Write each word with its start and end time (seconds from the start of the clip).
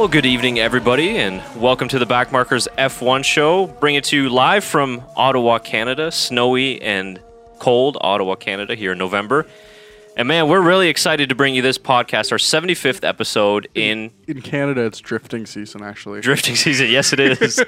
Well, 0.00 0.08
good 0.08 0.24
evening, 0.24 0.58
everybody, 0.58 1.18
and 1.18 1.42
welcome 1.60 1.86
to 1.88 1.98
the 1.98 2.06
Backmarkers 2.06 2.66
F1 2.78 3.22
show. 3.22 3.66
Bring 3.66 3.96
it 3.96 4.04
to 4.04 4.16
you 4.16 4.30
live 4.30 4.64
from 4.64 5.04
Ottawa, 5.14 5.58
Canada, 5.58 6.10
snowy 6.10 6.80
and 6.80 7.20
cold 7.58 7.98
Ottawa, 8.00 8.34
Canada, 8.34 8.74
here 8.74 8.92
in 8.92 8.98
November. 8.98 9.44
And 10.16 10.26
man, 10.26 10.48
we're 10.48 10.62
really 10.62 10.88
excited 10.88 11.28
to 11.28 11.34
bring 11.34 11.54
you 11.54 11.60
this 11.60 11.76
podcast, 11.76 12.32
our 12.32 12.38
75th 12.38 13.06
episode 13.06 13.68
in 13.74 14.10
In 14.26 14.40
Canada, 14.40 14.86
it's 14.86 15.00
drifting 15.00 15.44
season, 15.44 15.82
actually. 15.82 16.22
drifting 16.22 16.56
season. 16.66 16.88
Yes, 16.88 17.12
it 17.12 17.20
is. 17.20 17.62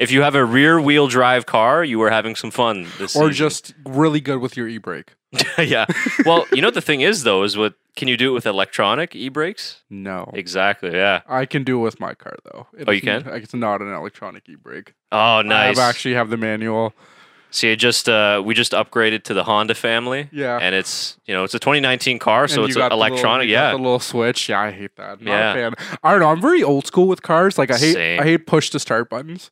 if 0.00 0.10
you 0.10 0.22
have 0.22 0.34
a 0.34 0.44
rear 0.44 0.80
wheel 0.80 1.06
drive 1.06 1.46
car, 1.46 1.84
you 1.84 2.02
are 2.02 2.10
having 2.10 2.34
some 2.34 2.50
fun 2.50 2.88
this 2.98 3.14
or 3.14 3.30
season. 3.30 3.32
just 3.34 3.74
really 3.86 4.20
good 4.20 4.40
with 4.40 4.56
your 4.56 4.66
e 4.66 4.78
brake. 4.78 5.14
yeah. 5.58 5.86
Well, 6.26 6.44
you 6.52 6.60
know 6.60 6.66
what 6.66 6.74
the 6.74 6.80
thing 6.80 7.02
is, 7.02 7.22
though, 7.22 7.44
is 7.44 7.56
what 7.56 7.74
can 7.96 8.08
you 8.08 8.16
do 8.16 8.30
it 8.30 8.34
with 8.34 8.46
electronic 8.46 9.14
e 9.14 9.28
brakes? 9.28 9.82
No. 9.90 10.30
Exactly. 10.34 10.92
Yeah. 10.94 11.20
I 11.28 11.44
can 11.46 11.62
do 11.64 11.78
it 11.78 11.82
with 11.82 12.00
my 12.00 12.14
car, 12.14 12.36
though. 12.44 12.66
It 12.76 12.88
Oh, 12.88 12.92
you 12.92 13.00
can? 13.00 13.26
It's 13.28 13.54
not 13.54 13.80
an 13.82 13.92
electronic 13.92 14.48
e 14.48 14.54
brake. 14.54 14.94
Oh, 15.10 15.42
nice. 15.42 15.78
I 15.78 15.88
actually 15.88 16.14
have 16.14 16.30
the 16.30 16.36
manual. 16.38 16.94
See, 17.50 17.70
it 17.70 17.76
just 17.76 18.08
uh, 18.08 18.40
we 18.42 18.54
just 18.54 18.72
upgraded 18.72 19.24
to 19.24 19.34
the 19.34 19.44
Honda 19.44 19.74
family. 19.74 20.30
Yeah. 20.32 20.58
and 20.62 20.74
it's 20.74 21.18
you 21.26 21.34
know 21.34 21.44
it's 21.44 21.52
a 21.54 21.58
2019 21.58 22.18
car, 22.18 22.48
so 22.48 22.62
And 22.62 22.70
it's 22.70 22.76
got 22.78 22.88
the 22.88 22.96
little- 22.96 23.12
electronic. 23.12 23.46
you 23.48 23.54
got 23.54 23.62
yeah, 23.66 23.70
the 23.72 23.76
little 23.76 24.00
switch. 24.00 24.48
Yeah, 24.48 24.60
I 24.60 24.70
hate 24.70 24.96
that. 24.96 25.20
Not 25.20 25.30
Yeah. 25.30 25.50
a 25.50 25.54
fan. 25.54 25.98
I 26.02 26.12
don't 26.12 26.20
know. 26.20 26.28
I'm 26.30 26.40
very 26.40 26.62
old 26.62 26.86
school 26.86 27.06
with 27.08 27.20
cars. 27.20 27.58
Like 27.58 27.70
I 27.70 27.76
hate, 27.76 27.92
Same. 27.92 28.20
I 28.20 28.24
hate 28.24 28.46
push 28.46 28.70
to 28.70 28.78
start 28.78 29.10
buttons. 29.10 29.50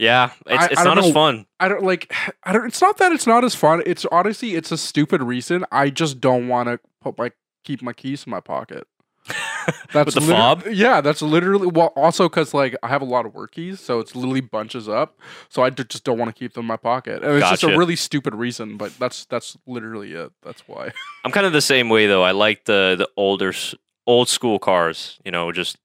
yeah. 0.00 0.30
It's 0.46 0.64
I- 0.64 0.66
it's 0.66 0.80
I 0.80 0.84
not 0.84 0.94
don't 0.96 1.04
as 1.04 1.12
fun. 1.12 1.46
I 1.60 1.68
don't 1.68 1.84
like. 1.84 2.12
I 2.42 2.52
don't. 2.52 2.66
It's 2.66 2.80
not 2.82 2.98
that 2.98 3.12
it's 3.12 3.26
not 3.28 3.44
as 3.44 3.54
fun. 3.54 3.84
It's 3.86 4.04
honestly, 4.10 4.56
it's 4.56 4.72
a 4.72 4.76
stupid 4.78 5.22
reason. 5.22 5.64
I 5.70 5.90
just 5.90 6.20
don't 6.20 6.48
want 6.48 6.68
to 6.68 6.80
put 7.00 7.16
my 7.18 7.30
keep 7.68 7.82
my 7.82 7.92
keys 7.92 8.24
in 8.26 8.30
my 8.30 8.40
pocket. 8.40 8.86
That's 9.92 10.14
the 10.14 10.22
fob? 10.22 10.64
Yeah, 10.70 11.02
that's 11.02 11.20
literally. 11.20 11.66
Well, 11.66 11.88
also 11.96 12.28
because 12.30 12.54
like 12.54 12.74
I 12.82 12.88
have 12.88 13.02
a 13.02 13.04
lot 13.04 13.26
of 13.26 13.34
work 13.34 13.52
keys, 13.52 13.78
so 13.78 14.00
it's 14.00 14.16
literally 14.16 14.40
bunches 14.40 14.88
up. 14.88 15.18
So 15.50 15.62
I 15.62 15.68
d- 15.68 15.84
just 15.84 16.04
don't 16.04 16.16
want 16.18 16.34
to 16.34 16.38
keep 16.38 16.54
them 16.54 16.62
in 16.62 16.66
my 16.66 16.78
pocket, 16.78 17.22
and 17.22 17.34
it's 17.36 17.50
just 17.50 17.60
Gotcha. 17.62 17.74
a 17.74 17.78
really 17.78 17.96
stupid 17.96 18.34
reason. 18.34 18.78
But 18.78 18.98
that's 18.98 19.26
that's 19.26 19.58
literally 19.66 20.12
it. 20.14 20.32
That's 20.42 20.62
why. 20.66 20.92
I'm 21.26 21.30
kind 21.32 21.44
of 21.44 21.52
the 21.52 21.60
same 21.60 21.90
way 21.90 22.06
though. 22.06 22.22
I 22.22 22.30
like 22.30 22.64
the 22.64 22.94
the 22.96 23.08
older 23.18 23.50
s- 23.50 23.74
old 24.06 24.30
school 24.30 24.58
cars. 24.58 25.18
You 25.26 25.30
know, 25.30 25.52
just 25.52 25.76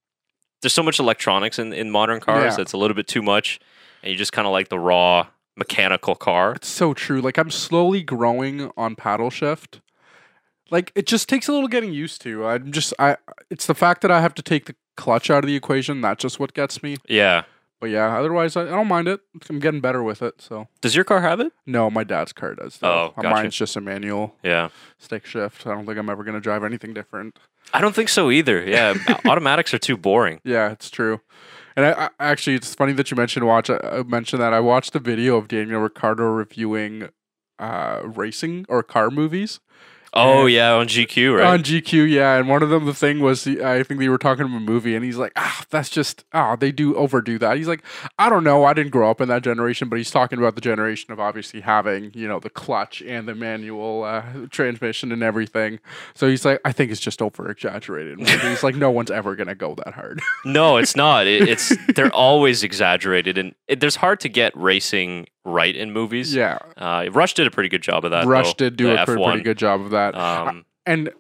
there's 0.61 0.73
so 0.73 0.83
much 0.83 0.97
electronics 1.01 1.59
in 1.59 1.73
in 1.73 1.89
modern 1.91 2.21
cars 2.21 2.51
Yeah. 2.51 2.55
that's 2.55 2.71
a 2.71 2.77
little 2.77 2.95
bit 2.95 3.07
too 3.07 3.21
much, 3.21 3.59
and 4.01 4.09
you 4.11 4.17
just 4.17 4.31
kind 4.31 4.47
of 4.47 4.53
like 4.53 4.69
the 4.69 4.79
raw 4.79 5.27
mechanical 5.57 6.15
car. 6.15 6.53
It's 6.53 6.69
so 6.69 6.93
true. 6.93 7.19
Like 7.19 7.37
I'm 7.37 7.51
slowly 7.51 8.01
growing 8.03 8.71
on 8.77 8.95
paddle 8.95 9.29
shift. 9.29 9.81
Like 10.73 10.91
it 10.95 11.05
just 11.05 11.29
takes 11.29 11.47
a 11.47 11.53
little 11.53 11.67
getting 11.69 11.93
used 11.93 12.21
to. 12.23 12.45
I'm 12.47 12.71
just 12.71 12.93
I. 12.99 13.17
It's 13.49 13.67
the 13.67 13.75
fact 13.75 14.01
that 14.01 14.09
I 14.11 14.19
have 14.21 14.33
to 14.35 14.41
take 14.41 14.65
the 14.65 14.75
clutch 14.97 15.29
out 15.29 15.43
of 15.43 15.47
the 15.47 15.55
equation. 15.55 16.01
That's 16.01 16.21
just 16.21 16.39
what 16.39 16.53
gets 16.53 16.81
me. 16.81 16.97
Yeah. 17.07 17.43
But 17.79 17.89
yeah, 17.89 18.17
otherwise 18.17 18.55
I, 18.55 18.61
I 18.63 18.65
don't 18.79 18.87
mind 18.87 19.07
it. 19.09 19.19
I'm 19.49 19.59
getting 19.59 19.81
better 19.81 20.01
with 20.01 20.21
it. 20.21 20.35
So 20.41 20.67
Does 20.81 20.95
your 20.95 21.03
car 21.03 21.19
have 21.21 21.39
it? 21.41 21.51
no, 21.65 21.89
my 21.89 22.03
dad's 22.05 22.31
car 22.33 22.55
does. 22.55 22.77
Though. 22.77 22.87
Oh, 22.87 23.13
Uh, 23.17 23.21
gotcha. 23.23 23.29
mine's 23.35 23.55
just 23.55 23.75
a 23.75 23.81
manual 23.81 24.35
Yeah. 24.41 24.69
stick 24.97 25.25
shift. 25.25 25.67
I 25.67 25.71
don't 25.75 25.85
think 25.85 25.97
I'm 25.99 26.09
ever 26.09 26.23
gonna 26.23 26.39
drive 26.39 26.63
anything 26.63 26.93
different. 26.93 27.37
I 27.73 27.81
don't 27.81 27.93
think 27.93 28.07
so 28.09 28.31
either. 28.31 28.63
Yeah, 28.65 28.93
automatics 29.25 29.73
are 29.73 29.79
too 29.79 29.97
boring. 29.97 30.39
Yeah, 30.45 30.71
it's 30.71 30.89
true. 30.89 31.19
And 31.75 31.85
I, 31.85 32.05
I 32.05 32.09
actually, 32.31 32.55
it's 32.55 32.73
funny 32.73 32.93
that 32.93 33.11
you 33.11 33.17
mentioned 33.17 33.45
watch. 33.45 33.69
I, 33.69 33.77
I 33.83 34.03
mentioned 34.03 34.41
that 34.41 34.53
I 34.53 34.59
watched 34.61 34.95
a 34.95 34.99
video 34.99 35.35
of 35.37 35.47
Daniel 35.49 35.81
Ricciardo 35.81 36.23
reviewing 36.23 37.09
uh 37.59 37.99
racing 38.03 38.65
or 38.69 38.81
car 38.81 39.09
movies. 39.11 39.59
Oh 40.15 40.45
yeah, 40.45 40.73
on 40.73 40.87
GQ, 40.87 41.37
right? 41.39 41.47
On 41.47 41.63
GQ, 41.63 42.07
yeah, 42.09 42.37
and 42.37 42.47
one 42.47 42.61
of 42.61 42.69
them, 42.69 42.85
the 42.85 42.93
thing 42.93 43.19
was, 43.19 43.47
I 43.47 43.81
think 43.81 43.99
they 43.99 44.09
were 44.09 44.19
talking 44.19 44.45
about 44.45 44.57
a 44.57 44.59
movie, 44.59 44.95
and 44.95 45.03
he's 45.03 45.17
like, 45.17 45.31
"Ah, 45.35 45.63
that's 45.71 45.89
just, 45.89 46.23
ah, 46.33 46.55
they 46.55 46.71
do 46.71 46.95
overdo 46.95 47.39
that." 47.39 47.57
He's 47.57 47.67
like, 47.67 47.83
"I 48.19 48.29
don't 48.29 48.43
know, 48.43 48.63
I 48.63 48.73
didn't 48.73 48.91
grow 48.91 49.09
up 49.09 49.21
in 49.21 49.27
that 49.29 49.41
generation," 49.41 49.89
but 49.89 49.97
he's 49.97 50.11
talking 50.11 50.37
about 50.37 50.53
the 50.53 50.61
generation 50.61 51.11
of 51.11 51.19
obviously 51.19 51.61
having, 51.61 52.11
you 52.13 52.27
know, 52.27 52.39
the 52.39 52.51
clutch 52.51 53.01
and 53.01 53.27
the 53.27 53.33
manual 53.33 54.03
uh, 54.03 54.23
transmission 54.51 55.11
and 55.11 55.23
everything. 55.23 55.79
So 56.13 56.27
he's 56.27 56.45
like, 56.45 56.61
"I 56.63 56.71
think 56.71 56.91
it's 56.91 57.01
just 57.01 57.21
over 57.21 57.49
exaggerated." 57.49 58.19
he's 58.27 58.61
like, 58.61 58.75
"No 58.75 58.91
one's 58.91 59.11
ever 59.11 59.35
gonna 59.35 59.55
go 59.55 59.73
that 59.83 59.95
hard." 59.95 60.21
No, 60.45 60.77
it's 60.77 60.95
not. 60.95 61.25
It, 61.25 61.49
it's 61.49 61.73
they're 61.95 62.13
always 62.13 62.61
exaggerated, 62.61 63.39
and 63.39 63.55
it, 63.67 63.79
there's 63.79 63.95
hard 63.95 64.19
to 64.19 64.29
get 64.29 64.55
racing 64.55 65.27
right 65.45 65.75
in 65.75 65.91
movies. 65.91 66.33
yeah, 66.33 66.57
Uh, 66.77 67.07
Rush 67.11 67.33
did 67.33 67.47
a 67.47 67.51
pretty 67.51 67.69
good 67.69 67.81
job 67.83 68.05
of 68.05 68.11
that. 68.11 68.25
Rush 68.25 68.53
though, 68.53 68.69
did 68.69 68.77
do 68.77 68.91
a 68.95 69.05
pre- 69.05 69.15
F1. 69.15 69.25
pretty 69.31 69.43
good 69.43 69.57
job 69.57 69.81
of 69.81 69.89
that. 69.91 70.15
Um, 70.15 70.65
and 70.85 71.11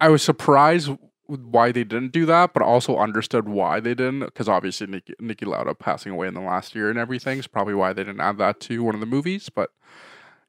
I 0.00 0.08
was 0.08 0.22
surprised 0.22 0.90
why 1.26 1.72
they 1.72 1.84
didn't 1.84 2.12
do 2.12 2.26
that, 2.26 2.52
but 2.52 2.62
also 2.62 2.98
understood 2.98 3.48
why 3.48 3.80
they 3.80 3.94
didn't. 3.94 4.20
Because 4.20 4.48
obviously, 4.48 4.86
Nikki, 4.86 5.14
Niki 5.20 5.46
Lauda 5.46 5.74
passing 5.74 6.12
away 6.12 6.26
in 6.28 6.34
the 6.34 6.40
last 6.40 6.74
year 6.74 6.90
and 6.90 6.98
everything 6.98 7.38
is 7.38 7.46
probably 7.46 7.74
why 7.74 7.92
they 7.92 8.04
didn't 8.04 8.20
add 8.20 8.38
that 8.38 8.58
to 8.60 8.82
one 8.82 8.94
of 8.94 9.00
the 9.00 9.06
movies. 9.06 9.48
But 9.48 9.70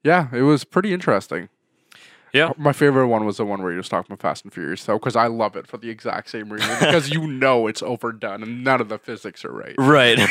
yeah, 0.04 0.28
it 0.34 0.42
was 0.42 0.64
pretty 0.64 0.94
interesting. 0.94 1.50
Yeah. 2.34 2.52
my 2.58 2.74
favorite 2.74 3.08
one 3.08 3.26
was 3.26 3.38
the 3.38 3.46
one 3.46 3.62
where 3.62 3.72
you 3.72 3.78
was 3.78 3.88
talking 3.88 4.12
about 4.12 4.22
Fast 4.22 4.44
and 4.44 4.52
Furious, 4.52 4.84
though, 4.84 4.98
because 4.98 5.16
I 5.16 5.28
love 5.28 5.56
it 5.56 5.68
for 5.68 5.78
the 5.78 5.90
exact 5.90 6.32
same 6.32 6.52
reason. 6.52 6.70
because 6.80 7.12
you 7.12 7.28
know 7.28 7.68
it's 7.68 7.84
overdone 7.84 8.42
and 8.42 8.64
none 8.64 8.82
of 8.82 8.90
the 8.90 8.98
physics 8.98 9.46
are 9.46 9.52
right. 9.52 9.76
right. 9.78 10.18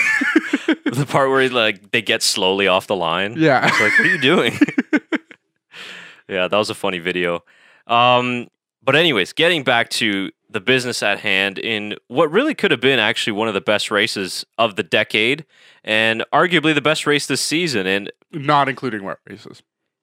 the 0.84 1.06
part 1.08 1.30
where 1.30 1.48
like 1.48 1.92
they 1.92 2.02
get 2.02 2.22
slowly 2.22 2.66
off 2.66 2.88
the 2.88 2.96
line. 2.96 3.34
Yeah, 3.36 3.66
It's 3.66 3.80
like, 3.80 3.92
what 3.92 4.00
are 4.00 4.10
you 4.10 4.20
doing? 4.20 4.52
yeah, 6.28 6.48
that 6.48 6.56
was 6.56 6.70
a 6.70 6.74
funny 6.74 6.98
video. 6.98 7.44
Um, 7.86 8.48
but 8.82 8.96
anyways, 8.96 9.32
getting 9.32 9.62
back 9.62 9.88
to 9.90 10.30
the 10.50 10.60
business 10.60 11.02
at 11.02 11.20
hand 11.20 11.58
in 11.58 11.94
what 12.08 12.30
really 12.30 12.54
could 12.54 12.70
have 12.72 12.80
been 12.80 12.98
actually 12.98 13.32
one 13.32 13.48
of 13.48 13.54
the 13.54 13.60
best 13.60 13.90
races 13.90 14.44
of 14.58 14.76
the 14.76 14.82
decade 14.82 15.46
and 15.84 16.24
arguably 16.32 16.74
the 16.74 16.82
best 16.82 17.06
race 17.06 17.26
this 17.26 17.40
season. 17.40 17.86
And 17.86 18.10
not 18.32 18.69
including 18.69 19.04
wet 19.04 19.19
races. 19.28 19.62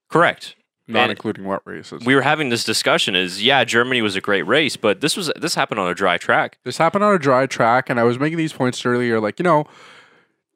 correct. 0.10 0.56
Not 0.90 1.10
including 1.10 1.46
wet 1.46 1.62
races. 1.66 2.04
we 2.06 2.16
were 2.16 2.22
having 2.22 2.50
this 2.50 2.64
discussion 2.64 3.16
is 3.16 3.42
yeah 3.44 3.64
germany 3.64 4.02
was 4.02 4.16
a 4.16 4.22
great 4.22 4.44
race 4.44 4.76
but 4.76 5.02
this 5.02 5.16
was 5.16 5.32
this 5.40 5.56
happened 5.56 5.80
on 5.80 5.88
a 5.88 5.94
dry 5.94 6.18
track 6.18 6.58
This 6.64 6.78
happened 6.78 7.04
on 7.04 7.14
a 7.14 7.20
dry 7.20 7.46
track, 7.46 7.90
and 7.90 8.00
I 8.00 8.04
was 8.04 8.18
making 8.20 8.38
these 8.38 8.54
points 8.54 8.86
earlier. 8.86 9.20
Like, 9.20 9.40
you 9.40 9.44
know, 9.44 9.66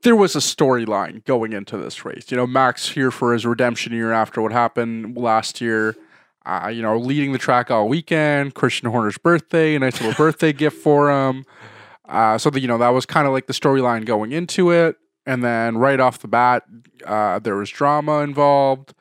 there 0.01 0.15
was 0.15 0.35
a 0.35 0.39
storyline 0.39 1.23
going 1.23 1.53
into 1.53 1.77
this 1.77 2.03
race. 2.03 2.29
You 2.31 2.37
know, 2.37 2.45
Max 2.47 2.89
here 2.89 3.11
for 3.11 3.31
his 3.33 3.45
redemption 3.45 3.93
year 3.93 4.11
after 4.11 4.41
what 4.41 4.51
happened 4.51 5.15
last 5.15 5.61
year. 5.61 5.95
Uh, 6.45 6.67
you 6.67 6.81
know, 6.81 6.97
leading 6.97 7.31
the 7.31 7.37
track 7.39 7.71
all 7.71 7.87
weekend. 7.87 8.53
Christian 8.53 8.89
Horner's 8.89 9.17
birthday, 9.17 9.75
a 9.75 9.79
nice 9.79 10.01
little 10.01 10.15
birthday 10.15 10.51
gift 10.63 10.77
for 10.81 11.09
him. 11.09 11.45
Uh, 12.07 12.37
so 12.37 12.49
that 12.49 12.59
you 12.59 12.67
know 12.67 12.77
that 12.77 12.89
was 12.89 13.05
kind 13.05 13.25
of 13.27 13.31
like 13.33 13.47
the 13.47 13.53
storyline 13.53 14.03
going 14.05 14.33
into 14.33 14.71
it, 14.71 14.97
and 15.25 15.41
then 15.41 15.77
right 15.77 16.01
off 16.01 16.19
the 16.19 16.27
bat, 16.27 16.63
uh, 17.05 17.39
there 17.39 17.55
was 17.55 17.69
drama 17.69 18.19
involved. 18.19 18.93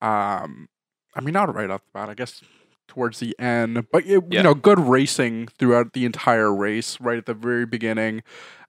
Um, 0.00 0.68
I 1.16 1.20
mean, 1.20 1.32
not 1.32 1.52
right 1.54 1.70
off 1.70 1.80
the 1.82 1.90
bat, 1.98 2.08
I 2.08 2.14
guess 2.14 2.42
towards 2.88 3.18
the 3.18 3.34
end, 3.38 3.86
but 3.90 4.04
it, 4.06 4.22
Yeah. 4.28 4.38
you 4.38 4.42
know, 4.42 4.54
good 4.54 4.78
racing 4.78 5.48
throughout 5.58 5.92
the 5.94 6.04
entire 6.04 6.54
race. 6.54 7.00
Right 7.00 7.18
at 7.18 7.26
the 7.26 7.34
very 7.34 7.66
beginning, 7.66 8.22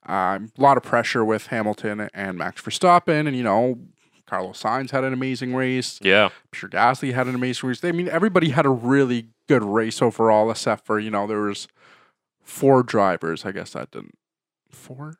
um, 0.06 0.50
a 0.58 0.60
lot 0.60 0.76
of 0.76 0.82
pressure 0.82 1.24
with 1.24 1.46
Hamilton 1.48 2.08
and 2.12 2.36
Max 2.38 2.60
Verstappen, 2.62 3.26
and 3.28 3.36
you 3.36 3.42
know, 3.44 3.78
Carlos 4.26 4.60
Sainz 4.62 4.90
had 4.90 5.04
an 5.04 5.12
amazing 5.12 5.54
race. 5.54 5.98
yeah 6.02 6.30
Pierre 6.50 6.68
Gasly 6.70 7.14
had 7.14 7.26
an 7.28 7.34
amazing 7.34 7.68
race. 7.68 7.84
I 7.84 7.92
mean, 7.92 8.08
everybody 8.08 8.50
had 8.50 8.66
a 8.66 8.70
really 8.70 9.28
good 9.46 9.62
race 9.62 10.02
overall, 10.02 10.50
except 10.50 10.84
for 10.84 10.98
you 10.98 11.10
know 11.10 11.26
there 11.26 11.40
was 11.40 11.68
four 12.42 12.82
drivers. 12.82 13.44
I 13.44 13.52
guess 13.52 13.70
that 13.72 13.90
didn't 13.92 14.18
four, 14.70 15.14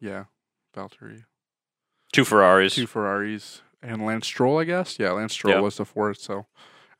yeah, 0.00 0.24
Valtteri, 0.76 1.24
two 2.12 2.24
ferraris 2.24 2.74
two 2.74 2.86
Ferraris, 2.86 3.62
and 3.82 4.04
Lance 4.04 4.26
Stroll. 4.26 4.58
I 4.58 4.64
guess 4.64 4.98
yeah, 4.98 5.10
Lance 5.12 5.34
Stroll 5.34 5.62
was 5.62 5.76
the 5.76 5.84
fourth. 5.84 6.18
So 6.20 6.46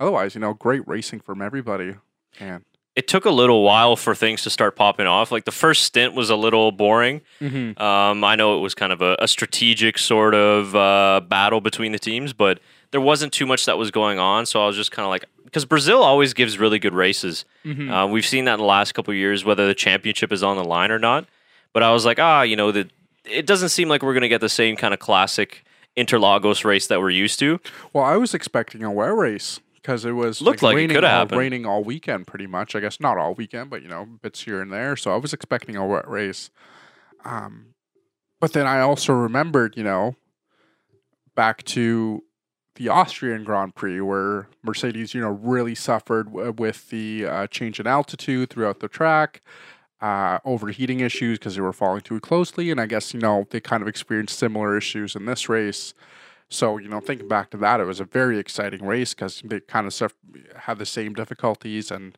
otherwise, 0.00 0.34
you 0.34 0.40
know, 0.40 0.54
great 0.54 0.86
racing 0.86 1.20
from 1.20 1.42
everybody. 1.42 1.94
And 2.40 2.64
it 2.96 3.06
took 3.06 3.24
a 3.24 3.30
little 3.30 3.62
while 3.62 3.94
for 3.96 4.14
things 4.14 4.42
to 4.42 4.50
start 4.50 4.74
popping 4.74 5.06
off 5.06 5.30
like 5.30 5.44
the 5.44 5.52
first 5.52 5.84
stint 5.84 6.14
was 6.14 6.30
a 6.30 6.36
little 6.36 6.72
boring 6.72 7.20
um, 7.40 8.24
i 8.24 8.34
know 8.34 8.56
it 8.56 8.60
was 8.60 8.74
kind 8.74 8.92
of 8.92 9.00
a, 9.00 9.16
a 9.20 9.28
strategic 9.28 9.98
sort 9.98 10.34
of 10.34 10.74
uh, 10.74 11.20
battle 11.28 11.60
between 11.60 11.92
the 11.92 11.98
teams 12.00 12.32
but 12.32 12.58
there 12.90 13.00
wasn't 13.00 13.32
too 13.32 13.46
much 13.46 13.66
that 13.66 13.78
was 13.78 13.92
going 13.92 14.18
on 14.18 14.44
so 14.46 14.60
i 14.62 14.66
was 14.66 14.74
just 14.74 14.90
kind 14.90 15.04
of 15.04 15.10
like 15.10 15.24
because 15.44 15.64
brazil 15.64 16.02
always 16.02 16.34
gives 16.34 16.58
really 16.58 16.80
good 16.80 16.92
races 16.94 17.44
Mhm. 17.64 17.88
Uh, 17.90 18.08
we've 18.08 18.26
seen 18.26 18.46
that 18.46 18.54
in 18.54 18.60
the 18.60 18.66
last 18.66 18.94
couple 18.94 19.12
of 19.12 19.16
years, 19.18 19.44
whether 19.44 19.66
the 19.68 19.74
championship 19.74 20.32
is 20.32 20.42
on 20.42 20.56
the 20.56 20.64
line 20.64 20.90
or 20.90 20.98
not. 20.98 21.26
But 21.74 21.82
I 21.82 21.92
was 21.92 22.06
like, 22.06 22.18
ah, 22.18 22.40
you 22.42 22.56
know, 22.56 22.72
that 22.72 22.90
it 23.24 23.44
doesn't 23.46 23.68
seem 23.68 23.88
like 23.90 24.02
we're 24.02 24.14
going 24.14 24.22
to 24.22 24.28
get 24.28 24.40
the 24.40 24.48
same 24.48 24.74
kind 24.74 24.94
of 24.94 25.00
classic 25.00 25.64
Interlagos 25.96 26.64
race 26.64 26.86
that 26.86 27.00
we're 27.00 27.10
used 27.10 27.38
to. 27.40 27.60
Well, 27.92 28.04
I 28.04 28.16
was 28.16 28.32
expecting 28.32 28.82
a 28.84 28.90
wet 28.90 29.14
race 29.14 29.60
because 29.88 30.04
it 30.04 30.12
was 30.12 30.42
Looked 30.42 30.62
like 30.62 30.74
it 30.74 30.76
raining, 30.76 30.94
coulda 30.96 31.06
all, 31.08 31.12
happened. 31.20 31.38
raining 31.40 31.66
all 31.66 31.82
weekend, 31.82 32.26
pretty 32.26 32.46
much. 32.46 32.76
I 32.76 32.80
guess 32.80 33.00
not 33.00 33.16
all 33.16 33.34
weekend, 33.34 33.70
but 33.70 33.82
you 33.82 33.88
know, 33.88 34.06
bits 34.22 34.42
here 34.42 34.60
and 34.60 34.70
there. 34.72 34.96
So 34.96 35.12
I 35.12 35.16
was 35.16 35.32
expecting 35.32 35.76
a 35.76 35.86
wet 35.86 36.06
race. 36.08 36.50
Um, 37.24 37.74
but 38.40 38.52
then 38.52 38.66
I 38.66 38.80
also 38.80 39.14
remembered, 39.14 39.76
you 39.76 39.82
know, 39.84 40.16
back 41.34 41.64
to 41.64 42.22
the 42.76 42.88
Austrian 42.88 43.44
Grand 43.44 43.74
Prix 43.74 44.00
where 44.00 44.48
Mercedes, 44.62 45.14
you 45.14 45.20
know, 45.20 45.30
really 45.30 45.74
suffered 45.74 46.26
w- 46.32 46.52
with 46.52 46.90
the 46.90 47.26
uh, 47.26 47.46
change 47.48 47.80
in 47.80 47.86
altitude 47.86 48.50
throughout 48.50 48.80
the 48.80 48.88
track. 48.88 49.42
uh, 50.00 50.38
overheating 50.44 51.00
issues 51.00 51.38
because 51.38 51.56
they 51.56 51.60
were 51.60 51.72
falling 51.72 52.02
too 52.02 52.20
closely. 52.20 52.70
And 52.70 52.80
I 52.80 52.86
guess, 52.86 53.12
you 53.12 53.18
know, 53.20 53.46
they 53.50 53.60
kind 53.60 53.82
of 53.82 53.88
experienced 53.88 54.38
similar 54.38 54.76
issues 54.76 55.16
in 55.16 55.24
this 55.26 55.48
race. 55.48 55.92
So, 56.48 56.78
you 56.78 56.88
know, 56.88 57.00
thinking 57.00 57.28
back 57.28 57.50
to 57.50 57.56
that, 57.58 57.80
it 57.80 57.84
was 57.84 58.00
a 58.00 58.04
very 58.04 58.38
exciting 58.38 58.84
race 58.84 59.12
because 59.12 59.42
they 59.44 59.60
kind 59.60 59.86
of 59.86 60.12
had 60.56 60.78
the 60.78 60.86
same 60.86 61.12
difficulties 61.12 61.90
and 61.90 62.16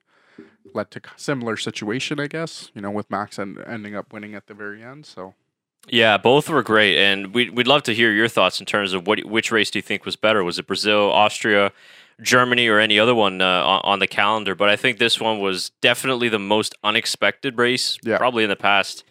led 0.72 0.90
to 0.92 1.00
a 1.00 1.18
similar 1.18 1.56
situation, 1.56 2.20
I 2.20 2.28
guess, 2.28 2.70
you 2.74 2.80
know, 2.80 2.90
with 2.90 3.10
Max 3.10 3.38
and 3.38 3.58
ending 3.66 3.96
up 3.96 4.12
winning 4.12 4.34
at 4.34 4.46
the 4.46 4.54
very 4.54 4.82
end. 4.82 5.06
So, 5.06 5.34
yeah, 5.88 6.16
both 6.16 6.48
were 6.48 6.62
great, 6.62 6.98
and 6.98 7.34
we'd 7.34 7.50
we'd 7.50 7.66
love 7.66 7.82
to 7.84 7.94
hear 7.94 8.12
your 8.12 8.28
thoughts 8.28 8.60
in 8.60 8.66
terms 8.66 8.92
of 8.92 9.06
what 9.06 9.24
which 9.24 9.50
race 9.50 9.70
do 9.70 9.78
you 9.78 9.82
think 9.82 10.04
was 10.04 10.16
better? 10.16 10.44
Was 10.44 10.58
it 10.58 10.66
Brazil, 10.66 11.10
Austria, 11.10 11.72
Germany, 12.20 12.68
or 12.68 12.78
any 12.78 12.98
other 12.98 13.14
one 13.14 13.40
uh, 13.40 13.64
on, 13.64 13.80
on, 13.84 13.98
the 13.98 14.06
calendar? 14.06 14.54
But 14.54 14.68
I 14.68 14.76
think 14.76 14.98
this 14.98 15.18
one 15.18 15.40
was 15.40 15.70
definitely 15.80 16.28
the 16.28 16.38
most 16.38 16.74
unexpected 16.84 17.56
race, 17.58 17.98
yeah. 18.02 18.18
probably 18.18 18.44
in 18.44 18.50
the 18.50 18.56
past. 18.56 19.04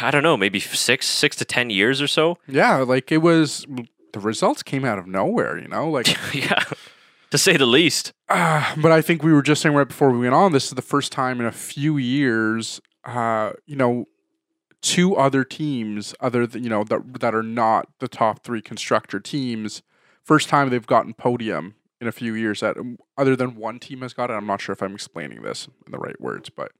I 0.00 0.10
don't 0.10 0.22
know, 0.22 0.36
maybe 0.36 0.60
six 0.60 1.06
six 1.06 1.36
to 1.36 1.44
ten 1.44 1.70
years 1.70 2.00
or 2.00 2.06
so. 2.06 2.38
Yeah, 2.46 2.78
like 2.78 3.10
it 3.12 3.18
was. 3.18 3.66
The 4.14 4.20
results 4.20 4.62
came 4.62 4.84
out 4.84 4.96
of 4.96 5.08
nowhere, 5.08 5.58
you 5.58 5.66
know, 5.66 5.90
like 5.90 6.06
yeah, 6.34 6.62
to 7.30 7.36
say 7.36 7.56
the 7.56 7.66
least. 7.66 8.12
Uh, 8.28 8.74
but 8.76 8.92
I 8.92 9.02
think 9.02 9.24
we 9.24 9.32
were 9.32 9.42
just 9.42 9.60
saying 9.60 9.74
right 9.74 9.88
before 9.88 10.10
we 10.10 10.20
went 10.20 10.34
on. 10.34 10.52
This 10.52 10.66
is 10.66 10.70
the 10.70 10.82
first 10.82 11.10
time 11.10 11.40
in 11.40 11.46
a 11.46 11.52
few 11.52 11.98
years, 11.98 12.80
uh, 13.04 13.54
you 13.66 13.74
know, 13.74 14.06
two 14.82 15.16
other 15.16 15.42
teams 15.42 16.14
other 16.20 16.46
than 16.46 16.62
you 16.62 16.70
know 16.70 16.84
that 16.84 17.20
that 17.20 17.34
are 17.34 17.42
not 17.42 17.88
the 17.98 18.06
top 18.06 18.44
three 18.44 18.62
constructor 18.62 19.18
teams. 19.18 19.82
First 20.22 20.48
time 20.48 20.70
they've 20.70 20.86
gotten 20.86 21.12
podium 21.12 21.74
in 22.00 22.06
a 22.06 22.12
few 22.12 22.34
years 22.34 22.60
that 22.60 22.76
other 23.18 23.34
than 23.34 23.56
one 23.56 23.80
team 23.80 24.02
has 24.02 24.14
got 24.14 24.30
it. 24.30 24.34
I'm 24.34 24.46
not 24.46 24.60
sure 24.60 24.74
if 24.74 24.80
I'm 24.80 24.94
explaining 24.94 25.42
this 25.42 25.66
in 25.86 25.90
the 25.90 25.98
right 25.98 26.20
words, 26.20 26.50
but 26.50 26.70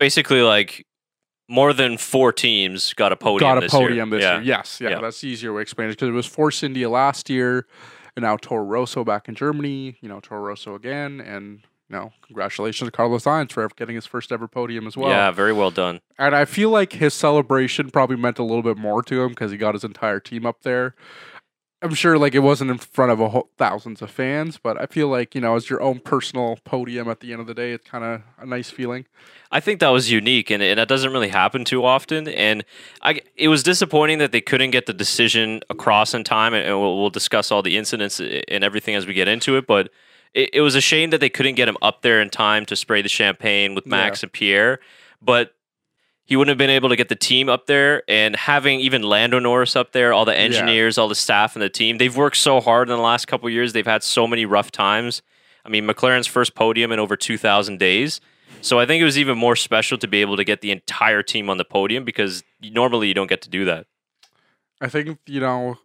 basically 0.00 0.42
like 0.42 0.86
more 1.48 1.72
than 1.72 1.96
four 1.96 2.32
teams 2.32 2.92
got 2.94 3.10
a 3.12 3.16
podium. 3.16 3.54
Got 3.54 3.64
a 3.64 3.68
podium 3.68 4.10
year. 4.10 4.18
this 4.18 4.24
yeah. 4.24 4.34
year. 4.34 4.42
Yes, 4.42 4.80
yeah, 4.80 4.90
yeah, 4.90 5.00
that's 5.00 5.20
the 5.20 5.28
easier 5.28 5.52
way 5.52 5.60
to 5.60 5.62
explain 5.62 5.88
it 5.88 5.92
because 5.92 6.08
it 6.08 6.12
was 6.12 6.26
Force 6.26 6.62
India 6.62 6.88
last 6.88 7.30
year, 7.30 7.66
and 8.14 8.22
now 8.22 8.36
Toro 8.36 8.64
Rosso 8.64 9.04
back 9.04 9.28
in 9.28 9.34
Germany. 9.34 9.96
You 10.00 10.08
know, 10.08 10.20
Toro 10.20 10.42
Rosso 10.42 10.74
again, 10.74 11.20
and 11.20 11.62
no, 11.90 12.12
congratulations 12.22 12.86
to 12.86 12.92
Carlos 12.92 13.24
Sainz 13.24 13.52
for 13.52 13.66
getting 13.76 13.94
his 13.94 14.06
first 14.06 14.30
ever 14.30 14.46
podium 14.46 14.86
as 14.86 14.96
well. 14.96 15.08
Yeah, 15.08 15.30
very 15.30 15.54
well 15.54 15.70
done. 15.70 16.00
And 16.18 16.36
I 16.36 16.44
feel 16.44 16.70
like 16.70 16.92
his 16.92 17.14
celebration 17.14 17.90
probably 17.90 18.16
meant 18.16 18.38
a 18.38 18.42
little 18.42 18.62
bit 18.62 18.76
more 18.76 19.02
to 19.04 19.22
him 19.22 19.30
because 19.30 19.50
he 19.50 19.56
got 19.56 19.74
his 19.74 19.84
entire 19.84 20.20
team 20.20 20.44
up 20.44 20.62
there. 20.62 20.94
I'm 21.80 21.94
sure 21.94 22.18
like 22.18 22.34
it 22.34 22.40
wasn't 22.40 22.72
in 22.72 22.78
front 22.78 23.12
of 23.12 23.20
a 23.20 23.28
whole, 23.28 23.50
thousands 23.56 24.02
of 24.02 24.10
fans, 24.10 24.58
but 24.60 24.80
I 24.80 24.86
feel 24.86 25.06
like 25.08 25.34
you 25.34 25.40
know 25.40 25.54
as 25.54 25.70
your 25.70 25.80
own 25.80 26.00
personal 26.00 26.58
podium 26.64 27.08
at 27.08 27.20
the 27.20 27.30
end 27.32 27.40
of 27.40 27.46
the 27.46 27.54
day, 27.54 27.72
it's 27.72 27.88
kind 27.88 28.02
of 28.04 28.22
a 28.36 28.46
nice 28.46 28.68
feeling. 28.68 29.06
I 29.52 29.60
think 29.60 29.80
that 29.80 29.90
was 29.90 30.10
unique, 30.10 30.50
and, 30.50 30.62
and 30.62 30.78
that 30.78 30.88
doesn't 30.88 31.12
really 31.12 31.28
happen 31.28 31.64
too 31.64 31.84
often. 31.84 32.28
And 32.28 32.64
I, 33.02 33.20
it 33.36 33.48
was 33.48 33.62
disappointing 33.62 34.18
that 34.18 34.32
they 34.32 34.40
couldn't 34.40 34.72
get 34.72 34.86
the 34.86 34.92
decision 34.92 35.60
across 35.70 36.14
in 36.14 36.24
time. 36.24 36.52
And 36.52 36.80
we'll, 36.80 36.98
we'll 36.98 37.10
discuss 37.10 37.52
all 37.52 37.62
the 37.62 37.76
incidents 37.76 38.20
uh, 38.20 38.42
and 38.48 38.64
everything 38.64 38.94
as 38.94 39.06
we 39.06 39.14
get 39.14 39.28
into 39.28 39.56
it, 39.56 39.66
but 39.66 39.90
it, 40.34 40.50
it, 40.54 40.60
was 40.60 40.74
a 40.74 40.80
shame 40.80 41.10
that 41.10 41.20
they 41.20 41.30
couldn't 41.30 41.54
get 41.54 41.68
him 41.68 41.78
up 41.80 42.02
there 42.02 42.20
in 42.20 42.28
time 42.28 42.66
to 42.66 42.76
spray 42.76 43.02
the 43.02 43.08
champagne 43.08 43.74
with 43.74 43.86
Max 43.86 44.20
yeah. 44.22 44.26
and 44.26 44.32
Pierre. 44.32 44.80
But 45.22 45.54
he 46.28 46.36
wouldn't 46.36 46.50
have 46.50 46.58
been 46.58 46.68
able 46.68 46.90
to 46.90 46.96
get 46.96 47.08
the 47.08 47.16
team 47.16 47.48
up 47.48 47.64
there 47.64 48.02
and 48.06 48.36
having 48.36 48.80
even 48.80 49.00
Lando 49.00 49.38
Norris 49.38 49.74
up 49.74 49.92
there, 49.92 50.12
all 50.12 50.26
the 50.26 50.36
engineers, 50.36 50.98
yeah. 50.98 51.00
all 51.00 51.08
the 51.08 51.14
staff 51.14 51.56
and 51.56 51.62
the 51.62 51.70
team. 51.70 51.96
They've 51.96 52.14
worked 52.14 52.36
so 52.36 52.60
hard 52.60 52.90
in 52.90 52.94
the 52.94 53.02
last 53.02 53.26
couple 53.26 53.48
years. 53.48 53.72
They've 53.72 53.86
had 53.86 54.02
so 54.02 54.26
many 54.26 54.44
rough 54.44 54.70
times. 54.70 55.22
I 55.64 55.70
mean, 55.70 55.86
McLaren's 55.86 56.26
first 56.26 56.54
podium 56.54 56.92
in 56.92 56.98
over 56.98 57.16
2,000 57.16 57.78
days. 57.78 58.20
So 58.60 58.78
I 58.78 58.84
think 58.84 59.00
it 59.00 59.06
was 59.06 59.16
even 59.16 59.38
more 59.38 59.56
special 59.56 59.96
to 59.96 60.06
be 60.06 60.20
able 60.20 60.36
to 60.36 60.44
get 60.44 60.60
the 60.60 60.70
entire 60.70 61.22
team 61.22 61.48
on 61.48 61.56
the 61.56 61.64
podium 61.64 62.04
because 62.04 62.44
normally 62.60 63.08
you 63.08 63.14
don't 63.14 63.30
get 63.30 63.40
to 63.42 63.48
do 63.48 63.64
that. 63.64 63.86
I 64.82 64.88
think, 64.88 65.18
you 65.24 65.40
know, 65.40 65.78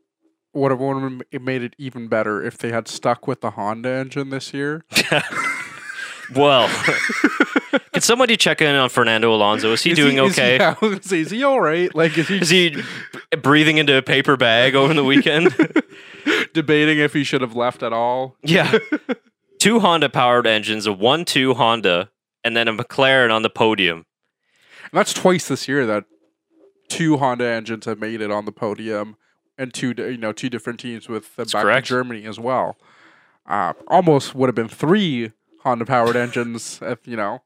what 0.51 0.77
would 0.77 1.01
have 1.01 1.21
it 1.31 1.41
made 1.41 1.63
it 1.63 1.73
even 1.77 2.09
better 2.09 2.43
if 2.43 2.57
they 2.57 2.73
had 2.73 2.89
stuck 2.89 3.27
with 3.27 3.39
the 3.39 3.51
Honda 3.51 3.89
engine 3.89 4.29
this 4.29 4.53
year. 4.53 4.83
well, 6.33 6.67
can 7.93 8.01
somebody 8.01 8.37
check 8.37 8.61
in 8.61 8.75
on 8.75 8.89
Fernando 8.89 9.33
Alonso? 9.33 9.71
Is 9.73 9.83
he 9.83 9.91
is 9.91 9.97
doing 9.97 10.13
he, 10.13 10.19
okay? 10.21 10.55
Is 10.55 10.77
he, 10.79 10.87
yeah, 10.87 10.99
say, 11.01 11.19
is 11.19 11.31
he 11.31 11.43
all 11.43 11.61
right? 11.61 11.93
Like, 11.93 12.17
is 12.17 12.27
he, 12.27 12.37
is 12.37 12.49
he 12.49 12.81
breathing 13.41 13.77
into 13.77 13.95
a 13.97 14.01
paper 14.01 14.37
bag 14.37 14.75
over 14.75 14.93
the 14.93 15.03
weekend? 15.03 15.55
Debating 16.53 16.99
if 16.99 17.13
he 17.13 17.23
should 17.23 17.41
have 17.41 17.55
left 17.55 17.83
at 17.83 17.93
all. 17.93 18.35
Yeah, 18.43 18.77
two 19.59 19.79
Honda 19.79 20.09
powered 20.09 20.47
engines, 20.47 20.85
a 20.85 20.93
one-two 20.93 21.55
Honda, 21.55 22.09
and 22.43 22.55
then 22.55 22.67
a 22.67 22.73
McLaren 22.73 23.33
on 23.33 23.41
the 23.41 23.49
podium. 23.49 24.05
And 24.83 24.97
that's 24.99 25.13
twice 25.13 25.47
this 25.47 25.67
year 25.67 25.85
that 25.85 26.05
two 26.87 27.17
Honda 27.17 27.45
engines 27.45 27.85
have 27.85 27.99
made 27.99 28.21
it 28.21 28.31
on 28.31 28.45
the 28.45 28.51
podium 28.51 29.17
and 29.57 29.73
two 29.73 29.93
you 29.97 30.17
know 30.17 30.31
two 30.31 30.49
different 30.49 30.79
teams 30.79 31.07
with 31.09 31.31
uh, 31.37 31.45
back 31.45 31.63
correct. 31.63 31.87
in 31.87 31.95
Germany 31.95 32.25
as 32.25 32.39
well. 32.39 32.77
Uh, 33.45 33.73
almost 33.87 34.33
would 34.35 34.47
have 34.47 34.55
been 34.55 34.69
three 34.69 35.31
Honda 35.63 35.85
powered 35.85 36.15
engines 36.15 36.79
if 36.81 37.07
you 37.07 37.15
know 37.15 37.41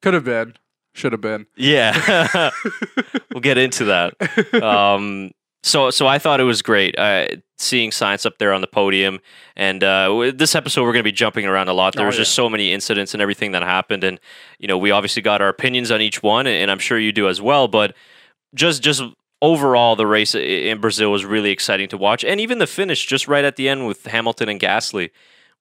could 0.00 0.14
have 0.14 0.24
been 0.24 0.54
should 0.94 1.12
have 1.12 1.20
been. 1.20 1.46
Yeah, 1.56 2.50
we'll 3.32 3.40
get 3.40 3.58
into 3.58 3.86
that. 3.86 4.62
Um, 4.62 5.30
so 5.62 5.90
so 5.90 6.06
I 6.06 6.18
thought 6.18 6.40
it 6.40 6.44
was 6.44 6.60
great 6.62 6.98
uh, 6.98 7.28
seeing 7.56 7.90
Sainz 7.90 8.26
up 8.26 8.38
there 8.38 8.52
on 8.52 8.60
the 8.60 8.66
podium, 8.66 9.20
and 9.56 9.82
uh, 9.82 10.32
this 10.34 10.54
episode 10.54 10.82
we're 10.82 10.92
going 10.92 11.04
to 11.04 11.04
be 11.04 11.12
jumping 11.12 11.46
around 11.46 11.68
a 11.68 11.72
lot. 11.72 11.94
There 11.94 12.04
oh, 12.04 12.08
was 12.08 12.16
yeah. 12.16 12.22
just 12.22 12.34
so 12.34 12.48
many 12.48 12.72
incidents 12.72 13.14
and 13.14 13.22
everything 13.22 13.52
that 13.52 13.62
happened, 13.62 14.04
and 14.04 14.18
you 14.58 14.68
know 14.68 14.76
we 14.76 14.90
obviously 14.90 15.22
got 15.22 15.40
our 15.40 15.48
opinions 15.48 15.90
on 15.90 16.00
each 16.00 16.22
one, 16.22 16.46
and 16.46 16.70
I'm 16.70 16.78
sure 16.78 16.98
you 16.98 17.12
do 17.12 17.28
as 17.28 17.40
well. 17.40 17.68
But 17.68 17.94
just 18.54 18.82
just 18.82 19.02
overall, 19.40 19.96
the 19.96 20.06
race 20.06 20.34
in 20.34 20.80
Brazil 20.80 21.12
was 21.12 21.24
really 21.24 21.50
exciting 21.50 21.88
to 21.88 21.96
watch, 21.96 22.24
and 22.24 22.40
even 22.40 22.58
the 22.58 22.66
finish 22.66 23.06
just 23.06 23.28
right 23.28 23.44
at 23.44 23.56
the 23.56 23.68
end 23.68 23.86
with 23.86 24.06
Hamilton 24.06 24.48
and 24.48 24.60
Gasly. 24.60 25.10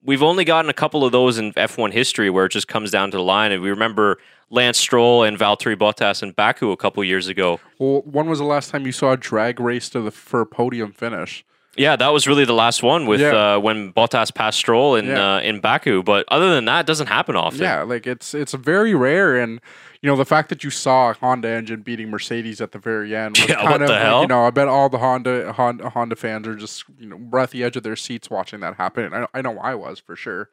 We've 0.03 0.23
only 0.23 0.45
gotten 0.45 0.67
a 0.67 0.73
couple 0.73 1.05
of 1.05 1.11
those 1.11 1.37
in 1.37 1.53
F1 1.53 1.91
history 1.91 2.31
where 2.31 2.45
it 2.45 2.51
just 2.51 2.67
comes 2.67 2.89
down 2.89 3.11
to 3.11 3.17
the 3.17 3.23
line, 3.23 3.51
and 3.51 3.61
we 3.61 3.69
remember 3.69 4.17
Lance 4.49 4.79
Stroll 4.79 5.23
and 5.23 5.37
Valtteri 5.37 5.75
Bottas 5.75 6.23
in 6.23 6.31
Baku 6.31 6.71
a 6.71 6.77
couple 6.77 7.03
years 7.03 7.27
ago. 7.27 7.59
Well, 7.77 8.01
when 8.05 8.27
was 8.27 8.39
the 8.39 8.45
last 8.45 8.71
time 8.71 8.87
you 8.87 8.91
saw 8.91 9.11
a 9.11 9.17
drag 9.17 9.59
race 9.59 9.89
to 9.89 10.01
the 10.01 10.09
for 10.09 10.41
a 10.41 10.45
podium 10.47 10.91
finish? 10.91 11.45
Yeah, 11.77 11.95
that 11.95 12.09
was 12.09 12.27
really 12.27 12.43
the 12.43 12.53
last 12.53 12.83
one 12.83 13.05
with 13.05 13.21
yeah. 13.21 13.55
uh, 13.55 13.59
when 13.59 13.93
Bottas 13.93 14.33
passed 14.33 14.57
Stroll 14.57 14.95
in 14.95 15.05
yeah. 15.05 15.35
uh, 15.35 15.39
in 15.39 15.61
Baku. 15.61 16.03
But 16.03 16.25
other 16.27 16.53
than 16.53 16.65
that, 16.65 16.81
it 16.81 16.85
doesn't 16.85 17.07
happen 17.07 17.35
often. 17.35 17.61
Yeah, 17.61 17.83
like 17.83 18.05
it's 18.05 18.33
it's 18.33 18.53
very 18.53 18.93
rare, 18.93 19.37
and 19.37 19.61
you 20.01 20.09
know, 20.09 20.15
the 20.15 20.25
fact 20.25 20.49
that 20.49 20.63
you 20.63 20.69
saw 20.71 21.11
a 21.11 21.13
Honda 21.13 21.47
engine 21.47 21.83
beating 21.83 22.09
Mercedes 22.09 22.59
at 22.59 22.71
the 22.71 22.79
very 22.79 23.15
end 23.15 23.37
was 23.37 23.47
yeah, 23.49 23.55
kind 23.55 23.83
of, 23.83 23.89
like, 23.89 24.21
you 24.21 24.27
know, 24.27 24.45
I 24.45 24.49
bet 24.49 24.67
all 24.67 24.89
the 24.89 24.97
Honda, 24.97 25.53
Honda 25.53 25.89
Honda 25.91 26.15
fans 26.15 26.47
are 26.47 26.55
just, 26.55 26.85
you 26.97 27.07
know, 27.07 27.17
were 27.17 27.39
at 27.39 27.51
the 27.51 27.63
edge 27.63 27.77
of 27.77 27.83
their 27.83 27.95
seats 27.95 28.29
watching 28.29 28.61
that 28.61 28.75
happen. 28.75 29.13
I, 29.13 29.27
I 29.33 29.41
know 29.41 29.59
I 29.59 29.75
was 29.75 29.99
for 29.99 30.15
sure. 30.15 30.49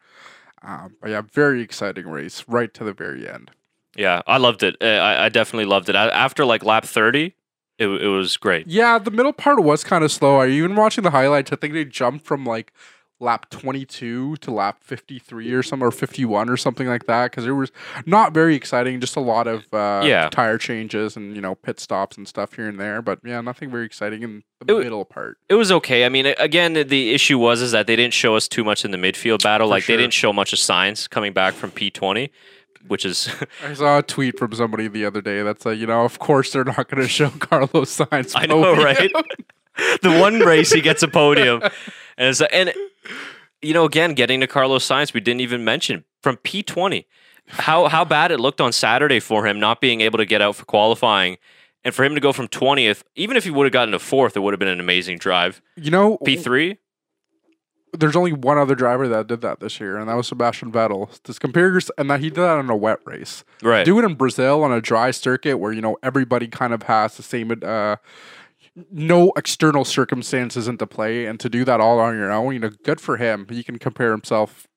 Um, 0.63 0.97
but 1.01 1.11
yeah, 1.11 1.23
very 1.23 1.63
exciting 1.63 2.09
race 2.09 2.45
right 2.47 2.73
to 2.75 2.85
the 2.85 2.93
very 2.93 3.29
end. 3.29 3.51
Yeah, 3.97 4.23
I 4.27 4.37
loved 4.37 4.63
it. 4.63 4.77
Uh, 4.83 4.87
I, 4.87 5.27
I 5.27 5.29
definitely 5.31 5.65
loved 5.65 5.89
it. 5.89 5.97
After 5.97 6.45
like 6.45 6.63
lap 6.63 6.85
30, 6.85 7.35
it, 7.79 7.87
it 7.87 8.09
was 8.09 8.37
great. 8.37 8.67
Yeah, 8.67 8.99
the 8.99 9.11
middle 9.11 9.33
part 9.33 9.63
was 9.63 9.85
kind 9.85 10.05
of 10.05 10.11
slow. 10.11 10.37
Are 10.37 10.49
you 10.49 10.65
even 10.65 10.77
watching 10.77 11.05
the 11.05 11.11
highlights? 11.11 11.53
I 11.53 11.57
think 11.57 11.75
they 11.75 11.85
jumped 11.85 12.27
from 12.27 12.45
like 12.45 12.73
lap 13.21 13.51
22 13.51 14.37
to 14.37 14.51
lap 14.51 14.83
53 14.83 15.53
or 15.53 15.63
something 15.63 15.87
or 15.87 15.91
51 15.91 16.49
or 16.49 16.57
something 16.57 16.87
like 16.87 17.07
that 17.07 17.31
because 17.31 17.47
it 17.47 17.51
was 17.51 17.73
not 18.07 18.33
very 18.33 18.55
exciting 18.55 19.01
just 19.01 19.17
a 19.17 19.21
lot 19.21 19.49
of 19.49 19.67
uh, 19.75 20.03
yeah. 20.05 20.29
tire 20.29 20.57
changes 20.57 21.17
and 21.17 21.35
you 21.35 21.43
know 21.43 21.57
pit 21.57 21.81
stops 21.81 22.17
and 22.17 22.29
stuff 22.29 22.55
here 22.55 22.69
and 22.69 22.79
there 22.79 23.03
but 23.03 23.19
yeah 23.25 23.41
nothing 23.41 23.71
very 23.71 23.85
exciting 23.85 24.23
in 24.23 24.45
the 24.65 24.77
it, 24.77 24.85
middle 24.85 25.05
part 25.05 25.37
it 25.49 25.55
was 25.55 25.73
okay 25.73 26.05
i 26.05 26.09
mean 26.09 26.27
again 26.39 26.75
the 26.75 27.13
issue 27.13 27.39
was 27.39 27.61
is 27.61 27.73
that 27.73 27.89
they 27.89 27.97
didn't 27.97 28.15
show 28.15 28.37
us 28.37 28.47
too 28.47 28.63
much 28.63 28.85
in 28.85 28.93
the 28.93 28.99
midfield 28.99 29.43
battle 29.43 29.67
For 29.67 29.71
like 29.71 29.83
sure. 29.83 29.97
they 29.97 30.03
didn't 30.03 30.15
show 30.15 30.33
much 30.33 30.53
of 30.53 30.61
Sainz 30.61 31.11
coming 31.11 31.33
back 31.33 31.55
from 31.55 31.73
p20 31.73 32.31
which 32.87 33.05
is 33.05 33.29
I 33.65 33.75
saw 33.75 33.99
a 33.99 34.03
tweet 34.03 34.39
from 34.39 34.53
somebody 34.53 34.89
the 34.89 35.05
other 35.05 35.21
day 35.21 35.43
that's 35.43 35.67
like, 35.67 35.79
you 35.79 35.87
know, 35.87 36.05
of 36.05 36.19
course 36.19 36.53
they're 36.53 36.65
not 36.65 36.89
going 36.89 37.03
to 37.03 37.09
show 37.09 37.31
Carlos 37.39 37.97
Sainz. 37.97 38.33
I 38.35 38.47
know, 38.47 38.75
right? 38.75 39.13
the 40.03 40.19
one 40.21 40.41
race 40.41 40.73
he 40.73 40.81
gets 40.81 41.03
a 41.03 41.09
podium, 41.09 41.63
and 41.63 42.29
it's, 42.29 42.41
and 42.41 42.73
you 43.63 43.75
know, 43.75 43.85
again, 43.85 44.15
getting 44.15 44.41
to 44.41 44.47
Carlos 44.47 44.87
Sainz, 44.87 45.13
we 45.13 45.21
didn't 45.21 45.41
even 45.41 45.65
mention 45.65 46.05
from 46.23 46.37
P20 46.39 47.05
how 47.49 47.89
how 47.89 48.05
bad 48.05 48.31
it 48.31 48.41
looked 48.41 48.61
on 48.61 48.73
Saturday 48.73 49.21
for 49.21 49.47
him 49.47 49.59
not 49.59 49.81
being 49.81 50.01
able 50.01 50.19
to 50.19 50.27
get 50.27 50.43
out 50.43 50.57
for 50.57 50.65
qualifying. 50.65 51.39
And 51.85 51.95
for 51.95 52.05
him 52.05 52.15
to 52.17 52.21
go 52.21 52.33
from 52.33 52.49
20th, 52.49 53.05
even 53.15 53.37
if 53.37 53.45
he 53.45 53.51
would 53.51 53.65
have 53.65 53.73
gotten 53.73 53.93
to 53.93 54.01
fourth, 54.01 54.37
it 54.37 54.41
would 54.41 54.53
have 54.53 54.59
been 54.59 54.69
an 54.69 54.81
amazing 54.81 55.19
drive. 55.19 55.63
You 55.77 55.93
know, 55.93 56.19
P3? 56.19 56.77
There's 57.99 58.17
only 58.17 58.33
one 58.33 58.59
other 58.59 58.75
driver 58.75 59.09
that 59.09 59.26
did 59.26 59.40
that 59.40 59.61
this 59.61 59.81
year, 59.81 59.99
and 59.99 60.09
that 60.09 60.14
was 60.14 60.28
Sebastian 60.28 60.71
Vettel. 60.71 61.21
This 61.25 61.38
compares, 61.38 61.90
and 61.99 62.09
that 62.11 62.21
he 62.21 62.31
did 62.31 62.37
that 62.37 62.59
on 62.59 62.71
a 62.71 62.76
wet 62.76 63.00
race. 63.05 63.45
Right. 63.62 63.85
Do 63.85 63.99
it 63.99 64.05
in 64.05 64.14
Brazil 64.14 64.62
on 64.62 64.73
a 64.73 64.81
dry 64.81 65.11
circuit 65.11 65.59
where, 65.59 65.73
you 65.73 65.81
know, 65.81 65.97
everybody 66.02 66.47
kind 66.47 66.73
of 66.73 66.85
has 66.85 67.17
the 67.17 67.23
same 67.23 67.52
uh, 67.62 67.97
no 68.93 69.33
external 69.37 69.85
circumstances 69.85 70.69
into 70.69 70.87
play 70.87 71.26
and 71.26 71.40
to 71.40 71.49
do 71.49 71.64
that 71.64 71.81
all 71.81 71.99
on 71.99 72.17
your 72.17 72.31
own 72.31 72.52
you 72.52 72.61
know 72.61 72.71
good 72.85 73.00
for 73.00 73.17
him 73.17 73.47
he 73.50 73.62
can 73.62 73.78
compare 73.78 74.12
himself 74.12 74.68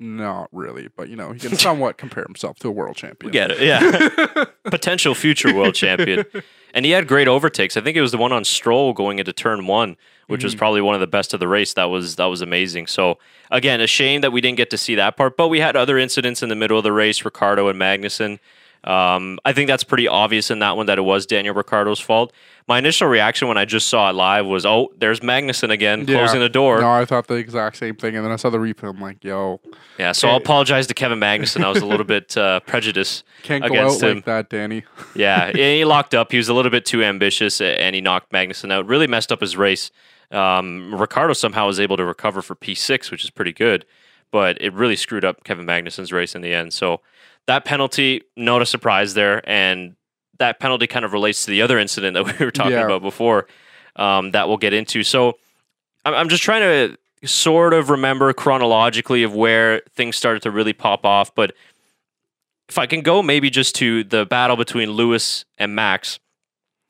not 0.00 0.48
really, 0.52 0.88
but 0.88 1.08
you 1.08 1.16
know 1.16 1.32
he 1.32 1.38
can 1.38 1.56
somewhat 1.56 1.98
compare 1.98 2.24
himself 2.24 2.58
to 2.60 2.68
a 2.68 2.70
world 2.70 2.96
champion. 2.96 3.32
Get 3.32 3.50
it? 3.50 3.60
Yeah. 3.60 4.44
Potential 4.64 5.14
future 5.14 5.54
world 5.54 5.74
champion. 5.74 6.24
And 6.72 6.84
he 6.84 6.92
had 6.92 7.06
great 7.06 7.28
overtakes. 7.28 7.76
I 7.76 7.80
think 7.80 7.96
it 7.96 8.00
was 8.00 8.12
the 8.12 8.18
one 8.18 8.32
on 8.32 8.44
Stroll 8.44 8.92
going 8.92 9.18
into 9.18 9.32
turn 9.32 9.66
one, 9.66 9.96
which 10.28 10.44
was 10.44 10.52
mm-hmm. 10.52 10.58
probably 10.58 10.80
one 10.80 10.94
of 10.94 11.00
the 11.00 11.06
best 11.06 11.34
of 11.34 11.40
the 11.40 11.48
race. 11.48 11.74
That 11.74 11.84
was 11.84 12.16
that 12.16 12.26
was 12.26 12.40
amazing. 12.40 12.86
So 12.86 13.18
again, 13.50 13.80
a 13.80 13.86
shame 13.86 14.22
that 14.22 14.32
we 14.32 14.40
didn't 14.40 14.56
get 14.56 14.70
to 14.70 14.78
see 14.78 14.94
that 14.94 15.16
part. 15.16 15.36
But 15.36 15.48
we 15.48 15.60
had 15.60 15.76
other 15.76 15.98
incidents 15.98 16.42
in 16.42 16.48
the 16.48 16.56
middle 16.56 16.78
of 16.78 16.84
the 16.84 16.92
race, 16.92 17.24
Ricciardo 17.24 17.68
and 17.68 17.78
Magnussen. 17.78 18.38
Um, 18.82 19.38
I 19.44 19.52
think 19.52 19.68
that's 19.68 19.84
pretty 19.84 20.08
obvious 20.08 20.50
in 20.50 20.60
that 20.60 20.76
one 20.76 20.86
that 20.86 20.96
it 20.98 21.02
was 21.02 21.26
Daniel 21.26 21.54
Ricciardo's 21.54 22.00
fault. 22.00 22.32
My 22.66 22.78
initial 22.78 23.08
reaction 23.08 23.46
when 23.48 23.58
I 23.58 23.64
just 23.66 23.88
saw 23.88 24.08
it 24.08 24.14
live 24.14 24.46
was, 24.46 24.64
"Oh, 24.64 24.90
there's 24.96 25.20
Magnussen 25.20 25.70
again, 25.70 26.06
Yeah. 26.08 26.18
closing 26.18 26.40
the 26.40 26.48
door." 26.48 26.80
No, 26.80 26.90
I 26.90 27.04
thought 27.04 27.26
the 27.26 27.34
exact 27.34 27.76
same 27.76 27.96
thing, 27.96 28.16
and 28.16 28.24
then 28.24 28.32
I 28.32 28.36
saw 28.36 28.48
the 28.48 28.58
replay. 28.58 28.88
I'm 28.88 29.00
like, 29.00 29.22
yo, 29.22 29.60
Yeah, 29.98 30.12
so 30.12 30.28
I'll 30.28 30.36
apologize 30.36 30.86
to 30.86 30.94
Kevin 30.94 31.20
Magnussen. 31.20 31.62
I 31.62 31.68
was 31.68 31.82
a 31.82 31.86
little 31.86 32.06
bit 32.06 32.36
uh, 32.38 32.60
prejudiced 32.60 33.24
can't 33.42 33.62
go 33.62 33.68
against 33.70 34.02
out 34.02 34.10
him. 34.10 34.16
like 34.18 34.24
that, 34.26 34.48
Danny. 34.50 34.84
Yeah, 35.14 35.46
and 35.48 35.58
he 35.58 35.84
locked 35.84 36.14
up. 36.14 36.30
He 36.32 36.38
was 36.38 36.48
a 36.48 36.54
little 36.54 36.70
bit 36.70 36.86
too 36.86 37.02
ambitious, 37.04 37.60
and 37.60 37.94
he 37.94 38.00
knocked 38.00 38.32
Magnussen 38.32 38.72
out. 38.72 38.86
Really 38.86 39.06
messed 39.06 39.30
up 39.32 39.40
his 39.42 39.56
race. 39.58 39.90
Um, 40.30 40.94
Ricciardo 40.94 41.32
somehow 41.34 41.66
was 41.66 41.80
able 41.80 41.96
to 41.96 42.04
recover 42.04 42.40
for 42.40 42.54
P6, 42.54 43.10
which 43.10 43.24
is 43.24 43.30
pretty 43.30 43.52
good, 43.52 43.84
but 44.30 44.56
it 44.62 44.72
really 44.72 44.96
screwed 44.96 45.24
up 45.24 45.42
Kevin 45.44 45.66
Magnussen's 45.66 46.12
race 46.12 46.34
in 46.36 46.40
the 46.40 46.54
end. 46.54 46.72
So 46.72 47.00
that 47.50 47.64
penalty, 47.64 48.22
not 48.36 48.62
a 48.62 48.66
surprise 48.66 49.14
there, 49.14 49.42
and 49.48 49.96
that 50.38 50.60
penalty 50.60 50.86
kind 50.86 51.04
of 51.04 51.12
relates 51.12 51.44
to 51.44 51.50
the 51.50 51.62
other 51.62 51.78
incident 51.78 52.14
that 52.14 52.24
we 52.38 52.44
were 52.44 52.52
talking 52.52 52.72
Yeah. 52.72 52.84
about 52.86 53.02
before. 53.02 53.46
Um, 53.96 54.30
that 54.30 54.46
we'll 54.46 54.56
get 54.56 54.72
into. 54.72 55.02
So 55.02 55.36
I'm, 56.04 56.14
I'm 56.14 56.28
just 56.28 56.42
trying 56.44 56.62
to 56.62 57.26
sort 57.28 57.74
of 57.74 57.90
remember 57.90 58.32
chronologically 58.32 59.24
of 59.24 59.34
where 59.34 59.82
things 59.96 60.16
started 60.16 60.42
to 60.42 60.50
really 60.50 60.72
pop 60.72 61.04
off, 61.04 61.34
but 61.34 61.52
if 62.68 62.78
I 62.78 62.86
can 62.86 63.00
go 63.02 63.20
maybe 63.22 63.50
just 63.50 63.74
to 63.76 64.04
the 64.04 64.24
battle 64.24 64.56
between 64.56 64.92
Lewis 64.92 65.44
and 65.58 65.74
Max, 65.74 66.20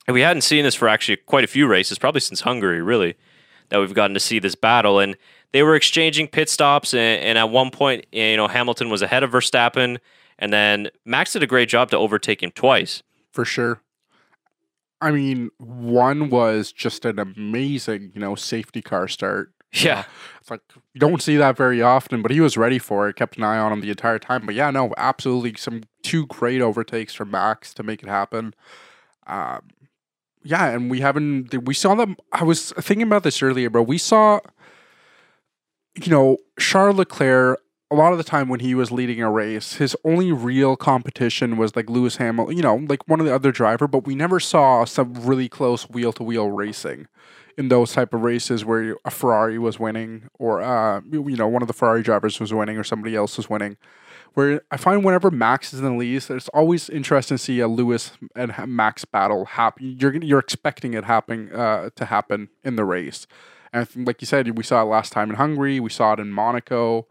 and 0.07 0.13
we 0.13 0.21
hadn't 0.21 0.43
seen 0.43 0.63
this 0.63 0.75
for 0.75 0.87
actually 0.87 1.17
quite 1.17 1.43
a 1.43 1.47
few 1.47 1.67
races, 1.67 1.97
probably 1.97 2.21
since 2.21 2.41
Hungary, 2.41 2.81
really, 2.83 3.15
that 3.69 3.79
we've 3.79 3.93
gotten 3.95 4.13
to 4.13 4.19
see 4.19 4.37
this 4.37 4.55
battle. 4.55 4.99
And 4.99 5.17
they 5.53 5.63
were 5.63 5.75
exchanging 5.75 6.27
pit 6.27 6.49
stops, 6.49 6.93
and, 6.93 7.21
and 7.23 7.37
at 7.37 7.49
one 7.49 7.71
point, 7.71 8.05
you 8.11 8.37
know, 8.37 8.47
Hamilton 8.47 8.89
was 8.89 9.01
ahead 9.01 9.23
of 9.23 9.31
Verstappen, 9.31 9.97
and 10.41 10.51
then 10.51 10.89
Max 11.05 11.31
did 11.31 11.43
a 11.43 11.47
great 11.47 11.69
job 11.69 11.89
to 11.91 11.97
overtake 11.97 12.43
him 12.43 12.51
twice. 12.51 13.03
for 13.31 13.45
sure. 13.45 13.81
I 14.99 15.11
mean, 15.11 15.49
one 15.57 16.29
was 16.29 16.71
just 16.71 17.05
an 17.05 17.17
amazing, 17.17 18.11
you 18.13 18.19
know, 18.21 18.35
safety 18.35 18.81
car 18.81 19.07
start. 19.07 19.51
Yeah, 19.73 20.03
It's 20.41 20.51
like 20.51 20.59
you 20.93 20.99
don't 20.99 21.21
see 21.21 21.37
that 21.37 21.55
very 21.55 21.81
often, 21.81 22.21
but 22.21 22.29
he 22.31 22.41
was 22.41 22.57
ready 22.57 22.77
for 22.77 23.07
it. 23.07 23.15
Kept 23.15 23.37
an 23.37 23.43
eye 23.43 23.57
on 23.57 23.71
him 23.71 23.79
the 23.79 23.89
entire 23.89 24.19
time. 24.19 24.45
But 24.45 24.53
yeah, 24.53 24.69
no, 24.69 24.93
absolutely, 24.97 25.53
some 25.57 25.83
two 26.03 26.25
great 26.27 26.61
overtakes 26.61 27.13
from 27.13 27.31
Max 27.31 27.73
to 27.75 27.83
make 27.83 28.03
it 28.03 28.09
happen. 28.09 28.53
Um, 29.27 29.69
yeah, 30.43 30.67
and 30.67 30.91
we 30.91 30.99
haven't. 30.99 31.65
We 31.65 31.73
saw 31.73 31.95
them. 31.95 32.17
I 32.33 32.43
was 32.43 32.73
thinking 32.73 33.07
about 33.07 33.23
this 33.23 33.41
earlier, 33.41 33.69
but 33.69 33.83
We 33.83 33.97
saw, 33.97 34.41
you 35.95 36.11
know, 36.11 36.37
Charles 36.59 36.97
Leclerc. 36.97 37.60
A 37.91 37.95
lot 37.95 38.13
of 38.13 38.17
the 38.17 38.23
time 38.23 38.47
when 38.47 38.61
he 38.61 38.73
was 38.73 38.89
leading 38.89 39.21
a 39.21 39.29
race, 39.29 39.73
his 39.73 39.97
only 40.05 40.31
real 40.31 40.77
competition 40.77 41.57
was 41.57 41.75
like 41.75 41.89
Lewis 41.89 42.15
Hamilton, 42.15 42.55
you 42.55 42.63
know, 42.63 42.75
like 42.75 43.05
one 43.07 43.19
of 43.19 43.25
the 43.25 43.35
other 43.35 43.51
driver. 43.51 43.85
But 43.85 44.05
we 44.05 44.15
never 44.15 44.39
saw 44.39 44.85
some 44.85 45.13
really 45.13 45.49
close 45.49 45.89
wheel 45.89 46.13
to 46.13 46.23
wheel 46.23 46.49
racing 46.49 47.07
in 47.57 47.67
those 47.67 47.91
type 47.91 48.13
of 48.13 48.21
races 48.21 48.63
where 48.63 48.95
a 49.03 49.11
Ferrari 49.11 49.59
was 49.59 49.77
winning 49.77 50.29
or 50.39 50.61
uh, 50.61 51.01
you 51.11 51.35
know 51.35 51.49
one 51.49 51.61
of 51.61 51.67
the 51.67 51.73
Ferrari 51.73 52.01
drivers 52.01 52.39
was 52.39 52.53
winning 52.53 52.77
or 52.77 52.83
somebody 52.85 53.13
else 53.13 53.35
was 53.35 53.49
winning. 53.49 53.75
Where 54.35 54.61
I 54.71 54.77
find 54.77 55.03
whenever 55.03 55.29
Max 55.29 55.73
is 55.73 55.79
in 55.81 55.85
the 55.85 55.91
lead, 55.91 56.23
it's 56.29 56.47
always 56.49 56.89
interesting 56.89 57.37
to 57.37 57.43
see 57.43 57.59
a 57.59 57.67
Lewis 57.67 58.13
and 58.37 58.53
Max 58.67 59.03
battle 59.03 59.43
happen. 59.43 59.97
You're 59.99 60.15
you're 60.15 60.39
expecting 60.39 60.93
it 60.93 61.03
happening 61.03 61.51
uh, 61.51 61.89
to 61.97 62.05
happen 62.05 62.47
in 62.63 62.77
the 62.77 62.85
race, 62.85 63.27
and 63.73 63.87
like 64.07 64.21
you 64.21 64.27
said, 64.27 64.57
we 64.57 64.63
saw 64.63 64.81
it 64.81 64.85
last 64.85 65.11
time 65.11 65.29
in 65.29 65.35
Hungary. 65.35 65.81
We 65.81 65.89
saw 65.89 66.13
it 66.13 66.19
in 66.21 66.31
Monaco. 66.31 67.07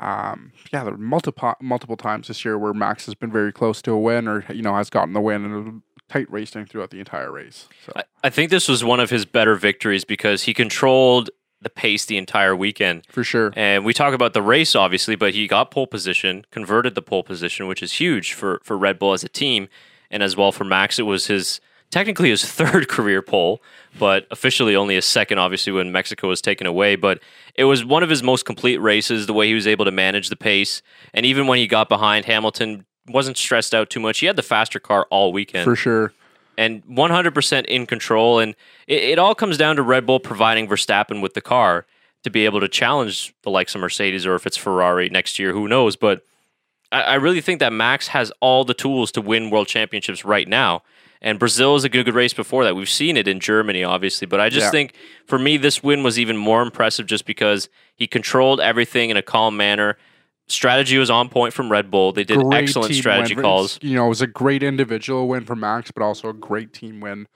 Um, 0.00 0.52
yeah, 0.72 0.82
there 0.82 0.92
were 0.92 0.98
multiple 0.98 1.54
multiple 1.60 1.96
times 1.96 2.28
this 2.28 2.44
year 2.44 2.58
where 2.58 2.72
Max 2.72 3.06
has 3.06 3.14
been 3.14 3.30
very 3.30 3.52
close 3.52 3.80
to 3.82 3.92
a 3.92 3.98
win, 3.98 4.26
or 4.26 4.44
you 4.52 4.62
know 4.62 4.74
has 4.74 4.90
gotten 4.90 5.12
the 5.12 5.20
win 5.20 5.44
and 5.44 5.82
tight 6.08 6.30
racing 6.30 6.66
throughout 6.66 6.90
the 6.90 6.98
entire 6.98 7.30
race. 7.30 7.68
So 7.86 7.92
I, 7.94 8.02
I 8.24 8.30
think 8.30 8.50
this 8.50 8.66
was 8.68 8.82
one 8.82 8.98
of 8.98 9.10
his 9.10 9.24
better 9.24 9.54
victories 9.54 10.04
because 10.04 10.42
he 10.42 10.54
controlled 10.54 11.30
the 11.62 11.70
pace 11.70 12.06
the 12.06 12.16
entire 12.16 12.56
weekend. 12.56 13.06
for 13.10 13.22
sure, 13.22 13.52
And 13.54 13.84
we 13.84 13.92
talk 13.92 14.14
about 14.14 14.32
the 14.32 14.42
race, 14.42 14.74
obviously, 14.74 15.14
but 15.14 15.34
he 15.34 15.46
got 15.46 15.70
pole 15.70 15.86
position, 15.86 16.46
converted 16.50 16.94
the 16.94 17.02
pole 17.02 17.22
position, 17.22 17.66
which 17.66 17.82
is 17.82 17.92
huge 17.94 18.32
for, 18.32 18.60
for 18.64 18.78
Red 18.78 18.98
Bull 18.98 19.12
as 19.12 19.22
a 19.22 19.28
team. 19.28 19.68
And 20.10 20.22
as 20.22 20.36
well 20.36 20.52
for 20.52 20.64
Max, 20.64 20.98
it 20.98 21.02
was 21.02 21.26
his 21.26 21.60
technically 21.90 22.30
his 22.30 22.44
third 22.50 22.88
career 22.88 23.20
pole, 23.22 23.62
but 23.98 24.26
officially 24.30 24.76
only 24.76 24.96
a 24.96 25.02
second, 25.02 25.38
obviously, 25.38 25.72
when 25.72 25.92
Mexico 25.92 26.28
was 26.28 26.40
taken 26.40 26.66
away. 26.66 26.96
But 26.96 27.20
it 27.54 27.64
was 27.64 27.84
one 27.84 28.02
of 28.02 28.10
his 28.10 28.22
most 28.22 28.44
complete 28.44 28.78
races, 28.78 29.26
the 29.26 29.32
way 29.32 29.48
he 29.48 29.54
was 29.54 29.66
able 29.66 29.84
to 29.84 29.90
manage 29.90 30.28
the 30.28 30.36
pace. 30.36 30.82
And 31.12 31.26
even 31.26 31.46
when 31.46 31.58
he 31.58 31.66
got 31.66 31.88
behind 31.88 32.24
Hamilton, 32.24 32.86
wasn't 33.08 33.36
stressed 33.36 33.74
out 33.74 33.90
too 33.90 34.00
much. 34.00 34.20
He 34.20 34.26
had 34.26 34.36
the 34.36 34.42
faster 34.42 34.78
car 34.78 35.06
all 35.10 35.32
weekend 35.32 35.64
for 35.64 35.74
sure. 35.76 36.12
and 36.56 36.84
100% 36.86 37.64
in 37.66 37.86
control. 37.86 38.38
And 38.38 38.54
it, 38.86 39.02
it 39.02 39.18
all 39.18 39.34
comes 39.34 39.56
down 39.56 39.76
to 39.76 39.82
Red 39.82 40.06
Bull 40.06 40.20
providing 40.20 40.68
Verstappen 40.68 41.20
with 41.20 41.34
the 41.34 41.40
car 41.40 41.86
to 42.22 42.30
be 42.30 42.44
able 42.44 42.60
to 42.60 42.68
challenge 42.68 43.34
the 43.42 43.50
likes 43.50 43.74
of 43.74 43.80
Mercedes 43.80 44.26
or 44.26 44.34
if 44.34 44.46
it's 44.46 44.56
Ferrari 44.56 45.08
next 45.08 45.38
year, 45.38 45.52
who 45.52 45.66
knows? 45.66 45.96
But 45.96 46.24
I, 46.92 47.02
I 47.02 47.14
really 47.14 47.40
think 47.40 47.60
that 47.60 47.72
Max 47.72 48.08
has 48.08 48.30
all 48.40 48.64
the 48.64 48.74
tools 48.74 49.10
to 49.12 49.20
win 49.20 49.50
world 49.50 49.68
championships 49.68 50.24
right 50.24 50.46
now. 50.46 50.82
And 51.22 51.38
Brazil 51.38 51.76
is 51.76 51.84
a 51.84 51.88
good, 51.90 52.06
good 52.06 52.14
race 52.14 52.32
before 52.32 52.64
that. 52.64 52.74
We've 52.74 52.88
seen 52.88 53.16
it 53.16 53.28
in 53.28 53.40
Germany, 53.40 53.84
obviously. 53.84 54.26
But 54.26 54.40
I 54.40 54.48
just 54.48 54.66
Yeah. 54.66 54.70
think 54.70 54.94
for 55.26 55.38
me, 55.38 55.56
this 55.58 55.82
win 55.82 56.02
was 56.02 56.18
even 56.18 56.36
more 56.36 56.62
impressive 56.62 57.06
just 57.06 57.26
because 57.26 57.68
he 57.94 58.06
controlled 58.06 58.58
everything 58.60 59.10
in 59.10 59.16
a 59.18 59.22
calm 59.22 59.56
manner. 59.56 59.98
Strategy 60.48 60.98
was 60.98 61.10
on 61.10 61.28
point 61.28 61.52
from 61.52 61.70
Red 61.70 61.90
Bull. 61.90 62.12
They 62.12 62.24
did 62.24 62.38
Great 62.38 62.64
excellent 62.64 62.94
strategy 62.94 63.34
win. 63.34 63.42
calls. 63.44 63.78
You 63.82 63.94
know, 63.96 64.06
it 64.06 64.08
was 64.08 64.22
a 64.22 64.26
great 64.26 64.62
individual 64.62 65.28
win 65.28 65.44
for 65.44 65.54
Max, 65.54 65.90
but 65.90 66.02
also 66.02 66.28
a 66.28 66.32
great 66.32 66.72
team 66.72 67.00
win. 67.00 67.28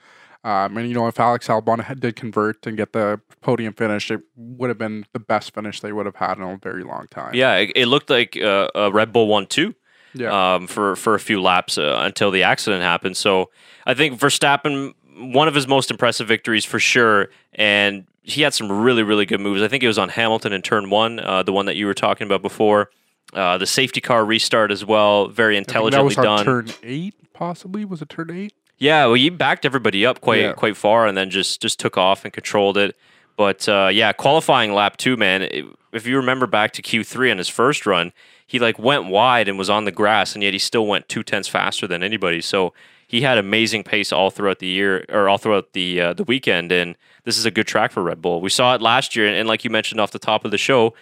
Um, 0.43 0.77
and 0.77 0.89
you 0.89 0.95
know, 0.95 1.07
if 1.07 1.19
Alex 1.21 1.47
Albon 1.49 1.85
had, 1.85 2.01
did 2.01 2.17
convert 2.17 2.67
and 2.67 2.77
get 2.77 2.93
the 2.93 3.21
podium 3.41 3.73
finish, 3.73 4.11
it 4.11 4.21
would 4.37 4.69
have 4.69 4.79
been 4.79 5.07
the 5.13 5.19
best 5.21 5.55
finish 5.55 5.81
they 5.81 5.93
would 5.93 6.07
have 6.07 6.17
had 6.17 6.39
in 6.39 6.43
a 6.43 6.57
very 6.57 6.85
long 6.85 7.07
time. 7.11 7.35
Yeah, 7.35 7.55
it, 7.57 7.73
it 7.77 7.87
looked 7.87 8.11
like 8.11 8.37
uh, 8.37 8.69
a 8.75 8.91
Red 8.91 9.13
Bull 9.13 9.27
won 9.29 9.47
too. 9.47 9.75
yeah, 10.13 10.55
um, 10.55 10.67
for 10.67 10.97
for 10.97 11.15
a 11.15 11.21
few 11.21 11.41
laps 11.41 11.79
uh, 11.79 11.99
until 12.03 12.31
the 12.31 12.43
accident 12.43 12.83
happened. 12.83 13.17
So 13.17 13.51
I 13.87 13.95
think 13.95 14.19
Verstappen, 14.19 14.95
one 15.17 15.49
of 15.49 15.55
his 15.55 15.67
most 15.69 15.91
impressive 15.91 16.27
victories 16.29 16.65
for 16.65 16.79
sure, 16.79 17.29
and 17.55 18.07
he 18.23 18.43
had 18.43 18.55
some 18.55 18.71
really 18.71 19.03
really 19.03 19.27
good 19.27 19.41
moves. 19.41 19.63
I 19.63 19.69
think 19.69 19.83
it 19.83 19.87
was 19.87 19.99
on 19.99 20.09
Hamilton 20.11 20.53
in 20.53 20.63
turn 20.63 20.91
one, 20.91 21.21
uh, 21.21 21.43
the 21.43 21.53
one 21.53 21.67
that 21.67 21.77
you 21.77 21.87
were 21.87 21.95
talking 21.95 22.27
about 22.27 22.43
before. 22.43 22.91
Uh, 23.33 23.59
the 23.59 23.67
safety 23.67 24.01
car 24.01 24.25
restart 24.25 24.71
as 24.71 24.85
well, 24.85 25.29
very 25.29 25.57
intelligently 25.57 26.15
done. 26.15 26.45
turn 26.45 26.69
eight, 26.85 27.15
possibly. 27.33 27.85
Was 27.85 28.01
it 28.01 28.09
turn 28.09 28.31
eight? 28.31 28.53
Yeah, 28.79 29.07
well, 29.07 29.15
he 29.15 29.29
backed 29.31 29.65
everybody 29.65 30.05
up 30.07 30.21
quite 30.21 30.41
Yeah. 30.41 30.53
quite 30.53 30.77
far, 30.77 31.07
and 31.07 31.17
then 31.17 31.31
just 31.31 31.61
just 31.61 31.79
took 31.81 31.97
off 31.99 32.25
and 32.25 32.33
controlled 32.33 32.77
it. 32.79 32.97
But 33.37 33.69
uh, 33.69 33.89
yeah, 33.93 34.13
qualifying 34.13 34.73
lap 34.73 34.97
two, 34.97 35.17
man. 35.17 35.43
it- 35.43 35.65
if 35.93 36.09
you 36.09 36.17
remember 36.17 36.49
back 36.49 36.73
to 36.73 36.83
Q 36.83 37.05
three 37.05 37.31
on 37.31 37.39
his 37.39 37.49
first 37.49 37.87
run, 37.87 38.13
he 38.47 38.59
like 38.59 38.81
went 38.81 39.07
wide 39.07 39.47
and 39.47 39.57
was 39.57 39.71
on 39.71 39.85
the 39.85 39.93
grass, 39.93 40.35
and 40.35 40.43
yet 40.43 40.53
he 40.53 40.59
still 40.59 40.87
went 40.89 41.09
two 41.09 41.23
tenths 41.23 41.49
faster 41.49 41.87
than 41.87 42.03
anybody. 42.03 42.41
So 42.41 42.75
he 43.15 43.21
had 43.21 43.39
amazing 43.39 43.85
pace 43.85 44.13
all 44.13 44.29
throughout 44.29 44.59
the 44.59 44.67
year 44.67 45.05
or 45.09 45.29
all 45.29 45.39
throughout 45.39 45.73
the 45.73 46.01
uh, 46.01 46.15
the 46.15 46.25
weekend, 46.25 46.73
and 46.73 46.97
this 47.23 47.39
is 47.39 47.47
a 47.47 47.51
good 47.53 47.67
track 47.67 47.93
for 47.93 48.03
Red 48.03 48.21
Bull. 48.21 48.41
We 48.41 48.51
saw 48.51 48.75
it 48.75 48.83
last 48.83 49.15
year, 49.15 49.29
and, 49.29 49.37
and 49.37 49.49
like 49.49 49.63
you 49.63 49.71
mentioned 49.71 50.01
off 50.01 50.11
the 50.11 50.19
top 50.19 50.45
of 50.45 50.51
the 50.51 50.59
show, 50.59 50.95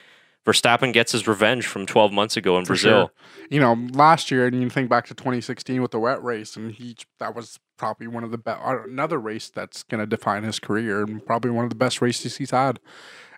Verstappen 0.45 0.92
gets 0.92 1.12
his 1.12 1.26
revenge 1.26 1.66
from 1.66 1.87
12 1.87 2.12
months 2.12 2.37
ago 2.37 2.59
in 2.59 2.66
For 2.66 2.75
Brazil. 2.75 2.92
sure. 3.07 3.11
You 3.49 3.61
know, 3.61 3.73
last 3.92 4.31
year, 4.31 4.47
and 4.47 4.61
you 4.61 4.69
think 4.69 4.90
back 4.90 5.07
to 5.07 5.14
2016 5.14 5.81
with 5.81 5.90
the 5.90 5.99
wet 5.99 6.23
race, 6.23 6.54
and 6.54 6.73
he 6.73 6.97
that 7.19 7.35
was 7.35 7.59
probably 7.78 8.09
one 8.09 8.25
of 8.25 8.31
the 8.31 8.37
best. 8.37 8.61
Another 8.62 9.19
race 9.19 9.49
that's 9.49 9.83
going 9.83 10.00
to 10.00 10.07
define 10.07 10.42
his 10.42 10.59
career, 10.59 11.04
and 11.04 11.25
probably 11.25 11.50
one 11.50 11.64
of 11.64 11.71
the 11.71 11.76
best 11.76 12.02
races 12.02 12.37
he's 12.37 12.50
had. 12.50 12.78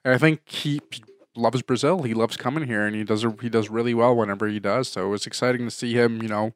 And 0.05 0.13
I 0.13 0.19
think 0.19 0.41
he, 0.49 0.81
loves 1.37 1.63
Brazil. 1.63 2.03
He 2.03 2.15
loves 2.15 2.37
coming 2.37 2.67
here, 2.67 2.85
and 2.85 2.97
he 2.97 3.05
does 3.05 3.25
he 3.41 3.49
does 3.49 3.69
really 3.69 3.95
well 3.95 4.17
whenever 4.17 4.49
he 4.49 4.59
does. 4.59 4.89
So 4.89 5.13
it's 5.15 5.29
exciting 5.29 5.65
to 5.65 5.71
see 5.71 5.93
him. 5.93 6.21
You 6.21 6.29
know. 6.29 6.55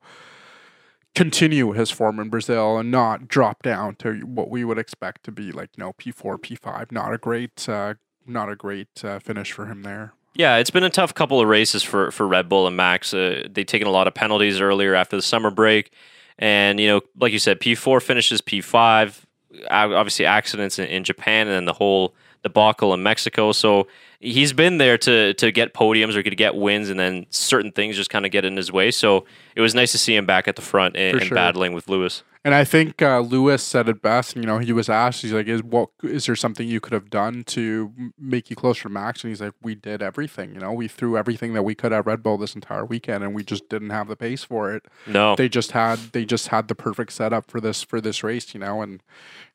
Continue 1.19 1.73
his 1.73 1.91
form 1.91 2.21
in 2.21 2.29
Brazil 2.29 2.79
and 2.79 2.91
not 2.91 3.27
drop 3.29 3.63
down 3.63 3.97
to 3.97 4.21
what 4.21 4.51
we 4.51 4.65
would 4.65 4.79
expect 4.79 5.25
to 5.25 5.33
be 5.33 5.51
like 5.51 5.71
you 5.77 5.85
know 5.85 5.93
P 5.95 6.13
four 6.13 6.39
P 6.39 6.55
five. 6.55 6.93
Not 6.93 7.13
a 7.13 7.19
great, 7.19 7.69
uh, 7.69 7.95
not 8.27 8.49
a 8.49 8.57
great 8.57 9.05
uh, 9.05 9.19
finish 9.19 9.53
for 9.53 9.67
him 9.67 9.83
there. 9.83 10.13
Yeah, 10.35 10.59
it's 10.59 10.71
been 10.71 10.85
a 10.85 10.91
tough 10.91 11.15
couple 11.15 11.41
of 11.41 11.49
races 11.49 11.83
for, 11.83 12.13
for 12.13 12.27
Red 12.27 12.49
Bull 12.49 12.69
and 12.69 12.77
Max. 12.77 13.13
Uh, 13.13 13.49
they've 13.51 13.67
taken 13.67 13.89
a 13.89 13.91
lot 13.91 14.07
of 14.07 14.15
penalties 14.15 14.61
earlier 14.61 14.95
after 14.95 15.17
the 15.17 15.23
summer 15.23 15.51
break. 15.51 15.93
And, 16.39 16.79
you 16.79 16.87
know, 16.87 17.01
like 17.19 17.33
you 17.33 17.41
said, 17.41 17.59
P4 17.59 18.01
finishes 18.01 18.41
P5. 18.41 19.25
Uh, 19.53 19.65
Obviously, 19.69 20.27
accidents 20.27 20.79
in, 20.79 20.87
in 20.87 21.03
Japan 21.03 21.49
and 21.49 21.57
then 21.57 21.65
the 21.65 21.73
whole 21.73 22.15
debacle 22.45 22.95
in 22.95 23.03
Mexico. 23.03 23.51
So 23.51 23.89
he's 24.21 24.53
been 24.53 24.79
there 24.79 24.99
to 24.99 25.35
to 25.35 25.53
get 25.53 25.75
podiums 25.75 26.17
or 26.17 26.23
to 26.23 26.37
get 26.37 26.55
wins, 26.55 26.89
and 26.91 26.99
then 26.99 27.27
certain 27.31 27.73
things 27.73 27.97
just 27.97 28.11
kind 28.11 28.25
of 28.27 28.33
get 28.33 28.45
in 28.45 28.57
his 28.57 28.73
way. 28.73 28.91
So 28.91 29.25
it 29.55 29.61
was 29.61 29.75
nice 29.75 29.93
to 29.93 29.99
see 29.99 30.15
him 30.15 30.27
back 30.27 30.49
at 30.49 30.57
the 30.57 30.63
front 30.63 30.97
and, 30.97 31.17
and 31.21 31.31
battling 31.35 31.73
with 31.73 31.89
Lewis. 31.89 32.23
And 32.45 32.55
I 32.55 32.65
think 32.65 33.03
uh, 33.03 33.21
Lewis 33.21 33.63
said 33.63 33.89
it 33.89 34.01
best. 34.01 34.37
You 34.37 34.43
know, 34.43 34.59
he 34.59 34.73
was 34.73 34.89
asked, 34.89 35.23
he's 35.23 35.33
like, 35.33 35.49
"Is 35.49 35.63
what 35.63 35.91
is 36.03 36.27
there 36.27 36.37
something 36.37 36.69
you 36.69 36.81
could 36.81 36.93
have 36.93 37.11
done 37.11 37.43
to 37.49 37.93
make 38.19 38.49
you 38.49 38.57
closer 38.57 38.85
to 38.85 38.89
Max?" 38.89 39.25
And 39.25 39.31
he's 39.31 39.41
like, 39.41 39.55
"We 39.61 39.75
did 39.75 40.03
everything. 40.03 40.55
You 40.55 40.61
know, 40.61 40.73
we 40.73 40.87
threw 40.89 41.17
everything 41.17 41.53
that 41.55 41.65
we 41.65 41.75
could 41.75 41.93
at 41.93 42.07
Red 42.07 42.23
Bull 42.23 42.39
this 42.39 42.55
entire 42.55 42.85
weekend, 42.85 43.25
and 43.25 43.35
we 43.35 43.43
just 43.43 43.69
didn't 43.69 43.91
have 43.91 44.09
the 44.09 44.17
pace 44.17 44.45
for 44.45 44.73
it. 44.73 44.87
No, 45.07 45.35
They 45.35 45.49
just 45.49 45.73
had 45.73 45.99
they 46.13 46.25
just 46.25 46.49
had 46.49 46.69
the 46.69 46.75
perfect 46.75 47.13
setup 47.13 47.51
for 47.51 47.61
this 47.61 47.83
for 47.83 48.01
this 48.01 48.23
race. 48.23 48.55
You 48.55 48.61
know, 48.61 48.83
and 48.83 49.03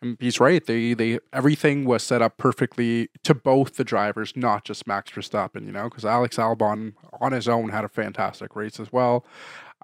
and 0.01 0.17
he's 0.19 0.39
right. 0.39 0.63
They 0.63 0.93
they 0.93 1.19
everything 1.31 1.85
was 1.85 2.03
set 2.03 2.21
up 2.21 2.37
perfectly 2.37 3.09
to 3.23 3.33
both 3.33 3.77
the 3.77 3.85
drivers, 3.85 4.33
not 4.35 4.65
just 4.65 4.85
Max 4.85 5.09
Verstappen. 5.11 5.65
You 5.65 5.71
know, 5.71 5.85
because 5.85 6.05
Alex 6.05 6.35
Albon 6.35 6.93
on 7.21 7.31
his 7.31 7.47
own 7.47 7.69
had 7.69 7.85
a 7.85 7.89
fantastic 7.89 8.55
race 8.55 8.79
as 8.79 8.91
well. 8.91 9.25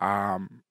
Um, 0.01 0.61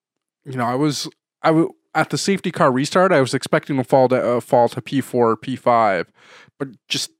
you 0.44 0.56
know, 0.56 0.66
I 0.66 0.74
was 0.74 1.08
I 1.42 1.48
w- 1.48 1.72
at 1.94 2.10
the 2.10 2.18
safety 2.18 2.50
car 2.50 2.70
restart. 2.70 3.12
I 3.12 3.20
was 3.20 3.34
expecting 3.34 3.76
to 3.76 3.84
fall 3.84 4.08
to 4.08 4.36
uh, 4.36 4.40
fall 4.40 4.68
to 4.70 4.80
P 4.80 5.00
four, 5.00 5.36
P 5.36 5.56
five, 5.56 6.12
but 6.58 6.68
just 6.88 7.10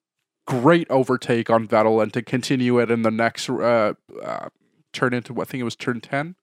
great 0.46 0.90
overtake 0.90 1.50
on 1.50 1.66
Vettel 1.68 2.02
and 2.02 2.12
to 2.14 2.22
continue 2.22 2.78
it 2.78 2.90
in 2.90 3.02
the 3.02 3.10
next 3.10 3.48
uh, 3.50 3.94
uh, 4.22 4.48
turn 4.92 5.12
into 5.12 5.40
I 5.40 5.44
think 5.44 5.60
it 5.60 5.64
was 5.64 5.76
turn 5.76 6.00
ten. 6.00 6.36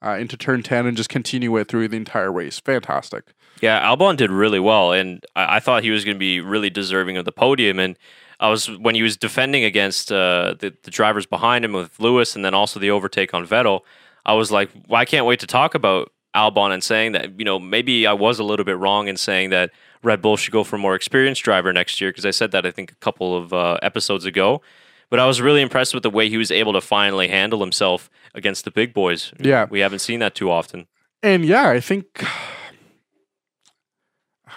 Uh, 0.00 0.10
into 0.10 0.36
turn 0.36 0.62
10 0.62 0.86
and 0.86 0.96
just 0.96 1.08
continue 1.08 1.56
it 1.56 1.66
through 1.66 1.88
the 1.88 1.96
entire 1.96 2.30
race. 2.30 2.60
Fantastic. 2.60 3.34
Yeah, 3.60 3.84
Albon 3.84 4.16
did 4.16 4.30
really 4.30 4.60
well, 4.60 4.92
and 4.92 5.26
I, 5.34 5.56
I 5.56 5.60
thought 5.60 5.82
he 5.82 5.90
was 5.90 6.04
going 6.04 6.14
to 6.14 6.20
be 6.20 6.40
really 6.40 6.70
deserving 6.70 7.16
of 7.16 7.24
the 7.24 7.32
podium. 7.32 7.80
And 7.80 7.98
I 8.38 8.48
was 8.48 8.70
when 8.78 8.94
he 8.94 9.02
was 9.02 9.16
defending 9.16 9.64
against 9.64 10.12
uh, 10.12 10.54
the 10.60 10.72
the 10.84 10.92
drivers 10.92 11.26
behind 11.26 11.64
him 11.64 11.72
with 11.72 11.98
Lewis, 11.98 12.36
and 12.36 12.44
then 12.44 12.54
also 12.54 12.78
the 12.78 12.90
overtake 12.90 13.34
on 13.34 13.44
Vettel. 13.44 13.80
I 14.24 14.34
was 14.34 14.52
like, 14.52 14.70
well, 14.86 15.00
I 15.00 15.04
can't 15.04 15.26
wait 15.26 15.40
to 15.40 15.48
talk 15.48 15.74
about 15.74 16.12
Albon 16.38 16.70
and 16.72 16.82
saying 16.82 17.12
that 17.12 17.38
you 17.38 17.44
know 17.44 17.58
maybe 17.58 18.06
I 18.06 18.12
was 18.12 18.38
a 18.38 18.44
little 18.44 18.64
bit 18.64 18.78
wrong 18.78 19.08
in 19.08 19.16
saying 19.16 19.50
that 19.50 19.70
Red 20.02 20.22
Bull 20.22 20.36
should 20.36 20.52
go 20.52 20.62
for 20.64 20.76
a 20.76 20.78
more 20.78 20.94
experienced 20.94 21.42
driver 21.42 21.72
next 21.72 22.00
year 22.00 22.10
because 22.10 22.26
I 22.26 22.30
said 22.30 22.50
that 22.52 22.64
I 22.64 22.70
think 22.70 22.92
a 22.92 22.96
couple 22.96 23.36
of 23.36 23.52
uh, 23.52 23.78
episodes 23.82 24.24
ago. 24.24 24.62
But 25.10 25.18
I 25.18 25.26
was 25.26 25.40
really 25.40 25.62
impressed 25.62 25.94
with 25.94 26.02
the 26.02 26.10
way 26.10 26.28
he 26.28 26.36
was 26.36 26.50
able 26.50 26.74
to 26.74 26.82
finally 26.82 27.28
handle 27.28 27.60
himself 27.60 28.10
against 28.34 28.64
the 28.66 28.70
big 28.70 28.92
boys. 28.92 29.32
Yeah. 29.40 29.66
we 29.70 29.80
haven't 29.80 30.00
seen 30.00 30.20
that 30.20 30.34
too 30.34 30.50
often. 30.50 30.86
And 31.22 31.46
yeah, 31.46 31.70
I 31.70 31.80
think 31.80 32.22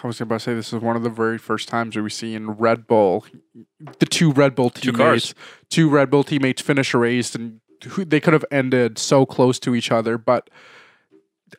I 0.03 0.07
was 0.07 0.19
about 0.19 0.35
to 0.35 0.39
say 0.39 0.53
this 0.53 0.73
is 0.73 0.81
one 0.81 0.95
of 0.95 1.03
the 1.03 1.09
very 1.09 1.38
first 1.38 1.67
times 1.69 1.95
that 1.95 2.03
we 2.03 2.09
see 2.09 2.33
in 2.33 2.51
Red 2.51 2.88
Bull 2.88 3.25
the 4.00 4.05
two 4.05 4.31
Red 4.31 4.55
Bull 4.55 4.69
Two 4.69 4.91
teammates, 4.91 5.33
cars. 5.33 5.35
two 5.69 5.89
Red 5.89 6.09
Bull 6.09 6.23
teammates 6.23 6.61
finish 6.61 6.93
a 6.93 6.97
race, 6.97 7.35
and 7.35 7.61
they 7.97 8.19
could 8.19 8.33
have 8.33 8.45
ended 8.51 8.97
so 8.97 9.25
close 9.25 9.59
to 9.59 9.75
each 9.75 9.91
other, 9.91 10.17
but 10.17 10.50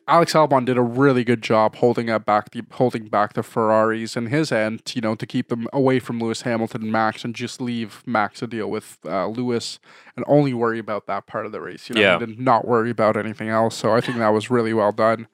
Alex 0.07 0.33
Albon 0.33 0.65
did 0.65 0.77
a 0.77 0.81
really 0.81 1.23
good 1.23 1.41
job 1.41 1.75
holding 1.75 2.09
up 2.09 2.25
back 2.25 2.51
the 2.51 2.63
holding 2.71 3.07
back 3.07 3.33
the 3.33 3.43
Ferraris 3.43 4.15
in 4.17 4.27
his 4.27 4.51
end, 4.51 4.81
you 4.95 5.01
know, 5.01 5.15
to 5.15 5.25
keep 5.25 5.49
them 5.49 5.67
away 5.71 5.99
from 5.99 6.19
Lewis 6.19 6.41
Hamilton 6.43 6.83
and 6.83 6.91
Max, 6.91 7.23
and 7.23 7.33
just 7.35 7.61
leave 7.61 8.01
Max 8.05 8.39
to 8.39 8.47
deal 8.47 8.69
with 8.69 8.97
uh, 9.05 9.27
Lewis 9.27 9.79
and 10.15 10.25
only 10.27 10.53
worry 10.53 10.79
about 10.79 11.05
that 11.07 11.27
part 11.27 11.45
of 11.45 11.51
the 11.51 11.61
race. 11.61 11.89
You 11.89 11.95
know, 11.95 12.01
Yeah. 12.01 12.19
and 12.21 12.39
not 12.39 12.67
worry 12.67 12.89
about 12.89 13.15
anything 13.17 13.49
else. 13.49 13.75
So 13.75 13.93
I 13.93 14.01
think 14.01 14.17
that 14.17 14.29
was 14.29 14.49
really 14.49 14.73
well 14.73 14.91
done. 14.91 15.27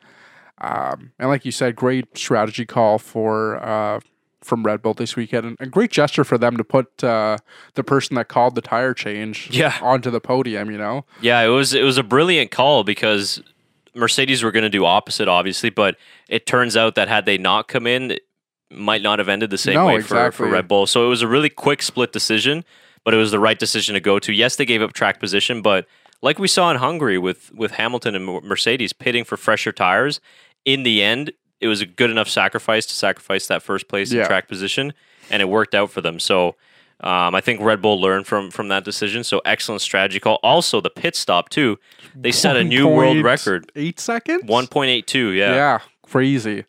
Um, 0.61 1.11
and 1.17 1.29
like 1.29 1.45
you 1.45 1.51
said, 1.51 1.75
great 1.75 2.17
strategy 2.17 2.65
call 2.65 2.97
for 2.99 3.63
uh, 3.63 4.01
from 4.41 4.63
Red 4.63 4.81
Bull 4.81 4.93
this 4.93 5.15
weekend, 5.15 5.45
and 5.45 5.57
a 5.59 5.65
great 5.67 5.91
gesture 5.91 6.23
for 6.23 6.37
them 6.37 6.57
to 6.57 6.63
put 6.63 7.03
uh, 7.03 7.37
the 7.75 7.83
person 7.83 8.15
that 8.15 8.27
called 8.27 8.55
the 8.55 8.61
tire 8.61 8.93
change 8.93 9.49
Yeah. 9.51 9.77
onto 9.81 10.09
the 10.11 10.19
podium. 10.21 10.69
You 10.71 10.77
know, 10.77 11.05
Yeah, 11.21 11.41
it 11.41 11.47
was 11.49 11.73
it 11.73 11.83
was 11.83 11.97
a 11.97 12.03
brilliant 12.03 12.51
call 12.51 12.83
because 12.83 13.41
Mercedes 13.99 14.41
were 14.43 14.51
going 14.51 14.63
to 14.63 14.69
do 14.69 14.85
opposite, 14.85 15.27
obviously, 15.27 15.69
but 15.69 15.95
it 16.27 16.45
turns 16.45 16.75
out 16.77 16.95
that 16.95 17.07
had 17.07 17.25
they 17.25 17.37
not 17.37 17.67
come 17.67 17.85
in, 17.85 18.11
it 18.11 18.21
might 18.71 19.01
not 19.01 19.19
have 19.19 19.29
ended 19.29 19.49
the 19.49 19.57
same 19.57 19.75
No, 19.75 19.85
way 19.87 20.01
for, 20.01 20.31
for. 20.31 20.47
Red 20.49 20.67
Bull. 20.67 20.87
So 20.87 21.05
it 21.05 21.09
was 21.09 21.21
a 21.21 21.27
really 21.27 21.49
quick 21.49 21.81
split 21.81 22.11
decision, 22.13 22.63
but 23.03 23.13
it 23.13 23.17
was 23.17 23.31
the 23.31 23.39
right 23.39 23.57
decision 23.59 23.93
to 23.93 23.99
go 23.99 24.19
to. 24.19 24.31
Yes, 24.33 24.55
they 24.55 24.65
gave 24.65 24.81
up 24.81 24.93
track 24.93 25.19
position, 25.19 25.61
but 25.61 25.85
like 26.21 26.39
we 26.39 26.47
saw 26.47 26.69
in 26.71 26.77
Hungary 26.77 27.17
with 27.17 27.51
with 27.53 27.71
Hamilton 27.71 28.15
and 28.15 28.25
Mercedes 28.43 28.93
pitting 28.93 29.23
for 29.23 29.37
fresher 29.37 29.71
tires, 29.71 30.19
in 30.65 30.83
the 30.83 31.01
end, 31.01 31.31
it 31.61 31.67
was 31.67 31.81
a 31.81 31.85
good 31.85 32.09
enough 32.09 32.27
sacrifice 32.29 32.85
to 32.87 32.93
sacrifice 32.95 33.47
that 33.47 33.61
first 33.63 33.87
place 33.87 34.11
Yeah. 34.11 34.21
in 34.21 34.27
track 34.27 34.47
position, 34.47 34.93
and 35.29 35.41
it 35.41 35.49
worked 35.49 35.75
out 35.75 35.91
for 35.91 36.01
them. 36.01 36.19
So. 36.19 36.55
Um, 37.01 37.33
I 37.33 37.41
think 37.41 37.61
Red 37.61 37.81
Bull 37.81 37.99
learned 38.01 38.27
from 38.27 38.51
from 38.51 38.67
that 38.69 38.83
decision. 38.83 39.23
So 39.23 39.41
excellent 39.45 39.81
strategy 39.81 40.19
call. 40.19 40.39
Also, 40.43 40.81
the 40.81 40.89
pit 40.89 41.15
stop 41.15 41.49
too. 41.49 41.77
They 42.15 42.31
set 42.31 42.57
a 42.57 42.63
new 42.63 42.87
world 42.87 43.23
record. 43.23 43.71
Eight 43.75 43.99
seconds. 43.99 44.43
One 44.45 44.67
point 44.67 44.89
eight 44.89 45.07
two. 45.07 45.29
Yeah. 45.29 45.53
Yeah, 45.55 45.79
crazy. 46.03 46.65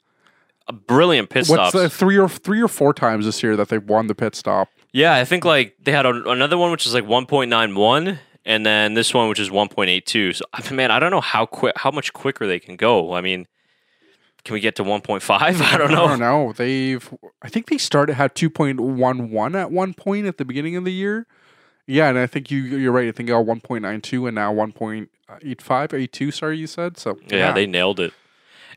a 0.69 0.73
brilliant 0.73 1.31
pit 1.31 1.47
stop. 1.47 1.59
What's 1.59 1.73
the 1.73 1.91
three 1.91 2.17
or 2.17 2.29
three 2.29 2.63
or 2.63 2.69
four 2.69 2.95
times 2.95 3.25
this 3.27 3.43
year 3.43 3.57
that 3.57 3.69
they've 3.71 3.83
won 3.83 4.07
the 4.07 4.15
pit 4.15 4.35
stop? 4.37 4.69
yeah, 4.93 5.15
I 5.15 5.25
think 5.25 5.45
like 5.45 5.77
they 5.83 5.93
had 5.93 6.07
a, 6.07 6.29
another 6.31 6.59
one 6.59 6.71
which 6.71 6.87
is 6.87 6.95
like 6.95 7.07
one 7.07 7.27
point 7.27 7.49
nine 7.51 7.75
one, 7.75 8.21
and 8.45 8.65
then 8.65 8.95
this 8.95 9.13
one 9.13 9.29
which 9.29 9.41
is 9.41 9.51
one 9.51 9.69
point 9.69 9.91
eight 9.91 10.07
two. 10.07 10.33
So 10.33 10.45
man, 10.71 10.93
I 10.93 11.01
don't 11.01 11.11
know 11.11 11.21
how 11.21 11.45
quick, 11.47 11.77
how 11.77 11.91
much 11.91 12.13
quicker 12.13 12.47
they 12.47 12.61
can 12.61 12.77
go. 12.77 13.15
I 13.15 13.21
mean, 13.21 13.47
can 14.45 14.55
we 14.55 14.61
get 14.61 14.77
to 14.77 14.85
one 14.85 15.01
point 15.01 15.23
five? 15.23 15.61
I 15.63 15.77
don't 15.77 15.91
know. 15.91 16.05
I 16.05 16.09
don't 16.09 16.21
know. 16.21 16.53
They've 16.53 17.13
I 17.43 17.49
think 17.49 17.69
they 17.69 17.79
started 17.79 18.15
had 18.15 18.35
two 18.35 18.51
point 18.51 18.81
one 18.81 19.31
one 19.31 19.55
at 19.55 19.71
one 19.71 19.95
point 19.95 20.27
at 20.27 20.39
the 20.39 20.45
beginning 20.45 20.77
of 20.77 20.85
the 20.85 20.93
year. 20.93 21.27
Yeah, 21.87 22.09
and 22.09 22.19
I 22.19 22.27
think 22.27 22.51
you 22.51 22.59
you're 22.61 22.93
right. 22.93 23.09
I 23.09 23.13
think 23.13 23.29
got 23.29 23.41
one 23.41 23.61
point 23.61 23.83
nine 23.83 24.01
two 24.01 24.27
and 24.27 24.35
now 24.35 24.53
one 24.53 24.73
point 24.73 25.11
eight 25.43 25.61
five, 25.61 25.93
eight 25.93 26.13
two. 26.13 26.31
Sorry, 26.31 26.57
you 26.59 26.67
said 26.67 26.97
so. 26.99 27.19
Yeah, 27.29 27.53
they 27.53 27.67
nailed 27.67 28.01
it. 28.01 28.13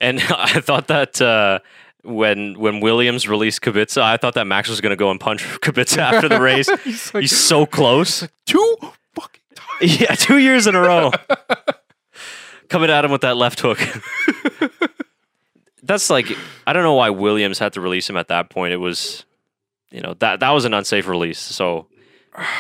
And 0.02 0.20
I 0.30 0.60
thought 0.62 0.88
that 0.88 1.22
uh, 1.22 1.60
when 2.04 2.60
when 2.60 2.80
Williams 2.80 3.28
released 3.28 3.62
Kubica, 3.62 4.02
I 4.02 4.18
thought 4.18 4.34
that 4.34 4.48
Max 4.48 4.68
was 4.70 4.82
going 4.82 4.90
to 4.92 4.96
go 4.96 5.12
and 5.12 5.20
punch 5.20 5.44
Kubica 5.62 6.00
after 6.00 6.28
the 6.28 6.42
race. 6.42 6.70
He's 6.84 7.14
like, 7.14 7.22
He's 7.22 7.38
so 7.38 7.66
close. 7.66 8.28
two 8.46 8.78
fucking 9.14 9.42
times. 9.56 10.00
Yeah, 10.02 10.16
two 10.16 10.40
years 10.40 10.66
in 10.68 10.76
a 10.76 10.82
row. 10.82 11.12
Coming 12.70 12.90
at 12.90 13.06
him 13.06 13.12
with 13.12 13.22
that 13.22 13.38
left 13.38 13.60
hook. 13.60 13.78
That's 15.84 16.10
like 16.10 16.28
I 16.66 16.74
don't 16.74 16.84
know 16.84 16.96
why 16.96 17.10
Williams 17.12 17.60
had 17.60 17.74
to 17.74 17.82
release 17.82 18.10
him 18.10 18.18
at 18.18 18.30
that 18.30 18.50
point. 18.50 18.74
It 18.74 18.78
was 18.78 19.26
you 19.94 20.02
know, 20.02 20.16
that 20.16 20.40
that 20.40 20.50
was 20.50 20.66
an 20.66 20.74
unsafe 20.74 21.08
release. 21.08 21.38
So 21.40 21.88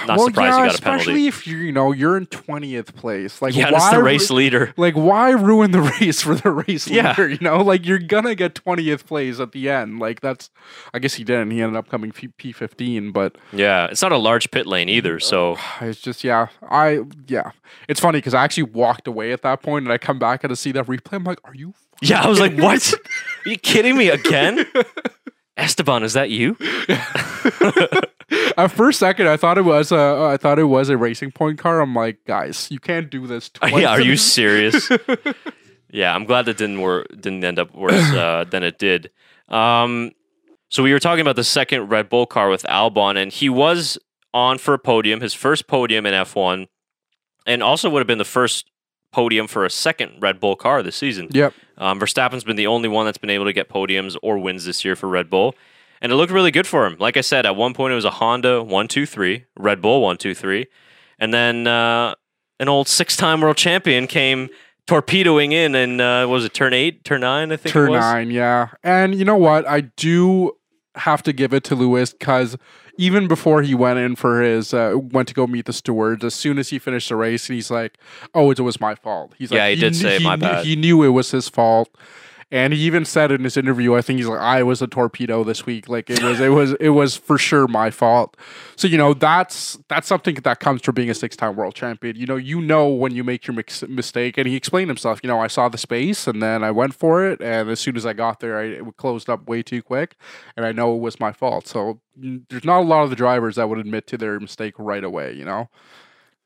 not 0.06 0.18
well, 0.20 0.28
surprised 0.28 0.56
yeah, 0.56 0.64
he 0.66 0.70
got 0.70 0.80
a 0.80 0.82
penalty. 0.84 1.02
especially 1.02 1.28
if 1.28 1.48
you 1.48 1.58
you 1.58 1.72
know 1.72 1.92
you're 1.92 2.16
in 2.16 2.28
twentieth 2.28 2.96
place. 2.96 3.42
Like 3.42 3.56
Yeah, 3.56 3.72
why 3.72 3.80
that's 3.80 3.90
the 3.96 4.04
race 4.04 4.30
leader. 4.30 4.72
Like 4.78 4.94
why 4.94 5.32
ruin 5.32 5.72
the 5.72 5.82
race 6.00 6.22
for 6.22 6.36
the 6.36 6.52
race 6.52 6.88
Yeah. 6.88 7.10
leader? 7.10 7.28
You 7.28 7.40
know, 7.42 7.58
like 7.58 7.88
you're 7.88 7.98
gonna 7.98 8.36
get 8.36 8.54
twentieth 8.54 9.08
place 9.08 9.40
at 9.40 9.52
the 9.52 9.70
end. 9.72 9.98
Like 9.98 10.22
that's, 10.22 10.52
I 10.94 11.00
guess 11.00 11.16
he 11.16 11.24
didn't. 11.24 11.50
He 11.50 11.62
ended 11.64 11.76
up 11.76 11.90
coming 11.90 12.12
P 12.12 12.52
fifteen, 12.52 13.12
but 13.12 13.36
Yeah, 13.52 13.86
it's 13.88 14.04
not 14.04 14.12
a 14.12 14.18
large 14.18 14.52
pit 14.52 14.68
lane 14.68 14.90
either. 14.90 15.20
So 15.20 15.58
it's 15.82 16.00
just 16.00 16.24
yeah. 16.24 16.50
I 16.70 17.02
yeah. 17.26 17.50
It's 17.88 18.00
funny 18.00 18.20
because 18.20 18.36
I 18.36 18.44
actually 18.44 18.64
walked 18.64 19.08
away 19.08 19.32
at 19.32 19.42
that 19.42 19.64
point, 19.64 19.86
and 19.86 19.92
I 19.92 19.98
come 19.98 20.20
back 20.20 20.44
and 20.44 20.52
to 20.52 20.56
see 20.56 20.72
that 20.74 20.86
replay. 20.86 21.14
I'm 21.14 21.24
like, 21.24 21.40
are 21.46 21.56
you? 21.56 21.74
Yeah, 22.02 22.22
I 22.22 22.28
was 22.28 22.40
like, 22.40 22.58
what? 22.58 22.94
Are 23.46 23.50
you 23.50 23.58
kidding 23.58 23.98
me 23.98 24.10
again? 24.10 24.66
Esteban, 25.58 26.04
is 26.04 26.14
that 26.14 26.30
you? 26.30 26.58
At 28.58 28.68
first 28.68 29.00
second, 29.00 29.28
I 29.28 29.38
thought 29.38 29.58
it 29.58 29.66
was 29.66 29.92
a, 29.92 30.30
I 30.32 30.38
thought 30.38 30.58
it 30.58 30.64
was 30.64 30.90
a 30.90 30.98
racing 30.98 31.32
point 31.32 31.60
car. 31.60 31.82
I'm 31.82 31.94
like, 31.94 32.26
guys, 32.26 32.70
you 32.72 32.80
can't 32.80 33.10
do 33.10 33.28
this. 33.28 33.50
Twice 33.50 33.74
yeah, 33.74 33.90
are 33.90 34.02
you 34.02 34.18
serious? 34.18 34.90
yeah, 35.92 36.16
I'm 36.16 36.26
glad 36.26 36.46
that 36.46 36.58
didn't 36.58 36.82
work. 36.82 37.08
Didn't 37.10 37.44
end 37.44 37.60
up 37.60 37.76
worse 37.76 38.12
uh, 38.12 38.46
than 38.50 38.64
it 38.64 38.80
did. 38.80 39.12
Um, 39.50 40.12
so 40.70 40.82
we 40.82 40.92
were 40.92 41.00
talking 41.00 41.22
about 41.22 41.36
the 41.36 41.44
second 41.44 41.90
Red 41.90 42.10
Bull 42.10 42.26
car 42.26 42.50
with 42.50 42.64
Albon, 42.64 43.22
and 43.22 43.32
he 43.32 43.50
was 43.50 44.00
on 44.34 44.58
for 44.58 44.74
a 44.74 44.80
podium, 44.80 45.22
his 45.22 45.34
first 45.34 45.68
podium 45.68 46.08
in 46.08 46.14
F1, 46.14 46.68
and 47.46 47.62
also 47.62 47.90
would 47.90 48.00
have 48.00 48.08
been 48.08 48.18
the 48.18 48.26
first 48.26 48.72
podium 49.13 49.47
for 49.47 49.63
a 49.63 49.69
second 49.69 50.21
Red 50.21 50.39
Bull 50.41 50.56
car 50.58 50.84
this 50.84 50.97
season. 50.97 51.30
Yep. 51.32 51.54
Um, 51.78 51.99
Verstappen's 51.99 52.43
been 52.43 52.58
the 52.58 52.67
only 52.67 52.89
one 52.89 53.06
that's 53.06 53.17
been 53.17 53.30
able 53.30 53.45
to 53.45 53.54
get 53.54 53.69
podiums 53.69 54.17
or 54.21 54.38
wins 54.38 54.65
this 54.65 54.84
year 54.84 54.95
for 54.95 55.08
Red 55.08 55.30
Bull. 55.30 55.56
And 56.02 56.12
it 56.12 56.15
looked 56.15 56.34
really 56.34 56.52
good 56.52 56.67
for 56.67 56.86
him. 56.86 56.97
Like 56.99 57.15
I 57.15 57.21
said, 57.21 57.45
at 57.45 57.56
one 57.56 57.73
point 57.73 57.93
it 57.93 57.95
was 57.95 58.04
a 58.04 58.10
Honda 58.12 58.62
123, 58.62 59.45
Red 59.58 59.82
Bull 59.82 60.02
123. 60.02 60.67
And 61.19 61.34
then 61.34 61.65
uh, 61.67 62.15
an 62.60 62.67
old 62.67 62.89
six 62.89 63.15
time 63.15 63.39
world 63.39 63.56
champion 63.56 64.08
came 64.08 64.49
torpedoing 64.86 65.54
in 65.54 65.76
and 65.76 66.02
uh, 66.02 66.28
was 66.30 66.43
it 66.43 66.54
turn 66.54 66.73
eight, 66.73 67.06
turn 67.06 67.21
nine, 67.21 67.52
I 67.54 67.56
think 67.56 67.71
Turn 67.71 67.88
it 67.88 67.91
was. 67.91 67.99
nine, 68.02 68.32
yeah. 68.32 68.69
And 68.84 69.15
you 69.15 69.23
know 69.23 69.38
what? 69.38 69.65
I 69.67 69.82
do 69.82 70.52
have 70.95 71.23
to 71.23 71.32
give 71.34 71.54
it 71.54 71.63
to 71.65 71.76
Lewis 71.76 72.12
because 72.12 72.58
even 72.98 73.28
before 73.28 73.62
he 73.64 73.74
went 73.76 74.00
in 74.00 74.16
for 74.16 74.42
his 74.42 74.74
uh, 74.74 74.94
went 74.96 75.28
to 75.30 75.34
go 75.34 75.48
meet 75.48 75.66
the 75.66 75.74
stewards, 75.74 76.24
as 76.24 76.34
soon 76.36 76.58
as 76.60 76.70
he 76.70 76.80
finished 76.80 77.10
the 77.10 77.16
race, 77.16 77.48
he's 77.48 77.72
like, 77.72 77.98
"Oh, 78.34 78.52
it 78.52 78.60
was 78.60 78.80
my 78.80 78.96
fault." 78.96 79.34
He's 79.38 79.52
Yeah, 79.52 79.64
like, 79.66 79.76
he 79.76 79.82
did 79.82 79.94
kn- 79.94 80.20
say, 80.20 80.20
"My 80.24 80.36
knew, 80.36 80.42
bad." 80.42 80.66
He 80.66 80.76
knew 80.76 81.04
it 81.04 81.10
was 81.10 81.32
his 81.32 81.50
fault, 81.50 81.90
And 82.54 82.72
he 82.72 82.82
even 82.82 83.04
said 83.04 83.32
in 83.32 83.44
his 83.44 83.58
interview, 83.58 83.96
I 83.96 84.04
think 84.04 84.18
he's 84.18 84.28
like, 84.28 84.39
I 84.39 84.62
was 84.62 84.80
a 84.84 84.86
torpedo 84.86 85.44
this 85.44 85.66
week. 85.66 85.89
Like 85.89 86.12
it 86.12 86.22
was, 86.22 86.39
it 86.39 86.50
was, 86.50 86.74
it 86.74 86.89
was 86.89 87.18
for 87.18 87.39
sure 87.39 87.68
my 87.68 87.89
fault. 87.89 88.38
So 88.76 88.88
you 88.88 88.96
know, 88.96 89.16
that's 89.16 89.80
that's 89.88 90.08
something 90.08 90.36
that 90.36 90.60
comes 90.60 90.84
from 90.84 90.94
being 90.94 91.10
a 91.10 91.16
six-time 91.16 91.56
world 91.56 91.74
champion. 91.74 92.16
You 92.16 92.28
know, 92.28 92.36
you 92.36 92.62
know 92.62 92.88
when 92.89 93.16
you 93.16 93.24
make 93.24 93.48
your 93.48 93.56
mix- 93.56 93.82
mistake. 93.88 94.38
And 94.38 94.48
he 94.48 94.56
explained 94.56 94.92
himself. 94.92 95.22
You 95.24 95.30
know, 95.30 95.39
I 95.39 95.48
saw 95.48 95.68
the 95.68 95.80
space 95.80 96.28
and 96.28 96.44
then 96.44 96.63
I 96.63 96.70
went 96.70 96.94
for 96.94 97.26
it, 97.26 97.42
and 97.42 97.72
as 97.72 97.80
soon 97.80 97.98
as 97.98 98.06
I 98.06 98.13
got 98.13 98.39
there, 98.39 98.60
I 98.60 98.66
it 98.66 98.98
closed 98.98 99.32
up 99.32 99.50
way 99.50 99.63
too 99.63 99.82
quick, 99.82 100.16
and 100.56 100.63
I 100.63 100.72
know 100.72 100.96
it 100.96 101.00
was 101.00 101.20
my 101.20 101.32
fault. 101.32 101.66
So 101.66 102.02
there's 102.16 102.66
not 102.66 102.82
a 102.82 102.86
lot 102.86 103.04
of 103.04 103.10
the 103.10 103.16
drivers 103.16 103.56
that 103.56 103.68
would 103.68 103.80
admit 103.80 104.06
to 104.08 104.18
their 104.18 104.39
mistake 104.39 104.76
right 104.78 105.04
away. 105.04 105.34
You 105.34 105.46
know. 105.46 105.70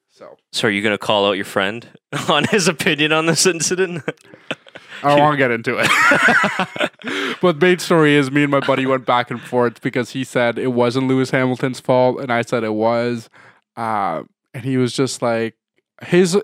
So 0.08 0.38
So 0.54 0.70
are 0.70 0.72
you 0.72 0.82
going 0.82 0.94
to 0.94 0.98
call 0.98 1.28
out 1.28 1.34
your 1.34 1.44
friend 1.44 1.86
on 2.30 2.46
his 2.46 2.70
opinion 2.70 3.12
on 3.12 3.26
this 3.26 3.46
incident? 3.46 4.04
I 5.04 5.16
won't 5.20 5.38
get 5.40 5.52
into 5.52 5.78
it. 5.80 7.38
but 7.42 7.62
main 7.62 7.80
story 7.80 8.16
is 8.16 8.32
me 8.32 8.44
and 8.44 8.52
my 8.52 8.60
buddy 8.60 8.86
went 8.86 9.06
back 9.06 9.32
and 9.32 9.42
forth 9.42 9.82
because 9.82 10.12
he 10.12 10.24
said 10.24 10.58
it 10.58 10.74
wasn't 10.74 11.08
Lewis 11.08 11.32
Hamilton's 11.32 11.80
fault, 11.80 12.20
and 12.20 12.32
I 12.32 12.42
said 12.42 12.64
it 12.64 12.74
was. 12.74 13.30
Uh, 13.76 14.24
and 14.54 14.66
he 14.66 14.78
was 14.78 14.94
just 14.94 15.22
like 15.22 15.56
his 16.02 16.38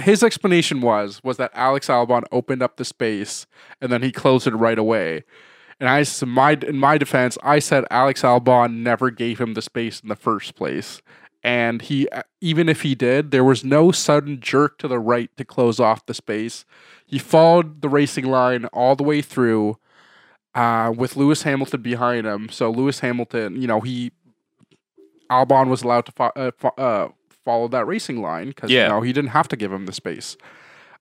his 0.00 0.22
explanation 0.22 0.80
was 0.80 1.20
was 1.22 1.36
that 1.36 1.50
Alex 1.54 1.88
Albon 1.88 2.24
opened 2.32 2.62
up 2.62 2.76
the 2.76 2.84
space 2.84 3.46
and 3.80 3.92
then 3.92 4.02
he 4.02 4.12
closed 4.12 4.46
it 4.46 4.54
right 4.54 4.78
away. 4.78 5.24
And 5.80 5.88
I 5.88 6.04
my 6.24 6.52
in 6.52 6.78
my 6.78 6.98
defense, 6.98 7.36
I 7.42 7.58
said 7.58 7.84
Alex 7.90 8.22
Albon 8.22 8.78
never 8.78 9.10
gave 9.10 9.40
him 9.40 9.54
the 9.54 9.62
space 9.62 10.00
in 10.00 10.08
the 10.08 10.16
first 10.16 10.54
place. 10.54 11.02
And 11.44 11.82
he 11.82 12.08
even 12.40 12.68
if 12.68 12.82
he 12.82 12.94
did, 12.94 13.30
there 13.32 13.42
was 13.44 13.64
no 13.64 13.90
sudden 13.90 14.40
jerk 14.40 14.78
to 14.78 14.88
the 14.88 14.98
right 15.00 15.28
to 15.36 15.44
close 15.44 15.80
off 15.80 16.06
the 16.06 16.14
space. 16.14 16.64
He 17.04 17.18
followed 17.18 17.82
the 17.82 17.88
racing 17.88 18.26
line 18.26 18.66
all 18.66 18.94
the 18.96 19.02
way 19.02 19.22
through 19.22 19.76
uh, 20.54 20.92
with 20.96 21.16
Lewis 21.16 21.42
Hamilton 21.42 21.82
behind 21.82 22.26
him. 22.26 22.48
So 22.50 22.70
Lewis 22.70 23.00
Hamilton, 23.00 23.60
you 23.60 23.66
know, 23.66 23.80
he 23.80 24.12
Albon 25.30 25.68
was 25.68 25.82
allowed 25.82 26.06
to 26.06 26.12
fo- 26.12 26.32
uh, 26.36 26.50
fo- 26.56 26.74
uh, 26.78 27.08
follow 27.44 27.66
that 27.68 27.86
racing 27.86 28.20
line 28.22 28.48
because 28.48 28.70
Yeah. 28.70 28.84
you 28.84 28.88
know 28.90 29.00
he 29.00 29.12
didn't 29.12 29.30
have 29.30 29.48
to 29.48 29.56
give 29.56 29.72
him 29.72 29.86
the 29.86 29.92
space. 29.92 30.36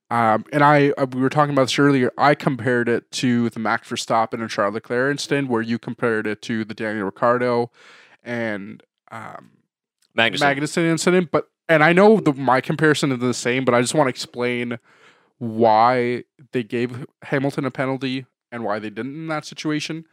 Um, 0.09 0.43
and 0.51 0.63
I 0.63 0.89
uh, 0.97 1.05
we 1.13 1.21
were 1.21 1.29
talking 1.29 1.53
about 1.53 1.63
this 1.63 1.79
earlier. 1.79 2.11
I 2.17 2.35
compared 2.35 2.89
it 2.89 3.09
to 3.11 3.49
the 3.49 3.59
Max 3.59 3.89
Verstappen 3.89 4.41
and 4.41 4.49
Charles 4.49 4.73
Leclerc 4.73 5.11
incident, 5.11 5.49
where 5.49 5.61
you 5.61 5.77
compared 5.79 6.27
it 6.27 6.41
to 6.43 6.65
the 6.65 6.73
Daniel 6.73 7.05
Ricciardo 7.05 7.71
and 8.23 8.83
um, 9.11 9.51
Magnussen. 10.17 10.39
Magnussen 10.39 10.89
incident. 10.89 11.31
But 11.31 11.47
and 11.69 11.83
I 11.83 11.93
know 11.93 12.19
the, 12.19 12.33
my 12.33 12.61
comparison 12.61 13.11
is 13.11 13.19
the 13.19 13.33
same, 13.33 13.65
but 13.65 13.73
I 13.73 13.81
just 13.81 13.93
want 13.93 14.07
to 14.07 14.09
explain 14.09 14.77
why 15.37 16.23
they 16.51 16.63
gave 16.63 17.05
Hamilton 17.23 17.65
a 17.65 17.71
penalty 17.71 18.25
and 18.51 18.63
why 18.63 18.79
they 18.79 18.89
didn't 18.89 19.15
in 19.15 19.27
that 19.27 19.45
situation. 19.45 20.05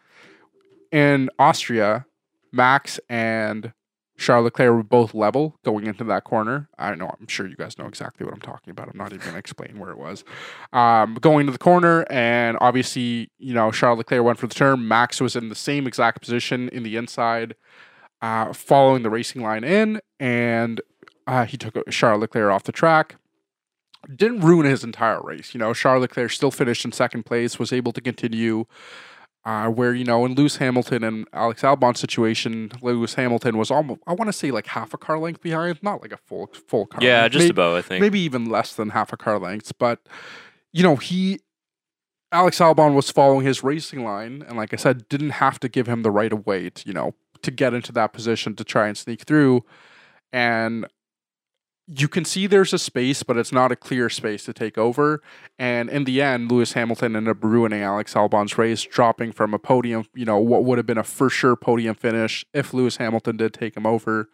In 0.91 1.29
Austria, 1.39 2.07
Max 2.53 2.99
and 3.09 3.73
Charles 4.19 4.45
Leclerc 4.45 4.73
were 4.73 4.83
both 4.83 5.15
level 5.15 5.57
going 5.65 5.87
into 5.87 6.03
that 6.05 6.25
corner. 6.25 6.69
I 6.77 6.95
know, 6.95 7.15
I'm 7.21 7.29
sure 7.29 7.47
you 7.47 7.55
guys 7.55 7.79
know 7.79 7.87
exactly 7.87 8.27
what 8.27 8.35
I'm 8.35 8.41
talking 8.41 8.73
about. 8.73 8.89
I'm 8.89 8.99
not 8.99 9.13
even 9.13 9.21
going 9.21 9.33
to 9.33 9.39
explain 9.39 9.79
where 9.79 9.91
it 9.91 9.99
was. 9.99 10.25
Um, 10.73 11.15
going 11.15 11.47
to 11.47 11.53
the 11.53 11.59
corner, 11.59 12.05
and 12.11 12.59
obviously, 12.61 13.31
you 13.39 13.55
know, 13.55 13.71
Charles 13.71 13.99
Leclerc 13.99 14.25
went 14.25 14.39
for 14.39 14.49
the 14.49 14.55
turn. 14.55 14.89
Max 14.89 15.21
was 15.21 15.37
in 15.37 15.51
the 15.51 15.55
same 15.55 15.87
exact 15.87 16.21
position 16.21 16.69
in 16.71 16.83
the 16.83 16.97
inside, 16.97 17.55
uh, 18.23 18.53
following 18.53 19.03
the 19.03 19.11
racing 19.11 19.43
line 19.43 19.65
in, 19.65 20.01
and 20.19 20.81
uh, 21.27 21.45
he 21.45 21.57
took 21.57 21.75
Charles 21.91 22.21
Leclerc 22.21 22.51
off 22.53 22.65
the 22.65 22.73
track. 22.73 23.17
Didn't 24.15 24.41
ruin 24.41 24.65
his 24.67 24.85
entire 24.85 25.21
race. 25.23 25.55
You 25.55 25.59
know, 25.59 25.75
Charles 25.75 26.03
Leclerc 26.03 26.31
still 26.31 26.51
finished 26.51 26.85
in 26.85 26.93
second 26.93 27.25
place, 27.27 27.59
was 27.59 27.73
able 27.73 27.93
to 27.93 28.01
continue. 28.01 28.65
Uh, 29.45 29.69
where 29.69 29.95
you 29.95 30.05
know 30.05 30.27
in 30.27 30.35
Lewis 30.35 30.57
Hamilton 30.57 31.03
and 31.03 31.27
Alex 31.33 31.63
Albon's 31.63 32.01
situation, 32.01 32.71
Lewis 32.83 33.15
Hamilton 33.15 33.57
was 33.57 33.71
almost 33.71 34.01
I 34.07 34.13
want 34.13 34.29
to 34.29 34.33
say 34.33 34.51
like 34.51 34.67
half 34.67 34.93
a 34.93 34.99
car 34.99 35.19
length 35.19 35.41
behind, 35.41 35.79
not 35.83 36.03
like 36.03 36.13
a 36.13 36.17
full 36.19 36.49
full 36.67 36.87
car. 36.87 37.01
yeah, 37.03 37.23
length. 37.23 37.33
just 37.33 37.43
Maybe- 37.45 37.51
about, 37.51 37.77
I 37.77 37.83
think. 37.83 38.01
maybe 38.03 38.21
even 38.21 38.47
less 38.51 38.75
than 38.75 38.91
half 38.91 39.13
a 39.13 39.17
car 39.17 39.39
length. 39.39 39.73
But 39.79 40.01
you 40.73 40.83
know, 40.83 40.97
he 40.97 41.39
Alex 42.31 42.59
Albon 42.59 42.95
was 42.95 43.11
following 43.11 43.47
his 43.47 43.63
racing 43.65 44.05
line, 44.05 44.45
and 44.47 44.57
like 44.59 44.75
I 44.75 44.77
said, 44.77 45.09
didn't 45.09 45.31
have 45.31 45.59
to 45.61 45.69
give 45.69 45.87
him 45.87 46.03
the 46.03 46.11
right 46.11 46.33
of 46.33 46.45
way 46.47 46.69
to 46.69 46.87
you 46.87 46.93
know 46.93 47.15
to 47.43 47.51
get 47.51 47.75
into 47.75 47.93
that 47.93 48.13
position 48.13 48.55
to 48.57 48.65
try 48.65 48.89
and 48.89 48.97
sneak 48.97 49.23
through. 49.23 49.65
And 50.33 50.87
you 51.87 52.07
can 52.07 52.25
see 52.25 52.47
there's 52.47 52.75
a 52.75 52.79
space, 52.79 53.23
but 53.23 53.39
it's 53.39 53.53
not 53.53 53.73
a 53.73 53.77
clear 53.77 54.11
space 54.11 54.45
to 54.45 54.53
take 54.53 54.77
over. 54.77 55.23
And 55.59 55.89
in 55.89 56.05
the 56.05 56.21
end, 56.21 56.51
Lewis 56.51 56.75
Hamilton 56.75 57.17
ended 57.17 57.31
up 57.31 57.43
ruining 57.43 57.81
Alex 57.83 58.15
Albon's 58.15 58.59
race, 58.59 58.83
dropping 58.83 59.33
from 59.33 59.55
a 59.55 59.59
podium, 59.59 60.05
you 60.15 60.27
know, 60.27 60.39
what 60.39 60.65
would 60.65 60.77
have 60.79 60.87
been 60.87 60.99
a 60.99 61.05
for 61.05 61.31
sure 61.31 61.57
podium 61.57 61.95
finish 61.95 62.45
if 62.53 62.75
Lewis 62.75 62.99
Hamilton 62.99 63.39
did 63.39 63.55
take 63.55 63.75
him 63.75 63.87
over 63.87 64.29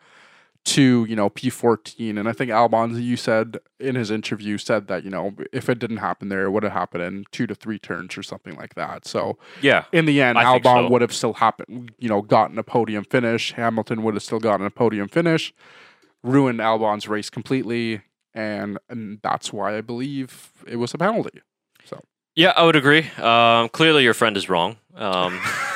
to, 0.64 1.04
you 1.04 1.14
know, 1.14 1.28
P14. 1.28 2.18
And 2.18 2.28
I 2.28 2.32
think 2.32 2.50
Albon, 2.50 3.02
you 3.02 3.16
said 3.16 3.58
in 3.78 3.94
his 3.94 4.10
interview, 4.10 4.56
said 4.56 4.88
that, 4.88 5.04
you 5.04 5.10
know, 5.10 5.34
if 5.52 5.68
it 5.68 5.78
didn't 5.78 5.98
happen 5.98 6.30
there, 6.30 6.44
it 6.44 6.50
would 6.50 6.62
have 6.62 6.72
happened 6.72 7.02
in 7.02 7.24
two 7.32 7.46
to 7.46 7.54
three 7.54 7.78
turns 7.78 8.16
or 8.16 8.22
something 8.22 8.56
like 8.56 8.74
that. 8.74 9.06
So 9.06 9.38
yeah. 9.60 9.84
in 9.92 10.06
the 10.06 10.22
end, 10.22 10.38
I 10.38 10.44
Albon 10.44 10.86
so. 10.86 10.88
would 10.88 11.02
have 11.02 11.12
still 11.12 11.34
happened, 11.34 11.92
you 11.98 12.08
know, 12.08 12.22
gotten 12.22 12.58
a 12.58 12.62
podium 12.62 13.04
finish. 13.04 13.52
Hamilton 13.52 14.02
would 14.02 14.14
have 14.14 14.22
still 14.22 14.40
gotten 14.40 14.64
a 14.64 14.70
podium 14.70 15.08
finish, 15.08 15.52
ruined 16.22 16.60
Albon's 16.60 17.08
race 17.08 17.28
completely, 17.28 18.00
and 18.32 18.78
and 18.88 19.20
that's 19.22 19.52
why 19.52 19.76
I 19.76 19.82
believe 19.82 20.50
it 20.66 20.76
was 20.76 20.94
a 20.94 20.98
penalty. 20.98 21.42
So 21.84 22.02
Yeah, 22.34 22.54
I 22.56 22.64
would 22.64 22.76
agree. 22.76 23.10
Um, 23.18 23.68
clearly, 23.68 24.02
your 24.02 24.14
friend 24.14 24.36
is 24.36 24.48
wrong. 24.48 24.78
Um, 24.94 25.38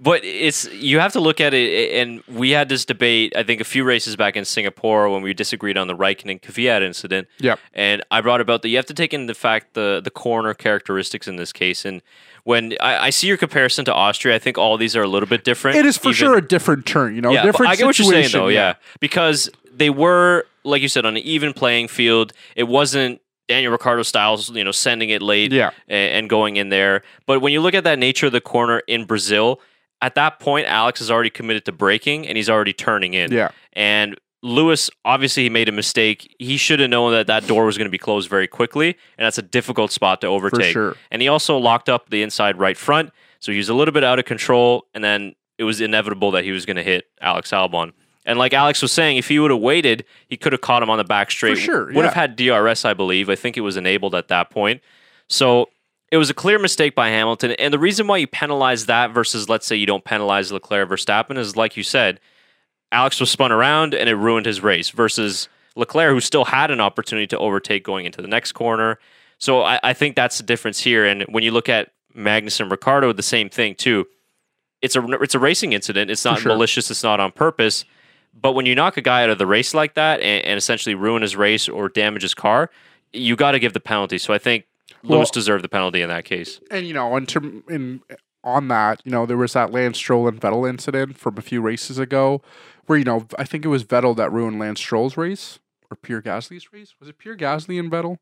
but 0.00 0.24
it's 0.24 0.70
you 0.72 0.98
have 0.98 1.12
to 1.12 1.20
look 1.20 1.40
at 1.40 1.54
it, 1.54 1.94
and 1.94 2.22
we 2.28 2.50
had 2.50 2.68
this 2.68 2.84
debate. 2.84 3.34
I 3.36 3.42
think 3.42 3.60
a 3.60 3.64
few 3.64 3.84
races 3.84 4.16
back 4.16 4.36
in 4.36 4.44
Singapore 4.44 5.08
when 5.08 5.22
we 5.22 5.34
disagreed 5.34 5.76
on 5.76 5.86
the 5.88 5.96
Raikkonen 5.96 6.40
Kvyat 6.40 6.82
incident. 6.82 7.28
Yep. 7.38 7.58
And 7.74 8.02
I 8.10 8.20
brought 8.20 8.40
about 8.40 8.62
that 8.62 8.68
you 8.68 8.76
have 8.76 8.86
to 8.86 8.94
take 8.94 9.12
into 9.12 9.34
fact 9.34 9.74
the 9.74 10.00
the 10.02 10.10
corner 10.10 10.54
characteristics 10.54 11.26
in 11.28 11.36
this 11.36 11.52
case. 11.52 11.84
And 11.84 12.02
when 12.44 12.74
I, 12.80 13.06
I 13.06 13.10
see 13.10 13.26
your 13.26 13.36
comparison 13.36 13.84
to 13.86 13.94
Austria, 13.94 14.34
I 14.34 14.38
think 14.38 14.56
all 14.58 14.76
these 14.76 14.96
are 14.96 15.02
a 15.02 15.08
little 15.08 15.28
bit 15.28 15.44
different. 15.44 15.76
it 15.76 15.86
is 15.86 15.96
for 15.96 16.08
even- 16.08 16.14
sure 16.14 16.36
a 16.36 16.46
different 16.46 16.86
turn, 16.86 17.14
you 17.14 17.20
know, 17.20 17.32
yeah, 17.32 17.42
different 17.42 17.72
I 17.72 17.76
get 17.76 17.86
what 17.86 17.98
you're 17.98 18.10
saying 18.10 18.24
situation, 18.24 18.40
though. 18.40 18.48
Yeah. 18.48 18.74
because 19.00 19.50
they 19.72 19.90
were, 19.90 20.46
like 20.64 20.82
you 20.82 20.88
said, 20.88 21.04
on 21.04 21.16
an 21.16 21.22
even 21.22 21.52
playing 21.52 21.88
field. 21.88 22.32
It 22.56 22.64
wasn't 22.64 23.20
Daniel 23.50 23.72
Ricciardo 23.72 24.04
styles, 24.04 24.48
you 24.50 24.62
know, 24.62 24.70
sending 24.70 25.10
it 25.10 25.20
late 25.20 25.50
Yeah. 25.52 25.70
and, 25.88 26.30
going 26.30 26.56
in 26.56 26.68
there. 26.68 27.02
But 27.26 27.40
when 27.40 27.52
you 27.52 27.60
look 27.60 27.74
at 27.74 27.82
that 27.84 27.98
nature 27.98 28.26
of 28.26 28.32
the 28.32 28.40
corner 28.40 28.78
in 28.86 29.04
Brazil, 29.06 29.60
at 30.00 30.14
that 30.14 30.38
point, 30.38 30.66
Alex 30.68 31.00
is 31.00 31.10
already 31.10 31.30
committed 31.30 31.64
to 31.64 31.72
braking 31.72 32.28
and 32.28 32.36
he's 32.36 32.48
already 32.48 32.72
turning 32.72 33.12
in. 33.14 33.32
Yeah. 33.32 33.50
And 33.72 34.16
Lewis, 34.42 34.88
obviously, 35.04 35.42
he 35.42 35.50
made 35.50 35.68
a 35.68 35.72
mistake. 35.72 36.34
He 36.38 36.56
should 36.56 36.78
have 36.78 36.88
known 36.90 37.10
that 37.12 37.26
that 37.26 37.46
door 37.48 37.64
was 37.66 37.76
going 37.76 37.86
to 37.86 37.90
be 37.90 37.98
closed 37.98 38.30
very 38.30 38.46
quickly, 38.46 38.96
and 39.18 39.26
that's 39.26 39.36
a 39.36 39.42
difficult 39.42 39.90
spot 39.90 40.20
to 40.22 40.28
overtake. 40.28 40.72
sure. 40.72 40.96
And 41.10 41.20
he 41.20 41.28
also 41.28 41.58
locked 41.58 41.88
up 41.90 42.08
the 42.08 42.22
inside 42.22 42.56
right 42.58 42.76
front, 42.78 43.10
so 43.40 43.52
he 43.52 43.58
was 43.58 43.68
a 43.68 43.74
little 43.74 43.92
bit 43.92 44.02
out 44.04 44.18
of 44.18 44.24
control, 44.24 44.86
and 44.94 45.02
then 45.04 45.34
it 45.58 45.64
was 45.64 45.80
inevitable 45.82 46.30
that 46.30 46.44
he 46.44 46.52
was 46.52 46.64
going 46.64 46.76
to 46.78 46.82
hit 46.82 47.04
Alex 47.20 47.50
Albon. 47.50 47.92
And 48.26 48.38
like 48.38 48.52
Alex 48.52 48.82
was 48.82 48.92
saying, 48.92 49.16
if 49.16 49.28
he 49.28 49.38
would 49.38 49.50
have 49.50 49.60
waited, 49.60 50.04
he 50.28 50.36
could 50.36 50.52
have 50.52 50.60
caught 50.60 50.82
him 50.82 50.90
on 50.90 50.98
the 50.98 51.04
back 51.04 51.30
straight. 51.30 51.56
sure, 51.56 51.86
Would 51.92 52.04
have 52.04 52.14
had 52.14 52.36
DRS, 52.36 52.84
I 52.84 52.94
believe. 52.94 53.30
I 53.30 53.34
think 53.34 53.56
it 53.56 53.62
was 53.62 53.76
enabled 53.76 54.14
at 54.14 54.28
that 54.28 54.50
point. 54.50 54.82
So 55.28 55.70
it 56.10 56.16
was 56.16 56.28
a 56.28 56.34
clear 56.34 56.58
mistake 56.58 56.94
by 56.94 57.08
Hamilton. 57.08 57.52
And 57.52 57.72
the 57.72 57.78
reason 57.78 58.06
why 58.06 58.18
you 58.18 58.26
penalize 58.26 58.86
that 58.86 59.12
versus, 59.12 59.48
let's 59.48 59.66
say, 59.66 59.76
you 59.76 59.86
don't 59.86 60.04
penalize 60.04 60.52
Leclerc 60.52 60.88
Verstappen 60.88 61.38
is, 61.38 61.56
like 61.56 61.76
you 61.76 61.82
said, 61.82 62.20
Alex 62.92 63.20
was 63.20 63.30
spun 63.30 63.52
around 63.52 63.94
and 63.94 64.08
it 64.08 64.16
ruined 64.16 64.46
his 64.46 64.62
race 64.62 64.90
versus 64.90 65.48
Leclerc, 65.76 66.12
who 66.12 66.20
still 66.20 66.44
had 66.46 66.70
an 66.70 66.80
opportunity 66.80 67.26
to 67.28 67.38
overtake 67.38 67.84
going 67.84 68.04
into 68.04 68.20
the 68.20 68.28
next 68.28 68.52
corner. 68.52 68.98
So 69.38 69.62
I, 69.62 69.80
I 69.82 69.92
think 69.92 70.16
that's 70.16 70.38
the 70.38 70.44
difference 70.44 70.80
here. 70.80 71.06
And 71.06 71.22
when 71.28 71.44
you 71.44 71.52
look 71.52 71.68
at 71.68 71.92
Magnus 72.14 72.60
and 72.60 72.70
Ricciardo, 72.70 73.12
the 73.12 73.22
same 73.22 73.48
thing 73.48 73.74
too. 73.76 74.06
It's 74.82 74.96
a 74.96 75.06
it's 75.20 75.34
a 75.34 75.38
racing 75.38 75.72
incident. 75.72 76.10
It's 76.10 76.24
not 76.24 76.40
sure. 76.40 76.52
malicious. 76.52 76.90
It's 76.90 77.02
not 77.02 77.20
on 77.20 77.32
purpose. 77.32 77.84
But 78.32 78.52
when 78.52 78.64
you 78.66 78.74
knock 78.74 78.96
a 78.96 79.02
guy 79.02 79.22
out 79.22 79.30
of 79.30 79.38
the 79.38 79.46
race 79.46 79.74
like 79.74 79.94
that 79.94 80.20
and, 80.20 80.44
and 80.44 80.56
essentially 80.58 80.94
ruin 80.94 81.22
his 81.22 81.36
race 81.36 81.68
or 81.68 81.88
damage 81.88 82.22
his 82.22 82.34
car, 82.34 82.70
you 83.12 83.36
got 83.36 83.52
to 83.52 83.58
give 83.58 83.72
the 83.72 83.80
penalty. 83.80 84.18
So 84.18 84.32
I 84.32 84.38
think 84.38 84.66
Well- 85.02 85.18
Lewis 85.18 85.30
deserved 85.30 85.64
the 85.64 85.68
penalty 85.68 86.00
in 86.02 86.08
that 86.08 86.24
case. 86.24 86.60
And 86.70 86.86
you 86.86 86.94
know, 86.94 87.16
in 87.16 87.26
term, 87.26 87.64
in 87.68 88.02
on 88.42 88.68
that, 88.68 89.02
you 89.04 89.10
know, 89.12 89.26
there 89.26 89.36
was 89.36 89.52
that 89.52 89.70
Lance 89.72 89.98
Stroll 89.98 90.26
and 90.28 90.40
Vettel 90.40 90.68
incident 90.68 91.18
from 91.18 91.36
a 91.36 91.42
few 91.42 91.60
races 91.60 91.98
ago, 91.98 92.40
where 92.86 92.98
you 92.98 93.04
know, 93.04 93.26
I 93.38 93.44
think 93.44 93.64
it 93.64 93.68
was 93.68 93.84
Vettel 93.84 94.16
that 94.16 94.32
ruined 94.32 94.58
Lance 94.58 94.80
Stroll's 94.80 95.16
race 95.16 95.58
or 95.90 95.96
Pierre 95.96 96.22
Gasly's 96.22 96.72
race. 96.72 96.94
Was 97.00 97.08
it 97.08 97.18
Pierre 97.18 97.36
Gasly 97.36 97.78
and 97.78 97.90
Vettel? 97.90 98.16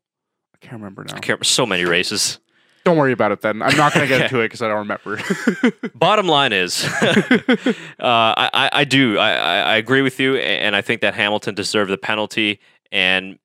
I 0.53 0.57
can't 0.59 0.73
remember 0.81 1.05
now. 1.05 1.15
I 1.15 1.19
can't, 1.19 1.45
so 1.45 1.65
many 1.65 1.85
races. 1.85 2.39
Don't 2.85 2.97
worry 2.97 3.11
about 3.11 3.31
it 3.31 3.41
then. 3.41 3.61
I'm 3.61 3.75
not 3.77 3.93
going 3.93 4.07
to 4.07 4.13
get 4.13 4.21
into 4.25 4.39
it 4.39 4.45
because 4.45 4.61
I 4.61 4.67
don't 4.67 4.77
remember. 4.79 5.19
Bottom 5.95 6.27
line 6.27 6.53
is, 6.53 6.85
uh, 7.03 7.63
I, 7.99 8.49
I- 8.53 8.69
I 8.71 8.83
do. 8.85 9.17
I, 9.17 9.31
I 9.33 9.59
I 9.59 9.75
agree 9.77 10.01
with 10.01 10.19
you, 10.19 10.37
and 10.37 10.75
I 10.75 10.81
think 10.81 11.01
that 11.01 11.13
Hamilton 11.13 11.55
deserved 11.55 11.91
the 11.91 11.97
penalty. 11.97 12.59
And 12.91 13.37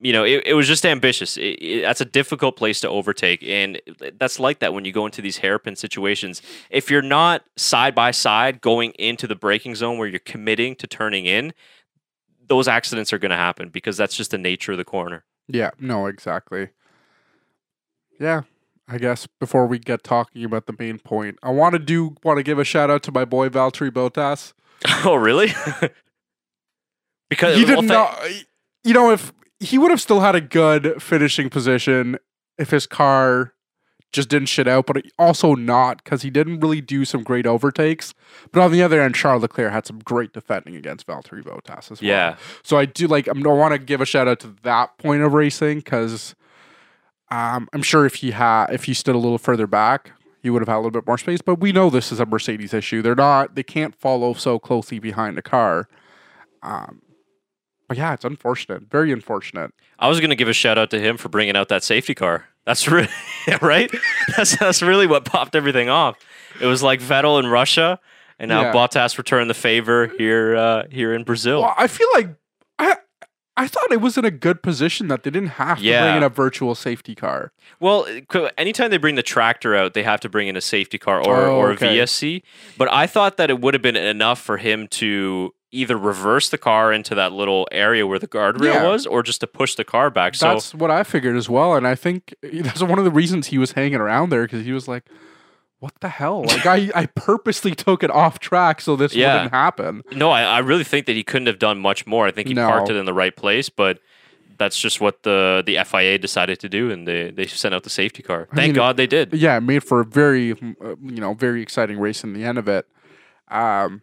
you 0.00 0.12
know, 0.12 0.24
it, 0.24 0.42
it 0.46 0.54
was 0.54 0.66
just 0.66 0.86
ambitious. 0.86 1.36
It, 1.36 1.42
it, 1.60 1.82
that's 1.82 2.00
a 2.00 2.04
difficult 2.04 2.56
place 2.56 2.80
to 2.80 2.88
overtake, 2.88 3.42
and 3.42 3.80
that's 4.18 4.38
like 4.40 4.60
that 4.60 4.72
when 4.72 4.84
you 4.84 4.92
go 4.92 5.04
into 5.06 5.20
these 5.20 5.38
hairpin 5.38 5.76
situations. 5.76 6.40
If 6.70 6.90
you're 6.90 7.02
not 7.02 7.44
side 7.56 7.94
by 7.94 8.10
side 8.12 8.60
going 8.60 8.92
into 8.92 9.26
the 9.26 9.34
braking 9.36 9.74
zone 9.74 9.98
where 9.98 10.08
you're 10.08 10.18
committing 10.20 10.74
to 10.76 10.86
turning 10.86 11.26
in, 11.26 11.52
those 12.46 12.66
accidents 12.68 13.12
are 13.12 13.18
going 13.18 13.30
to 13.30 13.36
happen 13.36 13.68
because 13.68 13.96
that's 13.96 14.16
just 14.16 14.30
the 14.30 14.38
nature 14.38 14.72
of 14.72 14.78
the 14.78 14.84
corner. 14.84 15.24
Yeah, 15.48 15.70
no, 15.78 16.06
exactly. 16.06 16.68
Yeah, 18.20 18.42
I 18.88 18.96
guess 18.98 19.26
before 19.38 19.66
we 19.66 19.78
get 19.78 20.02
talking 20.02 20.44
about 20.44 20.66
the 20.66 20.74
main 20.78 20.98
point, 20.98 21.38
I 21.42 21.50
want 21.50 21.74
to 21.74 21.78
do 21.78 22.16
want 22.24 22.38
to 22.38 22.42
give 22.42 22.58
a 22.58 22.64
shout 22.64 22.90
out 22.90 23.02
to 23.04 23.12
my 23.12 23.24
boy 23.24 23.48
Valtteri 23.48 23.90
Bottas. 23.90 24.52
Oh, 25.04 25.16
really? 25.16 25.48
because 27.30 27.56
he 27.56 27.64
did 27.64 27.84
not. 27.84 28.18
You 28.84 28.94
know, 28.94 29.10
if 29.10 29.32
he 29.60 29.76
would 29.78 29.90
have 29.90 30.00
still 30.00 30.20
had 30.20 30.34
a 30.34 30.40
good 30.40 31.02
finishing 31.02 31.50
position 31.50 32.16
if 32.58 32.70
his 32.70 32.86
car 32.86 33.54
just 34.12 34.28
didn't 34.30 34.48
shit 34.48 34.66
out, 34.66 34.86
but 34.86 35.02
also 35.18 35.54
not 35.54 36.02
because 36.02 36.22
he 36.22 36.30
didn't 36.30 36.60
really 36.60 36.80
do 36.80 37.04
some 37.04 37.22
great 37.22 37.46
overtakes. 37.46 38.14
But 38.52 38.62
on 38.62 38.72
the 38.72 38.82
other 38.82 39.02
end, 39.02 39.14
Charles 39.14 39.42
Leclerc 39.42 39.70
had 39.72 39.86
some 39.86 39.98
great 39.98 40.32
defending 40.32 40.76
against 40.76 41.06
Valtteri 41.06 41.42
Bottas 41.42 41.90
as 41.92 42.00
well. 42.00 42.08
Yeah. 42.08 42.36
So 42.62 42.78
I 42.78 42.86
do 42.86 43.06
like. 43.06 43.28
I'm- 43.28 43.46
I 43.46 43.50
want 43.50 43.72
to 43.72 43.78
give 43.78 44.00
a 44.00 44.06
shout 44.06 44.26
out 44.28 44.40
to 44.40 44.54
that 44.62 44.96
point 44.98 45.22
of 45.22 45.34
racing 45.34 45.78
because 45.78 46.34
um, 47.30 47.68
I'm 47.72 47.82
sure 47.82 48.06
if 48.06 48.16
he 48.16 48.30
had, 48.32 48.66
if 48.72 48.84
he 48.84 48.94
stood 48.94 49.14
a 49.14 49.18
little 49.18 49.38
further 49.38 49.66
back, 49.66 50.12
he 50.42 50.50
would 50.50 50.62
have 50.62 50.68
had 50.68 50.76
a 50.76 50.78
little 50.78 50.90
bit 50.90 51.06
more 51.06 51.18
space. 51.18 51.40
But 51.42 51.56
we 51.60 51.72
know 51.72 51.90
this 51.90 52.10
is 52.12 52.20
a 52.20 52.26
Mercedes 52.26 52.72
issue. 52.72 53.02
They're 53.02 53.14
not. 53.14 53.54
They 53.54 53.62
can't 53.62 53.94
follow 53.94 54.34
so 54.34 54.58
closely 54.58 54.98
behind 54.98 55.36
the 55.36 55.42
car. 55.42 55.88
Um, 56.62 57.02
but 57.88 57.96
yeah, 57.96 58.12
it's 58.14 58.24
unfortunate. 58.24 58.84
Very 58.90 59.12
unfortunate. 59.12 59.72
I 59.98 60.08
was 60.08 60.20
going 60.20 60.30
to 60.30 60.36
give 60.36 60.48
a 60.48 60.52
shout 60.52 60.78
out 60.78 60.90
to 60.90 61.00
him 61.00 61.16
for 61.16 61.28
bringing 61.28 61.56
out 61.56 61.68
that 61.68 61.82
safety 61.82 62.14
car. 62.14 62.46
That's 62.66 62.86
really 62.86 63.08
right. 63.62 63.90
That's 64.36 64.56
that's 64.58 64.82
really 64.82 65.06
what 65.06 65.24
popped 65.24 65.54
everything 65.56 65.88
off. 65.88 66.18
It 66.60 66.66
was 66.66 66.82
like 66.82 67.00
Vettel 67.00 67.38
in 67.40 67.46
Russia, 67.46 67.98
and 68.38 68.50
now 68.50 68.60
Yeah. 68.62 68.72
Bottas 68.72 69.16
returned 69.16 69.48
the 69.48 69.54
favor 69.54 70.08
here 70.18 70.54
uh, 70.56 70.82
here 70.90 71.14
in 71.14 71.24
Brazil. 71.24 71.62
Well, 71.62 71.74
I 71.78 71.86
feel 71.86 72.08
like 72.14 72.28
I. 72.78 72.96
I 73.58 73.66
thought 73.66 73.90
it 73.90 74.00
was 74.00 74.16
in 74.16 74.24
a 74.24 74.30
good 74.30 74.62
position 74.62 75.08
that 75.08 75.24
they 75.24 75.30
didn't 75.30 75.50
have 75.50 75.78
to 75.78 75.84
Yeah. 75.84 76.04
bring 76.04 76.16
in 76.18 76.22
a 76.22 76.28
virtual 76.28 76.74
safety 76.74 77.14
car. 77.14 77.52
Well, 77.80 78.06
anytime 78.56 78.90
they 78.90 78.96
bring 78.98 79.16
the 79.16 79.22
tractor 79.22 79.74
out, 79.74 79.94
they 79.94 80.04
have 80.04 80.20
to 80.20 80.28
bring 80.28 80.48
in 80.48 80.56
a 80.56 80.60
safety 80.60 80.96
car 80.98 81.18
or, 81.20 81.36
Oh, 81.46 81.56
or 81.56 81.70
a 81.70 81.72
okay. 81.74 81.96
VSC. 81.98 82.42
But 82.78 82.90
I 82.92 83.06
thought 83.06 83.36
that 83.36 83.50
it 83.50 83.60
would 83.60 83.74
have 83.74 83.82
been 83.82 83.96
enough 83.96 84.40
for 84.40 84.56
him 84.58 84.86
to 84.88 85.52
either 85.70 85.98
reverse 85.98 86.48
the 86.48 86.56
car 86.56 86.92
into 86.92 87.14
that 87.14 87.32
little 87.32 87.68
area 87.70 88.06
where 88.06 88.18
the 88.18 88.28
guardrail 88.28 88.74
Yeah. 88.74 88.86
was, 88.88 89.04
or 89.06 89.22
just 89.22 89.40
to 89.40 89.46
push 89.46 89.74
the 89.74 89.84
car 89.84 90.08
back. 90.08 90.34
So 90.34 90.48
That's 90.48 90.74
what 90.74 90.90
I 90.90 91.02
figured 91.02 91.36
as 91.36 91.50
well, 91.50 91.74
and 91.74 91.86
I 91.86 91.94
think 91.94 92.34
that's 92.42 92.82
one 92.82 92.98
of 92.98 93.04
the 93.04 93.10
reasons 93.10 93.48
he 93.48 93.58
was 93.58 93.72
hanging 93.72 93.96
around 94.00 94.30
there 94.30 94.44
because 94.44 94.64
he 94.64 94.72
was 94.72 94.88
like, 94.88 95.02
"What 95.80 95.92
the 96.00 96.08
hell?" 96.08 96.42
Like 96.44 96.66
I, 96.66 96.90
I 96.94 97.06
purposely 97.06 97.74
took 97.74 98.02
it 98.02 98.10
off 98.10 98.38
track 98.38 98.80
so 98.80 98.96
this 98.96 99.14
Yeah. 99.14 99.34
wouldn't 99.34 99.52
happen. 99.52 100.02
no, 100.12 100.30
I, 100.30 100.42
I 100.42 100.58
really 100.58 100.84
think 100.84 101.06
that 101.06 101.16
he 101.16 101.22
couldn't 101.24 101.46
have 101.46 101.58
done 101.58 101.78
much 101.78 102.06
more. 102.06 102.26
I 102.26 102.30
think 102.30 102.48
he 102.48 102.54
No. 102.54 102.66
parked 102.66 102.90
it 102.90 102.96
in 102.96 103.04
the 103.06 103.14
right 103.14 103.34
place, 103.34 103.68
but 103.68 103.98
that's 104.58 104.78
just 104.80 105.00
what 105.00 105.22
the 105.22 105.62
the 105.64 105.76
FIA 105.84 106.18
decided 106.18 106.58
to 106.60 106.68
do, 106.68 106.90
and 106.90 107.06
they 107.06 107.30
they 107.30 107.46
sent 107.46 107.74
out 107.74 107.84
the 107.84 107.90
safety 107.90 108.22
car. 108.22 108.48
Thank 108.54 108.68
mean, 108.70 108.74
God 108.74 108.96
they 108.96 109.06
did. 109.06 109.32
Yeah, 109.32 109.56
it 109.56 109.60
made 109.60 109.84
for 109.84 110.00
a 110.00 110.04
very, 110.04 110.52
uh, 110.52 110.96
you 111.02 111.20
know, 111.20 111.34
very 111.34 111.62
exciting 111.62 111.98
race 112.00 112.24
in 112.24 112.32
the 112.32 112.44
end 112.44 112.58
of 112.58 112.66
it. 112.68 112.86
Um, 113.50 114.02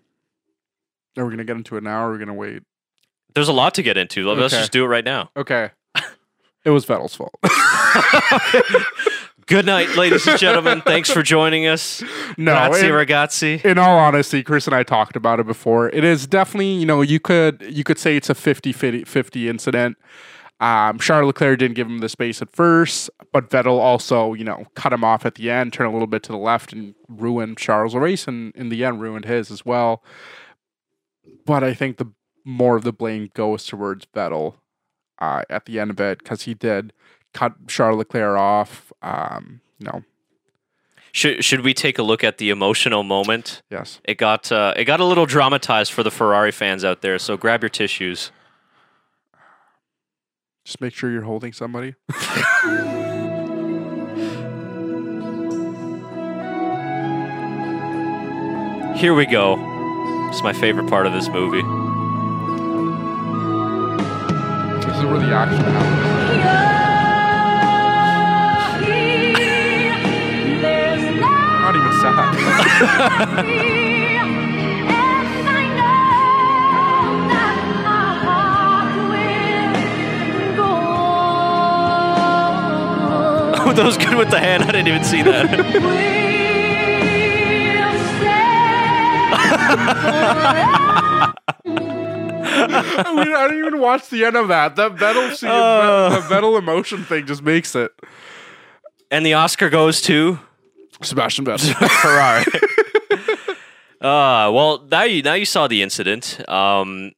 are 1.17 1.25
we 1.25 1.31
gonna 1.31 1.43
get 1.43 1.57
into 1.57 1.75
it 1.77 1.83
now? 1.83 2.03
or 2.03 2.09
Are 2.09 2.11
we 2.13 2.19
gonna 2.19 2.33
wait? 2.33 2.63
There's 3.33 3.49
a 3.49 3.53
lot 3.53 3.73
to 3.73 3.83
get 3.83 3.97
into. 3.97 4.25
Let's 4.31 4.53
Okay. 4.53 4.61
just 4.61 4.71
do 4.71 4.85
it 4.85 4.87
right 4.87 5.03
now. 5.03 5.29
Okay, 5.35 5.71
it 6.63 6.69
was 6.69 6.85
Vettel's 6.85 7.15
fault. 7.15 7.35
Good 9.47 9.67
night, 9.67 9.95
ladies 9.95 10.25
and 10.25 10.39
gentlemen. 10.39 10.81
Thanks 10.81 11.11
for 11.11 11.21
joining 11.21 11.67
us. 11.67 12.01
no, 12.35 12.51
Grazie, 12.53 12.87
it- 12.87 12.91
ragazzi. 12.91 13.63
in 13.65 13.77
all 13.77 13.99
honesty, 13.99 14.41
Chris 14.41 14.65
and 14.65 14.75
I 14.75 14.81
talked 14.81 15.15
about 15.15 15.39
it 15.39 15.45
before. 15.45 15.89
It 15.89 16.03
is 16.03 16.25
definitely, 16.25 16.71
you 16.73 16.85
know, 16.87 17.01
you 17.01 17.19
could 17.19 17.63
you 17.69 17.83
could 17.83 17.99
say 17.99 18.17
it's 18.17 18.29
a 18.29 18.33
50-50 18.33 19.47
incident. 19.47 19.97
Um, 20.59 20.97
Charles 20.97 21.27
Leclerc 21.27 21.59
didn't 21.59 21.75
give 21.75 21.85
him 21.85 21.99
the 21.99 22.09
space 22.09 22.41
at 22.41 22.49
first, 22.55 23.09
but 23.31 23.49
Vettel 23.51 23.77
also, 23.77 24.33
you 24.33 24.43
know, 24.45 24.65
cut 24.73 24.91
him 24.93 25.03
off 25.03 25.25
at 25.27 25.35
the 25.35 25.51
end, 25.51 25.73
turn 25.73 25.85
a 25.85 25.91
little 25.91 26.07
bit 26.07 26.23
to 26.23 26.31
the 26.31 26.37
left, 26.39 26.73
and 26.73 26.95
ruined 27.07 27.57
Charles' 27.57 27.93
race, 27.93 28.27
and 28.27 28.55
in 28.55 28.69
the 28.69 28.83
end, 28.83 28.99
ruined 29.01 29.25
his 29.25 29.51
as 29.51 29.63
well. 29.65 30.01
But 31.45 31.63
I 31.63 31.73
think 31.75 31.97
the 31.97 32.11
more 32.45 32.77
of 32.77 32.83
the 32.83 32.93
blame 32.93 33.29
goes 33.35 33.65
towards 33.65 34.05
Vettel 34.07 34.55
uh, 35.19 35.43
at 35.51 35.65
the 35.65 35.79
end 35.79 35.91
of 35.91 35.99
it 35.99 36.19
because 36.19 36.43
he 36.43 36.53
did 36.55 36.93
cut 37.35 37.53
Charles 37.67 37.97
Leclerc 37.97 38.37
off. 38.39 38.91
Um, 39.03 39.61
you 39.77 39.85
know, 39.87 40.03
Should 41.11 41.43
should 41.43 41.61
we 41.61 41.73
take 41.73 41.99
a 41.99 42.03
look 42.03 42.23
at 42.23 42.37
the 42.39 42.49
emotional 42.49 43.03
moment? 43.03 43.61
yes. 43.69 43.99
It 44.05 44.17
got 44.17 44.51
uh, 44.51 44.73
it 44.75 44.85
got 44.85 44.99
a 44.99 45.05
little 45.05 45.25
dramatized 45.27 45.91
for 45.91 46.01
the 46.01 46.11
Ferrari 46.11 46.51
fans 46.51 46.83
out 46.83 47.01
there. 47.01 47.19
So 47.19 47.37
grab 47.37 47.61
your 47.61 47.69
tissues. 47.69 48.31
Just 50.63 50.81
make 50.81 50.95
sure 50.95 51.11
you're 51.11 51.21
holding 51.21 51.53
somebody. 51.53 51.93
Here 58.95 59.13
we 59.13 59.25
go. 59.25 59.55
It's 60.29 60.41
my 60.41 60.53
favorite 60.53 60.89
part 60.89 61.05
of 61.05 61.11
this 61.11 61.27
movie. 61.27 61.61
This 64.81 64.95
is 64.97 65.03
where 65.03 65.19
the 65.19 65.33
action 65.35 65.59
happens. 65.65 66.24
that 83.75 83.85
was 83.85 83.97
good 83.97 84.15
with 84.15 84.29
the 84.29 84.39
hand. 84.39 84.63
I 84.63 84.67
didn't 84.71 84.87
even 84.87 85.03
see 85.03 85.21
that. 85.23 85.49
I, 91.67 93.13
mean, 93.15 93.35
I 93.35 93.47
didn't 93.47 93.65
even 93.65 93.79
watch 93.79 94.09
the 94.09 94.25
end 94.25 94.35
of 94.35 94.47
that. 94.49 94.75
That 94.75 94.95
Vettel 94.95 95.33
scene, 95.35 95.49
Oh. 95.51 96.09
the 96.09 96.33
Vettel 96.33 96.57
emotion 96.57 97.03
thing 97.03 97.25
just 97.25 97.43
makes 97.43 97.75
it. 97.75 97.91
and 99.11 99.25
the 99.25 99.33
Oscar 99.33 99.69
goes 99.69 100.01
to 100.03 100.39
Sebastian 101.05 101.45
Vettel. 101.45 101.73
Ferrari. 102.01 102.45
uh, 104.01 104.51
well, 104.51 104.85
now 104.91 105.03
you 105.03 105.21
now 105.21 105.33
you 105.33 105.45
saw 105.45 105.67
the 105.67 105.81
incident. 105.81 106.47
Um, 106.49 107.11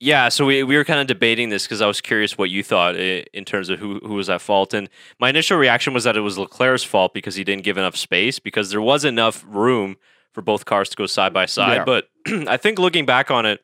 yeah, 0.00 0.28
so 0.28 0.46
we, 0.46 0.62
we 0.62 0.76
were 0.76 0.84
kind 0.84 1.00
of 1.00 1.08
debating 1.08 1.48
this 1.48 1.64
because 1.64 1.80
I 1.82 1.88
was 1.88 2.00
curious 2.00 2.38
what 2.38 2.50
you 2.50 2.62
thought 2.62 2.94
in 2.96 3.44
terms 3.44 3.68
of 3.68 3.80
who 3.80 3.98
who 4.00 4.14
was 4.14 4.30
at 4.30 4.40
fault. 4.40 4.72
And 4.72 4.88
my 5.18 5.28
initial 5.28 5.58
reaction 5.58 5.92
was 5.92 6.04
that 6.04 6.16
it 6.16 6.20
was 6.20 6.38
Leclerc's 6.38 6.84
fault 6.84 7.12
because 7.14 7.34
he 7.34 7.42
didn't 7.42 7.64
give 7.64 7.76
enough 7.78 7.96
space 7.96 8.38
because 8.38 8.70
there 8.70 8.80
was 8.80 9.04
enough 9.04 9.44
room 9.48 9.96
for 10.32 10.40
both 10.40 10.66
cars 10.66 10.88
to 10.90 10.96
go 10.96 11.06
side 11.06 11.32
by 11.32 11.46
side. 11.46 11.78
Yeah. 11.78 11.84
But 11.84 12.08
I 12.48 12.56
think 12.56 12.78
looking 12.78 13.06
back 13.06 13.30
on 13.30 13.44
it 13.44 13.60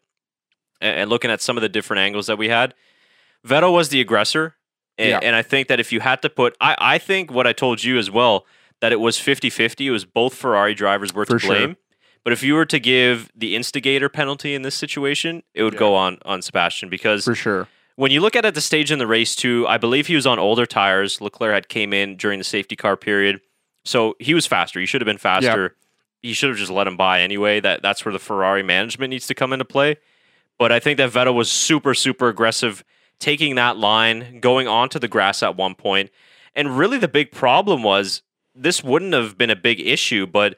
and 0.81 1.09
looking 1.09 1.31
at 1.31 1.41
some 1.41 1.57
of 1.57 1.63
the 1.63 1.69
different 1.69 2.01
angles 2.01 2.27
that 2.27 2.37
we 2.37 2.49
had, 2.49 2.75
Vettel 3.47 3.73
was 3.73 3.91
the 3.91 4.01
aggressor. 4.01 4.57
And, 4.99 5.11
Yeah. 5.11 5.21
and 5.23 5.37
I 5.37 5.43
think 5.43 5.69
that 5.69 5.79
if 5.79 5.93
you 5.93 6.01
had 6.01 6.21
to 6.23 6.31
put, 6.31 6.57
I, 6.61 6.77
I 6.79 6.99
think 6.99 7.31
what 7.33 7.47
I 7.47 7.53
told 7.53 7.85
you 7.85 7.97
as 7.99 8.11
well, 8.11 8.45
that 8.85 8.93
it 8.93 9.01
was 9.01 9.19
50 9.19 9.49
50. 9.49 9.87
It 9.87 9.91
was 9.91 10.05
both 10.05 10.35
Ferrari 10.35 10.75
drivers 10.75 11.15
were 11.15 11.25
For 11.25 11.39
to 11.39 11.39
sure. 11.39 11.55
blame. 11.57 11.77
But 12.23 12.35
if 12.35 12.43
you 12.43 12.53
were 12.53 12.67
to 12.67 12.79
give 12.79 13.31
the 13.35 13.57
instigator 13.57 14.11
penalty 14.11 14.55
in 14.55 14.61
this 14.61 14.75
situation, 14.75 15.43
it 15.55 15.63
would 15.63 15.73
Yeah. 15.73 15.79
go 15.79 15.95
on 15.95 16.19
on 16.27 16.43
Sebastian 16.43 16.91
because 16.91 17.25
For 17.25 17.35
sure. 17.35 17.67
when 17.97 18.11
you 18.11 18.21
look 18.21 18.37
at 18.37 18.45
it, 18.45 18.55
the 18.55 18.61
stage 18.61 18.93
in 18.93 18.99
the 18.99 19.07
race 19.07 19.35
too, 19.35 19.67
I 19.67 19.79
believe 19.79 20.07
he 20.09 20.15
was 20.17 20.27
on 20.27 20.39
older 20.39 20.67
tires. 20.67 21.23
Leclerc 21.23 21.55
had 21.55 21.69
came 21.71 21.95
in 21.95 22.17
during 22.19 22.37
the 22.39 22.45
safety 22.45 22.77
car 22.77 22.95
period, 22.95 23.41
so 23.87 24.17
he 24.21 24.35
was 24.35 24.47
faster. 24.47 24.79
He 24.81 24.85
should 24.85 25.01
have 25.01 25.07
been 25.07 25.17
faster. 25.17 25.77
He 26.21 26.35
should 26.35 26.51
have 26.51 26.59
just 26.59 26.71
let 26.71 26.87
him 26.87 26.99
by 26.99 27.23
anyway. 27.23 27.61
That 27.61 27.81
that's 27.81 28.05
where 28.05 28.13
the 28.13 28.19
Ferrari 28.19 28.63
management 28.63 29.09
needs 29.09 29.27
to 29.29 29.35
come 29.35 29.55
into 29.55 29.65
play. 29.65 29.97
But 30.59 30.73
I 30.73 30.79
think 30.79 30.99
that 30.99 31.11
Vettel 31.11 31.33
was 31.33 31.51
super 31.51 31.95
super 31.95 32.29
aggressive, 32.29 32.85
taking 33.19 33.55
that 33.55 33.79
line, 33.79 34.41
going 34.41 34.69
onto 34.69 34.99
the 34.99 35.09
grass 35.09 35.43
at 35.43 35.57
one 35.57 35.75
point, 35.75 36.11
and 36.55 36.77
really 36.77 36.99
the 36.99 37.09
big 37.09 37.33
problem 37.33 37.83
was 37.83 38.21
this 38.55 38.83
wouldn't 38.85 39.13
have 39.13 39.37
been 39.37 39.51
a 39.51 39.57
big 39.57 39.81
issue, 39.81 40.27
but 40.27 40.57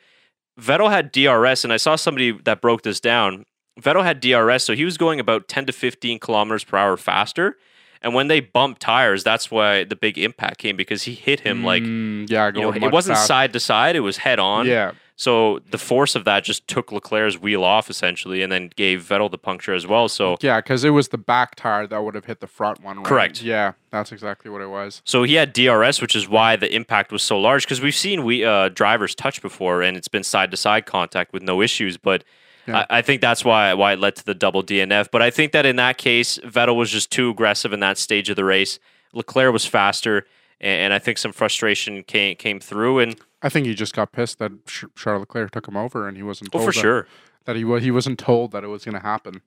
Vettel 0.60 0.90
had 0.90 1.12
DRS, 1.12 1.64
and 1.64 1.72
I 1.72 1.76
saw 1.76 1.96
somebody 1.96 2.32
that 2.32 2.60
broke 2.60 2.82
this 2.82 3.00
down. 3.00 3.44
Vettel 3.80 4.04
had 4.04 4.20
DRS, 4.20 4.64
so 4.64 4.74
he 4.74 4.84
was 4.84 4.96
going 4.96 5.20
about 5.20 5.48
10 5.48 5.66
to 5.66 5.72
15 5.72 6.18
kilometers 6.18 6.64
per 6.64 6.76
hour 6.78 6.96
faster. 6.96 7.56
And 8.02 8.14
when 8.14 8.28
they 8.28 8.40
bumped 8.40 8.80
tires, 8.80 9.24
that's 9.24 9.50
why 9.50 9.84
the 9.84 9.96
big 9.96 10.16
impact 10.18 10.58
came 10.58 10.76
because 10.76 11.02
he 11.04 11.14
hit 11.14 11.40
him 11.40 11.64
like 11.64 11.82
Mm, 11.82 12.30
yeah, 12.30 12.50
you 12.54 12.60
know, 12.60 12.72
it 12.72 12.92
wasn't 12.92 13.16
fast- 13.16 13.26
side 13.26 13.52
to 13.54 13.60
side; 13.60 13.96
it 13.96 14.00
was 14.00 14.18
head 14.18 14.38
on. 14.38 14.66
Yeah, 14.66 14.92
So 15.18 15.60
the 15.70 15.78
force 15.78 16.14
of 16.14 16.24
that 16.24 16.44
just 16.44 16.68
took 16.68 16.92
Leclerc's 16.92 17.38
wheel 17.40 17.64
off 17.64 17.88
essentially, 17.88 18.42
and 18.42 18.52
then 18.52 18.70
gave 18.76 19.02
Vettel 19.02 19.30
the 19.30 19.38
puncture 19.38 19.72
as 19.74 19.86
well. 19.86 20.08
So 20.08 20.36
Yeah, 20.42 20.60
because 20.60 20.84
it 20.84 20.90
was 20.90 21.08
the 21.08 21.18
back 21.18 21.54
tire 21.54 21.86
that 21.86 22.04
would 22.04 22.14
have 22.14 22.26
hit 22.26 22.40
the 22.40 22.46
front 22.46 22.82
one. 22.84 22.98
Right? 22.98 23.06
Correct. 23.06 23.42
Yeah, 23.42 23.72
that's 23.90 24.12
exactly 24.12 24.50
what 24.50 24.60
it 24.60 24.68
was. 24.68 25.00
So 25.04 25.22
he 25.22 25.34
had 25.34 25.54
DRS, 25.54 26.02
which 26.02 26.14
is 26.14 26.28
why 26.28 26.56
the 26.56 26.72
impact 26.72 27.12
was 27.12 27.22
so 27.22 27.40
large. 27.40 27.64
Because 27.64 27.80
we've 27.80 27.94
seen 27.94 28.24
we 28.24 28.44
uh, 28.44 28.68
drivers 28.68 29.14
touch 29.14 29.40
before, 29.40 29.80
and 29.82 29.96
it's 29.96 30.08
been 30.08 30.22
side 30.22 30.50
to 30.50 30.56
side 30.56 30.84
contact 30.84 31.32
with 31.32 31.42
no 31.42 31.62
issues. 31.62 31.96
But 31.96 32.22
Yeah. 32.66 32.84
I, 32.90 32.98
I 32.98 33.02
think 33.02 33.22
that's 33.22 33.42
why 33.42 33.72
why 33.72 33.94
it 33.94 33.98
led 33.98 34.16
to 34.16 34.24
the 34.24 34.34
double 34.34 34.62
DNF. 34.62 35.08
But 35.10 35.22
I 35.22 35.30
think 35.30 35.52
that 35.52 35.64
in 35.64 35.76
that 35.76 35.96
case, 35.96 36.38
Vettel 36.40 36.76
was 36.76 36.90
just 36.90 37.10
too 37.10 37.30
aggressive 37.30 37.72
in 37.72 37.80
that 37.80 37.96
stage 37.96 38.28
of 38.28 38.36
the 38.36 38.44
race. 38.44 38.78
Leclerc 39.14 39.50
was 39.52 39.64
faster, 39.64 40.26
and, 40.60 40.80
and 40.84 40.92
I 40.92 40.98
think 40.98 41.18
some 41.18 41.32
frustration 41.32 42.02
came 42.02 42.36
came 42.36 42.60
through. 42.60 42.98
And 43.00 43.16
I 43.42 43.48
think 43.48 43.66
he 43.66 43.74
just 43.74 43.94
got 43.94 44.12
pissed 44.12 44.38
that 44.38 44.66
Ch- 44.66 44.84
Charles 44.96 45.20
Leclerc 45.20 45.50
took 45.50 45.68
him 45.68 45.76
over, 45.76 46.08
and 46.08 46.16
he 46.16 46.22
wasn't. 46.22 46.50
oh, 46.52 46.58
Told 46.58 46.68
for 46.70 46.72
that, 46.74 46.80
sure, 46.80 47.06
that 47.44 47.56
he 47.56 47.64
wa- 47.64 47.78
he 47.78 47.90
wasn't 47.90 48.18
told 48.18 48.52
that 48.52 48.64
it 48.64 48.68
was 48.68 48.84
going 48.84 48.94
to 48.96 49.00
happen. 49.02 49.42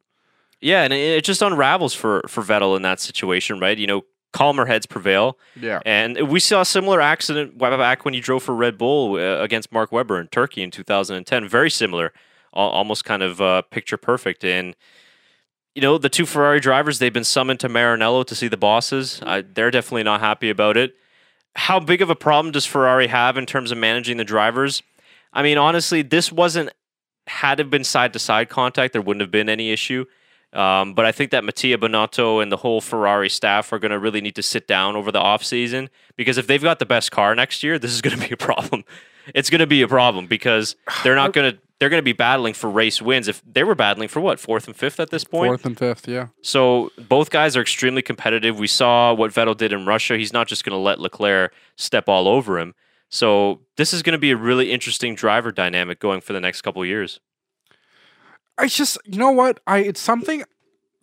yeah, 0.61 0.83
and 0.83 0.93
it, 0.93 0.97
it 1.17 1.23
just 1.23 1.41
unravels 1.41 1.93
for 1.93 2.23
for 2.27 2.43
Vettel 2.43 2.75
in 2.75 2.81
that 2.83 2.99
situation, 2.99 3.59
right? 3.59 3.77
You 3.77 3.87
know, 3.87 4.01
calmer 4.31 4.65
heads 4.67 4.85
prevail. 4.85 5.37
Yeah, 5.59 5.79
And 5.85 6.29
we 6.29 6.39
saw 6.39 6.61
a 6.61 6.65
similar 6.65 7.01
accident 7.01 7.57
back 7.57 8.05
when 8.05 8.13
you 8.13 8.21
drove 8.21 8.43
for 8.43 8.53
Red 8.53 8.77
Bull 8.77 9.15
uh, 9.15 9.41
against 9.41 9.71
Mark 9.71 9.91
Webber 9.91 10.19
in 10.19 10.27
Turkey 10.27 10.61
in 10.61 10.69
2010. 10.69 11.47
Very 11.49 11.71
similar, 11.71 12.13
almost 12.53 13.05
kind 13.05 13.23
of 13.23 13.41
uh, 13.41 13.63
picture 13.63 13.97
perfect. 13.97 14.43
And 14.45 14.75
you 15.79 15.83
know, 15.83 15.97
the 15.97 16.09
two 16.09 16.25
Ferrari 16.25 16.59
drivers 16.59 16.99
they've 16.99 17.13
been 17.13 17.23
summoned 17.23 17.61
to 17.61 17.69
Maranello 17.69 18.25
to 18.25 18.35
see 18.35 18.49
the 18.49 18.57
bosses. 18.57 19.21
Uh, 19.23 19.43
they're 19.53 19.71
definitely 19.71 20.03
not 20.03 20.19
happy 20.19 20.49
about 20.49 20.75
it. 20.75 20.93
How 21.55 21.79
big 21.79 22.01
of 22.01 22.09
a 22.09 22.15
problem 22.15 22.51
does 22.51 22.65
Ferrari 22.65 23.07
have 23.07 23.37
in 23.37 23.45
terms 23.45 23.71
of 23.71 23.77
managing 23.77 24.17
the 24.17 24.25
drivers? 24.25 24.83
I 25.31 25.41
mean, 25.41 25.57
honestly, 25.57 26.01
this 26.01 26.33
wasn't 26.33 26.71
had 27.27 27.61
it 27.61 27.69
been 27.69 27.85
side 27.85 28.11
to 28.11 28.19
side 28.19 28.49
contact, 28.49 28.91
there 28.91 29.01
wouldn't 29.01 29.21
have 29.21 29.31
been 29.31 29.47
any 29.47 29.71
issue. 29.71 30.03
Um, 30.51 30.95
but 30.95 31.05
I 31.05 31.13
think 31.13 31.31
that 31.31 31.45
Mattia 31.45 31.77
Binotto 31.77 32.43
and 32.43 32.51
the 32.51 32.57
whole 32.57 32.81
Ferrari 32.81 33.29
staff 33.29 33.71
are 33.71 33.79
going 33.79 33.91
to 33.91 33.99
really 33.99 34.19
need 34.19 34.35
to 34.35 34.43
sit 34.43 34.67
down 34.67 34.97
over 34.97 35.13
the 35.13 35.19
offseason 35.19 35.87
because 36.17 36.37
if 36.37 36.45
they've 36.45 36.61
got 36.61 36.79
the 36.79 36.85
best 36.85 37.09
car 37.09 37.33
next 37.35 37.63
year, 37.63 37.79
this 37.79 37.93
is 37.93 38.01
going 38.01 38.19
to 38.19 38.27
be 38.27 38.33
a 38.33 38.37
problem. 38.37 38.83
It's 39.33 39.49
going 39.49 39.59
to 39.59 39.67
be 39.67 39.81
a 39.81 39.87
problem 39.87 40.27
because 40.27 40.75
they're 41.05 41.15
not 41.15 41.31
going 41.33 41.53
to 41.53 41.59
they're 41.79 41.89
going 41.89 41.99
to 41.99 42.03
be 42.03 42.13
battling 42.13 42.53
for 42.53 42.69
race 42.69 43.01
wins. 43.01 43.27
If 43.27 43.41
they 43.45 43.63
were 43.63 43.75
battling 43.75 44.09
for 44.09 44.19
what 44.19 44.39
fourth 44.39 44.67
and 44.67 44.75
fifth 44.75 44.99
at 44.99 45.09
this 45.09 45.23
point, 45.23 45.49
fourth 45.49 45.65
and 45.65 45.77
fifth. 45.77 46.07
Yeah, 46.07 46.27
so 46.41 46.91
both 47.07 47.29
guys 47.29 47.55
are 47.55 47.61
extremely 47.61 48.01
competitive. 48.01 48.59
We 48.59 48.67
saw 48.67 49.13
what 49.13 49.31
Vettel 49.31 49.55
did 49.55 49.73
in 49.73 49.85
Russia. 49.85 50.17
He's 50.17 50.33
not 50.33 50.47
just 50.47 50.63
going 50.63 50.73
to 50.73 50.81
let 50.81 50.99
Leclerc 50.99 51.53
step 51.75 52.09
all 52.09 52.27
over 52.27 52.59
him. 52.59 52.75
So 53.09 53.61
this 53.77 53.93
is 53.93 54.03
going 54.03 54.13
to 54.13 54.19
be 54.19 54.31
a 54.31 54.37
really 54.37 54.71
interesting 54.71 55.15
driver 55.15 55.51
dynamic 55.51 55.99
going 55.99 56.21
for 56.21 56.33
the 56.33 56.41
next 56.41 56.61
couple 56.61 56.81
of 56.81 56.87
years. 56.87 57.19
I 58.57 58.67
just 58.67 58.97
you 59.05 59.17
know 59.17 59.31
what 59.31 59.59
I 59.65 59.79
it's 59.79 60.01
something 60.01 60.43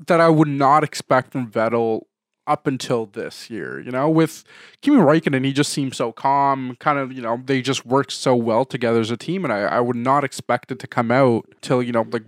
that 0.06 0.20
I 0.20 0.28
would 0.28 0.48
not 0.48 0.84
expect 0.84 1.32
from 1.32 1.50
Vettel 1.50 2.02
up 2.46 2.66
until 2.66 3.06
this 3.06 3.50
year. 3.50 3.80
You 3.80 3.90
know, 3.90 4.08
with 4.08 4.44
Kimi 4.82 4.98
Raikkonen, 4.98 5.44
he 5.44 5.52
just 5.52 5.72
seems 5.72 5.96
so 5.96 6.12
calm. 6.12 6.76
Kind 6.80 6.98
of, 6.98 7.12
you 7.12 7.22
know, 7.22 7.40
they 7.44 7.62
just 7.62 7.84
work 7.86 8.10
so 8.10 8.34
well 8.36 8.64
together 8.64 9.00
as 9.00 9.10
a 9.10 9.16
team, 9.16 9.44
and 9.44 9.52
I, 9.52 9.60
I 9.62 9.80
would 9.80 9.96
not 9.96 10.24
expect 10.24 10.70
it 10.70 10.78
to 10.80 10.86
come 10.86 11.10
out 11.10 11.46
till 11.60 11.82
you 11.82 11.92
know, 11.92 12.06
like 12.10 12.24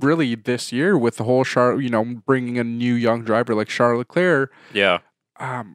really 0.00 0.34
this 0.34 0.72
year 0.72 0.96
with 0.98 1.16
the 1.16 1.24
whole 1.24 1.44
Char, 1.44 1.80
you 1.80 1.90
know, 1.90 2.04
bringing 2.04 2.58
a 2.58 2.64
new 2.64 2.94
young 2.94 3.24
driver 3.24 3.54
like 3.54 3.68
Charles 3.68 3.98
Leclerc. 3.98 4.52
Yeah, 4.72 4.98
Um, 5.38 5.74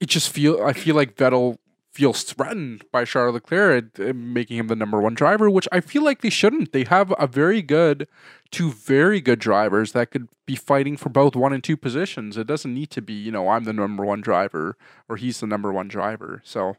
it 0.00 0.08
just 0.08 0.30
feel 0.30 0.62
I 0.62 0.72
feel 0.72 0.94
like 0.94 1.16
Vettel 1.16 1.58
feels 1.90 2.22
threatened 2.22 2.84
by 2.92 3.04
Charles 3.04 3.34
Leclerc 3.34 3.98
uh, 3.98 4.12
making 4.14 4.58
him 4.58 4.68
the 4.68 4.76
number 4.76 5.00
one 5.00 5.14
driver, 5.14 5.50
which 5.50 5.68
I 5.72 5.80
feel 5.80 6.04
like 6.04 6.20
they 6.20 6.30
shouldn't. 6.30 6.72
They 6.72 6.84
have 6.84 7.12
a 7.18 7.26
very 7.26 7.62
good, 7.62 8.06
two 8.50 8.72
very 8.72 9.20
good 9.20 9.38
drivers 9.38 9.92
that 9.92 10.10
could 10.10 10.28
be 10.46 10.54
fighting 10.54 10.96
for 10.96 11.08
both 11.08 11.34
one 11.34 11.52
and 11.52 11.64
two 11.64 11.76
positions. 11.76 12.36
It 12.36 12.46
doesn't 12.46 12.72
need 12.72 12.90
to 12.90 13.02
be, 13.02 13.14
you 13.14 13.32
know, 13.32 13.48
I'm 13.48 13.64
the 13.64 13.72
number 13.72 14.04
one 14.04 14.20
driver 14.20 14.76
or 15.08 15.16
he's 15.16 15.40
the 15.40 15.46
number 15.46 15.72
one 15.72 15.88
driver. 15.88 16.42
So, 16.44 16.76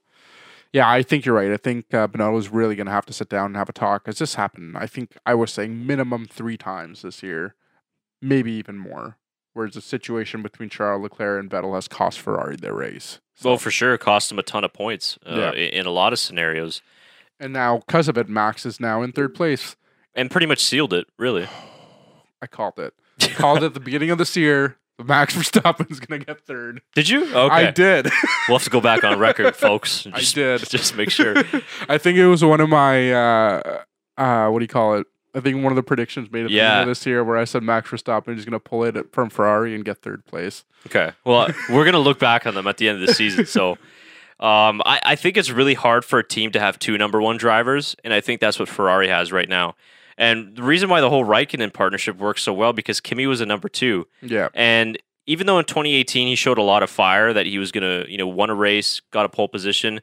yeah, 0.71 0.89
I 0.89 1.01
think 1.01 1.25
you're 1.25 1.35
right. 1.35 1.51
I 1.51 1.57
think 1.57 1.93
uh, 1.93 2.07
Binotto's 2.07 2.49
really 2.49 2.75
going 2.75 2.87
to 2.87 2.93
have 2.93 3.05
to 3.07 3.13
sit 3.13 3.29
down 3.29 3.47
and 3.47 3.55
have 3.57 3.69
a 3.69 3.73
talk. 3.73 4.03
Because 4.03 4.19
this 4.19 4.35
happened, 4.35 4.77
I 4.77 4.85
think 4.85 5.17
I 5.25 5.33
was 5.33 5.51
saying 5.51 5.85
minimum 5.85 6.27
three 6.27 6.57
times 6.57 7.01
this 7.01 7.23
year, 7.23 7.55
maybe 8.21 8.51
even 8.51 8.77
more. 8.77 9.17
Whereas 9.53 9.73
the 9.73 9.81
situation 9.81 10.43
between 10.43 10.69
Charles 10.69 11.01
Leclerc 11.01 11.39
and 11.39 11.49
Vettel 11.49 11.73
has 11.73 11.87
cost 11.87 12.19
Ferrari 12.19 12.55
their 12.55 12.75
race. 12.75 13.19
Well, 13.43 13.57
for 13.57 13.71
sure, 13.71 13.93
it 13.93 13.99
cost 13.99 14.31
him 14.31 14.39
a 14.39 14.43
ton 14.43 14.63
of 14.63 14.73
points 14.73 15.17
uh, 15.25 15.35
Yeah. 15.35 15.51
in 15.53 15.85
a 15.85 15.91
lot 15.91 16.13
of 16.13 16.19
scenarios, 16.19 16.81
And 17.39 17.53
now, 17.53 17.77
because 17.85 18.07
of 18.07 18.17
it, 18.17 18.27
Max 18.29 18.65
is 18.65 18.79
now 18.79 19.01
in 19.01 19.11
third 19.11 19.33
place. 19.33 19.75
and 20.15 20.29
pretty 20.31 20.45
much 20.47 20.63
sealed 20.63 20.93
it. 20.93 21.07
Really, 21.17 21.47
I 22.41 22.47
called 22.47 22.79
it. 22.79 22.93
I 23.21 23.27
called 23.27 23.59
it 23.59 23.63
at 23.65 23.73
the 23.73 23.79
beginning 23.79 24.09
of 24.11 24.17
this 24.17 24.35
year. 24.37 24.77
Max 25.01 25.33
Verstappen 25.37 25.89
is 25.89 25.99
going 26.01 26.19
to 26.21 26.25
get 26.25 26.41
third. 26.41 26.81
did 26.93 27.07
you? 27.07 27.23
Okay, 27.33 27.55
I 27.67 27.71
did. 27.71 28.09
we'll 28.49 28.57
have 28.57 28.63
to 28.65 28.69
go 28.69 28.81
back 28.81 29.03
on 29.05 29.17
record, 29.19 29.55
folks. 29.55 30.05
I 30.07 30.19
Just, 30.19 30.35
did. 30.35 30.69
Just 30.69 30.95
make 30.97 31.09
sure. 31.09 31.35
I 31.89 31.97
think 31.97 32.17
it 32.17 32.27
was 32.27 32.43
one 32.43 32.59
of 32.59 32.67
my, 32.69 33.11
uh, 33.13 33.83
uh, 34.17 34.49
what 34.49 34.59
do 34.59 34.63
you 34.63 34.67
call 34.69 34.95
it? 34.95 35.07
I 35.35 35.39
think 35.41 35.63
one 35.63 35.71
of 35.71 35.75
the 35.75 35.83
predictions 35.83 36.31
made 36.31 36.45
at 36.45 36.47
the 36.49 36.53
Yeah. 36.55 36.69
beginning 36.69 36.81
of 36.83 36.87
this 36.89 37.05
year 37.05 37.23
where 37.23 37.37
I 37.37 37.43
said 37.43 37.61
Max 37.63 37.89
Verstappen 37.89 38.37
is 38.37 38.45
going 38.45 38.53
to 38.53 38.59
pull 38.59 38.83
it 38.83 39.11
from 39.13 39.29
Ferrari 39.29 39.75
and 39.75 39.85
get 39.85 40.01
third 40.01 40.25
place. 40.25 40.63
Okay. 40.87 41.11
Well, 41.25 41.49
we're 41.69 41.85
gonna 41.85 41.99
look 41.99 42.19
back 42.19 42.47
on 42.47 42.55
them 42.55 42.65
at 42.67 42.77
the 42.77 42.89
end 42.89 43.01
of 43.01 43.07
the 43.07 43.13
season. 43.13 43.45
So, 43.45 43.71
um, 44.39 44.81
I, 44.85 44.99
I 45.03 45.15
think 45.15 45.35
it's 45.37 45.51
really 45.51 45.73
hard 45.73 46.05
for 46.05 46.19
a 46.19 46.23
team 46.27 46.51
to 46.51 46.59
have 46.59 46.79
two 46.79 46.97
number 46.97 47.21
one 47.21 47.37
drivers, 47.37 47.95
and 48.03 48.13
I 48.13 48.21
think 48.21 48.39
that's 48.41 48.57
what 48.57 48.69
Ferrari 48.69 49.07
has 49.09 49.31
right 49.31 49.49
now. 49.49 49.75
And 50.17 50.55
the 50.55 50.63
reason 50.63 50.89
why 50.89 51.01
the 51.01 51.09
whole 51.09 51.25
Raikkonen 51.25 51.73
partnership 51.73 52.17
works 52.17 52.43
so 52.43 52.53
well 52.53 52.73
because 52.73 52.99
Kimi 53.01 53.27
was 53.27 53.41
a 53.41 53.45
number 53.45 53.67
two, 53.69 54.07
Yeah. 54.21 54.49
and 54.53 54.97
even 55.27 55.45
though 55.45 55.59
in 55.59 55.65
2018 55.65 56.27
he 56.27 56.35
showed 56.35 56.57
a 56.57 56.61
lot 56.63 56.81
of 56.83 56.89
fire 56.89 57.33
that 57.33 57.45
he 57.45 57.59
was 57.59 57.71
gonna, 57.71 58.05
you 58.07 58.17
know, 58.17 58.27
won 58.27 58.49
a 58.49 58.55
race, 58.55 59.01
got 59.11 59.25
a 59.25 59.29
pole 59.29 59.47
position. 59.47 59.99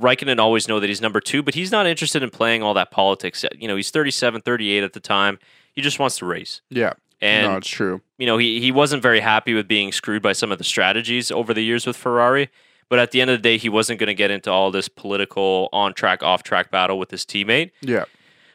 Raikkonen 0.00 0.38
always 0.38 0.66
know 0.68 0.80
that 0.80 0.88
he's 0.88 1.00
number 1.00 1.20
two, 1.20 1.42
but 1.42 1.54
he's 1.54 1.70
not 1.70 1.86
interested 1.86 2.22
in 2.22 2.30
playing 2.30 2.62
all 2.62 2.74
that 2.74 2.90
politics. 2.90 3.44
You 3.58 3.68
know, 3.68 3.76
he's 3.76 3.90
37, 3.90 4.40
38 4.42 4.82
at 4.84 4.92
the 4.92 5.00
time. 5.00 5.38
He 5.72 5.82
just 5.82 5.98
wants 5.98 6.16
to 6.18 6.26
race. 6.26 6.60
Yeah. 6.70 6.94
And 7.20 7.48
no, 7.48 7.56
it's 7.58 7.68
true. 7.68 8.00
you 8.18 8.24
know, 8.26 8.38
he, 8.38 8.60
he 8.60 8.72
wasn't 8.72 9.02
very 9.02 9.20
happy 9.20 9.52
with 9.52 9.68
being 9.68 9.92
screwed 9.92 10.22
by 10.22 10.32
some 10.32 10.50
of 10.50 10.58
the 10.58 10.64
strategies 10.64 11.30
over 11.30 11.52
the 11.52 11.62
years 11.62 11.86
with 11.86 11.96
Ferrari. 11.96 12.48
But 12.88 12.98
at 12.98 13.10
the 13.10 13.20
end 13.20 13.30
of 13.30 13.38
the 13.38 13.42
day, 13.42 13.56
he 13.58 13.68
wasn't 13.68 14.00
going 14.00 14.08
to 14.08 14.14
get 14.14 14.30
into 14.30 14.50
all 14.50 14.70
this 14.70 14.88
political 14.88 15.68
on 15.72 15.92
track, 15.92 16.22
off 16.22 16.42
track 16.42 16.70
battle 16.70 16.98
with 16.98 17.10
his 17.10 17.24
teammate. 17.26 17.70
Yeah. 17.82 18.06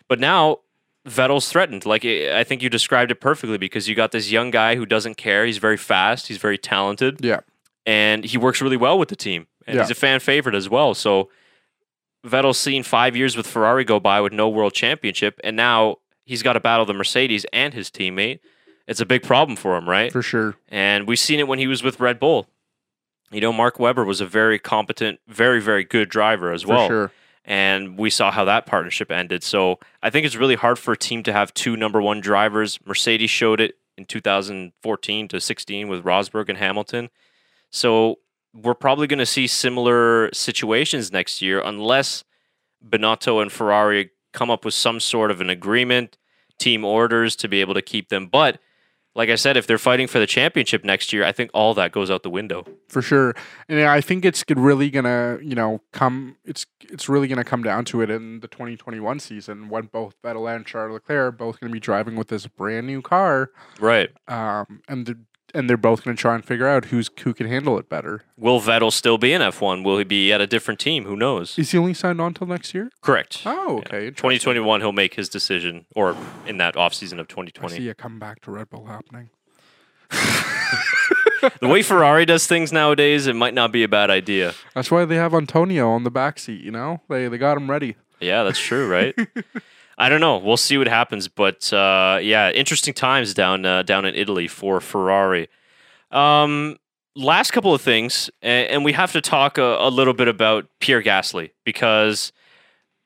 But 0.08 0.20
now 0.20 0.60
Vettel's 1.08 1.48
threatened. 1.48 1.86
Like, 1.86 2.04
I 2.04 2.40
I 2.40 2.44
think 2.44 2.64
you 2.64 2.70
described 2.70 3.12
it 3.12 3.22
perfectly 3.22 3.58
because 3.60 3.88
you 3.88 3.94
got 3.96 4.12
this 4.12 4.32
young 4.32 4.50
guy 4.52 4.76
who 4.76 4.86
doesn't 4.86 5.16
care. 5.16 5.46
He's 5.46 5.60
very 5.60 5.78
fast, 5.78 6.28
he's 6.28 6.38
very 6.40 6.58
talented, 6.58 7.24
Yeah. 7.24 7.42
and 7.86 8.26
he 8.26 8.38
works 8.38 8.62
really 8.62 8.78
well 8.78 8.98
with 8.98 9.10
the 9.10 9.16
team. 9.16 9.46
And 9.68 9.76
Yeah. 9.76 9.82
he's 9.84 9.92
a 9.92 9.96
fan 9.96 10.20
favorite 10.20 10.56
as 10.56 10.70
well. 10.70 10.94
So 10.94 11.30
Vettel's 12.26 12.58
seen 12.58 12.84
five 12.84 13.16
years 13.16 13.36
with 13.38 13.48
Ferrari 13.48 13.84
go 13.84 14.00
by 14.00 14.22
with 14.22 14.34
no 14.34 14.50
world 14.50 14.74
championship, 14.74 15.40
and 15.44 15.56
now 15.56 15.98
he's 16.26 16.42
got 16.44 16.54
to 16.54 16.60
battle 16.60 16.86
the 16.86 16.94
Mercedes 16.94 17.46
and 17.54 17.74
his 17.74 17.90
teammate. 17.92 18.40
It's 18.88 19.00
a 19.02 19.06
big 19.06 19.24
problem 19.24 19.56
for 19.56 19.76
him, 19.78 19.88
right? 19.90 20.12
For 20.12 20.22
sure. 20.22 20.56
And 20.70 21.08
we've 21.08 21.20
seen 21.20 21.40
it 21.40 21.48
when 21.48 21.60
he 21.60 21.68
was 21.68 21.82
with 21.84 22.00
Red 22.00 22.20
Bull. 22.20 22.48
You 23.32 23.42
know, 23.42 23.52
Mark 23.52 23.80
Webber 23.80 24.06
was 24.06 24.22
a 24.22 24.26
very 24.26 24.60
competent, 24.60 25.20
very, 25.28 25.60
very 25.60 25.84
good 25.84 26.10
driver 26.10 26.52
as 26.52 26.62
For 26.64 26.68
well. 26.70 26.88
sure. 26.88 27.12
And 27.44 27.98
we 27.98 28.10
saw 28.10 28.32
how 28.32 28.46
that 28.46 28.66
partnership 28.66 29.12
ended. 29.12 29.44
So 29.44 29.80
I 30.02 30.10
think 30.10 30.26
it's 30.26 30.36
really 30.36 30.56
hard 30.56 30.80
for 30.80 30.94
a 30.94 30.98
team 30.98 31.22
to 31.24 31.34
have 31.34 31.54
two 31.54 31.76
number 31.78 32.02
one 32.02 32.22
drivers. 32.22 32.80
Mercedes 32.86 33.30
showed 33.30 33.60
it 33.60 33.76
in 33.98 34.06
2014 34.06 35.28
to 35.30 35.40
16 35.40 35.88
with 35.88 36.04
Rosberg 36.04 36.50
and 36.50 36.58
Hamilton. 36.58 37.10
So 37.70 38.20
we're 38.56 38.74
probably 38.74 39.06
going 39.08 39.20
to 39.20 39.26
see 39.26 39.48
similar 39.48 40.30
situations 40.34 41.12
next 41.12 41.42
year 41.42 41.62
unless 41.64 42.24
Binotto 42.88 43.42
and 43.42 43.52
Ferrari 43.52 44.12
come 44.34 44.50
up 44.50 44.64
with 44.66 44.74
some 44.74 45.00
sort 45.00 45.30
of 45.32 45.42
an 45.42 45.50
agreement, 45.50 46.18
team 46.58 46.86
orders 46.86 47.36
to 47.38 47.48
be 47.48 47.62
able 47.62 47.74
to 47.74 47.82
keep 47.82 48.10
them. 48.10 48.28
But 48.28 48.60
like 49.14 49.30
I 49.30 49.36
said, 49.36 49.56
if 49.56 49.66
they're 49.66 49.78
fighting 49.78 50.08
for 50.08 50.20
the 50.20 50.28
championship 50.28 50.84
next 50.84 51.14
year, 51.14 51.24
I 51.24 51.32
think 51.32 51.50
all 51.54 51.74
that 51.76 51.92
goes 51.94 52.12
out 52.12 52.24
the 52.24 52.30
window. 52.30 52.66
for 52.90 53.02
sure. 53.02 53.34
And 53.70 53.80
I 53.82 54.02
think 54.02 54.26
it's 54.26 54.44
really 54.50 54.90
gonna, 54.90 55.38
you 55.42 55.56
know, 55.56 55.82
come. 55.94 56.36
It's 56.46 56.66
it's 56.82 57.08
really 57.10 57.28
gonna 57.30 57.46
come 57.46 57.64
down 57.64 57.86
to 57.86 58.02
it 58.02 58.10
in 58.10 58.42
the 58.42 58.48
2021 58.50 59.20
season 59.20 59.70
when 59.70 59.86
both 59.86 60.16
Vettel 60.22 60.54
and 60.54 60.66
Charles 60.66 60.94
Leclerc 60.94 61.18
are 61.28 61.32
both 61.32 61.60
gonna 61.62 61.72
be 61.74 61.80
driving 61.80 62.16
with 62.18 62.28
this 62.28 62.46
brand 62.48 62.88
new 62.88 63.02
car, 63.02 63.52
Right. 63.80 64.10
um, 64.28 64.82
and 64.90 65.06
the, 65.06 65.18
and 65.56 65.70
they're 65.70 65.78
both 65.78 66.04
gonna 66.04 66.16
try 66.18 66.36
and 66.36 66.44
figure 66.46 66.68
out 66.68 66.86
who's 66.86 67.10
who 67.22 67.34
can 67.34 67.48
handle 67.48 67.78
it 67.80 67.90
better. 67.90 68.24
Will 68.38 68.60
Vettel 68.62 68.92
still 68.92 69.18
be 69.18 69.34
in 69.34 69.42
F1? 69.42 69.84
Will 69.84 69.98
he 69.98 70.04
be 70.04 70.32
at 70.32 70.42
a 70.42 70.48
different 70.48 70.80
team? 70.80 71.06
Who 71.06 71.16
knows? 71.16 71.58
Is 71.58 71.72
he 71.72 71.78
only 71.78 71.94
signed 71.94 72.22
on 72.22 72.34
till 72.34 72.48
next 72.48 72.74
year? 72.74 72.92
Correct. 73.02 73.42
Oh, 73.46 73.78
okay. 73.80 74.08
interesting. 74.08 74.14
2021, 74.40 74.82
he'll 74.82 74.92
make 74.92 75.16
his 75.16 75.30
decision, 75.30 75.86
or 75.96 76.16
in 76.46 76.58
that 76.58 76.76
offseason 76.76 77.14
of 77.14 77.22
I 77.30 77.42
2020. 77.42 77.76
see 77.78 77.90
a 77.90 77.96
comeback 77.96 78.42
to 78.42 78.52
Red 78.52 78.70
Bull 78.70 78.86
happening. 78.86 79.30
The 81.62 81.68
way 81.68 81.84
Ferrari 81.84 82.26
does 82.26 82.48
things 82.48 82.72
nowadays, 82.74 83.28
it 83.28 83.36
might 83.36 83.54
not 83.54 83.72
be 83.72 83.84
a 83.84 83.88
bad 83.88 84.10
idea. 84.10 84.56
That's 84.74 84.90
why 84.90 85.06
they 85.06 85.16
have 85.18 85.34
Antonio 85.34 85.92
on 85.92 86.04
the 86.04 86.10
back 86.10 86.40
seat. 86.40 86.62
You 86.62 86.72
know, 86.72 87.02
they 87.08 87.28
they 87.28 87.38
got 87.38 87.56
him 87.58 87.70
ready. 87.70 87.96
Yeah, 88.20 88.44
that's 88.44 88.60
true, 88.60 88.90
right? 88.90 89.16
I 89.98 90.10
don't 90.10 90.20
know. 90.20 90.38
We'll 90.38 90.58
see 90.58 90.78
what 90.78 90.88
happens, 90.88 91.28
but 91.28 91.72
uh, 91.72 92.20
yeah, 92.22 92.52
interesting 92.52 92.94
times 92.94 93.34
down 93.34 93.66
uh, 93.66 93.84
down 93.84 94.06
in 94.06 94.14
Italy 94.16 94.48
for 94.48 94.82
Ferrari. 94.82 95.48
Um, 96.12 96.78
last 97.16 97.52
couple 97.52 97.74
of 97.74 97.82
things, 97.82 98.30
and, 98.42 98.70
and 98.70 98.86
we 98.86 98.92
have 98.92 99.14
to 99.14 99.22
talk 99.22 99.58
a, 99.58 99.78
a, 99.80 99.90
little 99.90 100.14
bit 100.14 100.28
about 100.28 100.68
Pierre 100.80 101.02
Gasly 101.02 101.52
because 101.64 102.34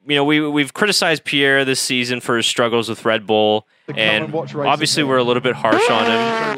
you 0.08 0.16
know 0.16 0.24
we 0.24 0.42
we've 0.48 0.74
criticized 0.74 1.26
Pierre 1.26 1.64
this 1.64 1.80
season 1.80 2.22
for 2.22 2.38
his 2.38 2.48
struggles 2.48 2.90
with 2.90 3.06
Red 3.06 3.28
Bull, 3.28 3.68
and 3.96 4.34
obviously 4.34 5.04
we're 5.04 5.18
a 5.18 5.24
little 5.24 5.44
bit 5.44 5.56
harsh 5.56 5.88
on 5.90 6.06
him. 6.06 6.58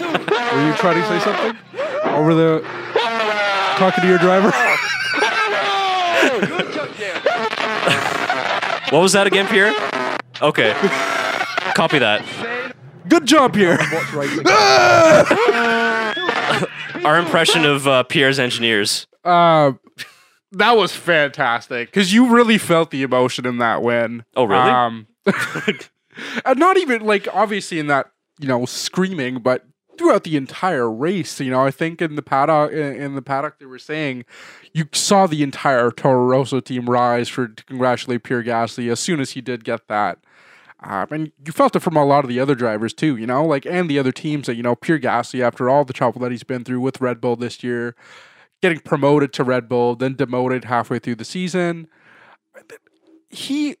Were 0.00 0.66
you 0.66 0.74
trying 0.74 1.00
to 1.00 1.06
say 1.08 1.20
something 1.20 1.56
over 2.04 2.34
there 2.34 2.60
talking 3.78 4.02
to 4.02 4.08
your 4.08 4.18
driver? 4.18 4.52
what 8.90 9.00
was 9.00 9.12
that 9.12 9.26
again, 9.26 9.46
Pierre? 9.46 9.72
Okay, 10.42 10.72
copy 11.74 11.98
that. 11.98 12.24
Good 13.08 13.26
job, 13.26 13.54
Pierre. 13.54 13.78
Our 17.04 17.18
impression 17.18 17.64
of 17.64 17.86
uh, 17.86 18.02
Pierre's 18.04 18.38
engineers. 18.38 19.06
Uh, 19.24 19.72
that 20.52 20.76
was 20.76 20.94
fantastic 20.94 21.88
because 21.88 22.12
you 22.12 22.34
really 22.34 22.58
felt 22.58 22.90
the 22.90 23.02
emotion 23.02 23.46
in 23.46 23.58
that 23.58 23.82
win. 23.82 24.24
Oh, 24.36 24.44
really? 24.44 24.60
Um, 24.60 25.06
and 26.44 26.58
not 26.58 26.76
even 26.76 27.04
like 27.04 27.28
obviously 27.32 27.78
in 27.78 27.86
that 27.88 28.10
you 28.38 28.48
know 28.48 28.64
screaming, 28.66 29.38
but 29.38 29.64
throughout 30.00 30.24
the 30.24 30.36
entire 30.36 30.90
race. 30.90 31.38
You 31.40 31.50
know, 31.50 31.62
I 31.62 31.70
think 31.70 32.00
in 32.00 32.16
the 32.16 32.22
paddock 32.22 32.72
in 32.72 33.14
the 33.14 33.22
paddock 33.22 33.58
they 33.58 33.66
were 33.66 33.78
saying 33.78 34.24
you 34.72 34.86
saw 34.92 35.26
the 35.26 35.42
entire 35.42 35.90
Toro 35.90 36.24
Rosso 36.24 36.58
team 36.60 36.88
rise 36.88 37.28
for 37.28 37.48
to 37.48 37.64
congratulate 37.64 38.22
Pierre 38.22 38.42
Gasly 38.42 38.90
as 38.90 38.98
soon 38.98 39.20
as 39.20 39.32
he 39.32 39.42
did 39.42 39.62
get 39.62 39.88
that. 39.88 40.18
Um, 40.82 41.08
and 41.10 41.32
you 41.44 41.52
felt 41.52 41.76
it 41.76 41.80
from 41.80 41.98
a 41.98 42.04
lot 42.06 42.24
of 42.24 42.30
the 42.30 42.40
other 42.40 42.54
drivers 42.54 42.94
too, 42.94 43.18
you 43.18 43.26
know, 43.26 43.44
like 43.44 43.66
and 43.66 43.90
the 43.90 43.98
other 43.98 44.10
teams 44.10 44.46
that 44.46 44.54
you 44.54 44.62
know 44.62 44.74
Pierre 44.74 44.98
Gasly 44.98 45.42
after 45.42 45.68
all 45.68 45.84
the 45.84 45.92
trouble 45.92 46.22
that 46.22 46.30
he's 46.30 46.44
been 46.44 46.64
through 46.64 46.80
with 46.80 47.02
Red 47.02 47.20
Bull 47.20 47.36
this 47.36 47.62
year, 47.62 47.94
getting 48.62 48.80
promoted 48.80 49.34
to 49.34 49.44
Red 49.44 49.68
Bull, 49.68 49.96
then 49.96 50.16
demoted 50.16 50.64
halfway 50.64 50.98
through 50.98 51.16
the 51.16 51.26
season. 51.26 51.88
He 53.28 53.76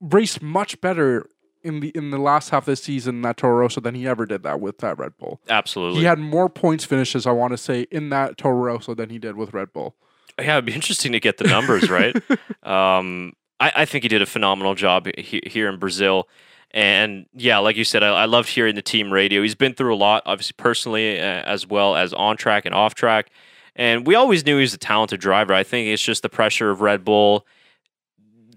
raced 0.00 0.40
much 0.40 0.80
better 0.80 1.26
in 1.62 1.80
the 1.80 1.88
in 1.90 2.10
the 2.10 2.18
last 2.18 2.50
half 2.50 2.62
of 2.62 2.66
the 2.66 2.76
season 2.76 3.22
that 3.22 3.36
Toro 3.36 3.60
Rosso 3.60 3.80
than 3.80 3.94
he 3.94 4.06
ever 4.06 4.26
did 4.26 4.42
that 4.42 4.60
with 4.60 4.78
that 4.78 4.98
Red 4.98 5.16
Bull. 5.18 5.40
Absolutely, 5.48 6.00
he 6.00 6.04
had 6.04 6.18
more 6.18 6.48
points 6.48 6.84
finishes. 6.84 7.26
I 7.26 7.32
want 7.32 7.52
to 7.52 7.58
say 7.58 7.86
in 7.90 8.10
that 8.10 8.36
Toro 8.36 8.56
Rosso 8.56 8.94
than 8.94 9.10
he 9.10 9.18
did 9.18 9.36
with 9.36 9.52
Red 9.52 9.72
Bull. 9.72 9.94
Yeah, 10.38 10.54
it'd 10.54 10.64
be 10.64 10.74
interesting 10.74 11.12
to 11.12 11.20
get 11.20 11.38
the 11.38 11.44
numbers 11.44 11.90
right. 11.90 12.16
um, 12.62 13.34
I, 13.60 13.72
I, 13.76 13.84
think 13.84 14.02
he 14.02 14.08
did 14.08 14.22
a 14.22 14.26
phenomenal 14.26 14.74
job 14.74 15.06
he, 15.18 15.42
here 15.46 15.68
in 15.68 15.78
Brazil. 15.78 16.26
And 16.70 17.26
yeah, 17.34 17.58
like 17.58 17.76
you 17.76 17.84
said, 17.84 18.02
I, 18.02 18.08
I 18.08 18.24
loved 18.24 18.48
hearing 18.48 18.74
the 18.74 18.82
team 18.82 19.12
radio. 19.12 19.42
He's 19.42 19.54
been 19.54 19.74
through 19.74 19.94
a 19.94 19.96
lot, 19.96 20.22
obviously 20.24 20.54
personally, 20.56 21.20
uh, 21.20 21.22
as 21.22 21.66
well 21.66 21.96
as 21.96 22.14
on 22.14 22.38
track 22.38 22.64
and 22.64 22.74
off 22.74 22.94
track. 22.94 23.30
And 23.76 24.06
we 24.06 24.14
always 24.14 24.44
knew 24.44 24.56
he 24.56 24.62
was 24.62 24.74
a 24.74 24.78
talented 24.78 25.20
driver. 25.20 25.52
I 25.52 25.64
think 25.64 25.88
it's 25.88 26.02
just 26.02 26.22
the 26.22 26.28
pressure 26.28 26.70
of 26.70 26.80
Red 26.80 27.04
Bull 27.04 27.46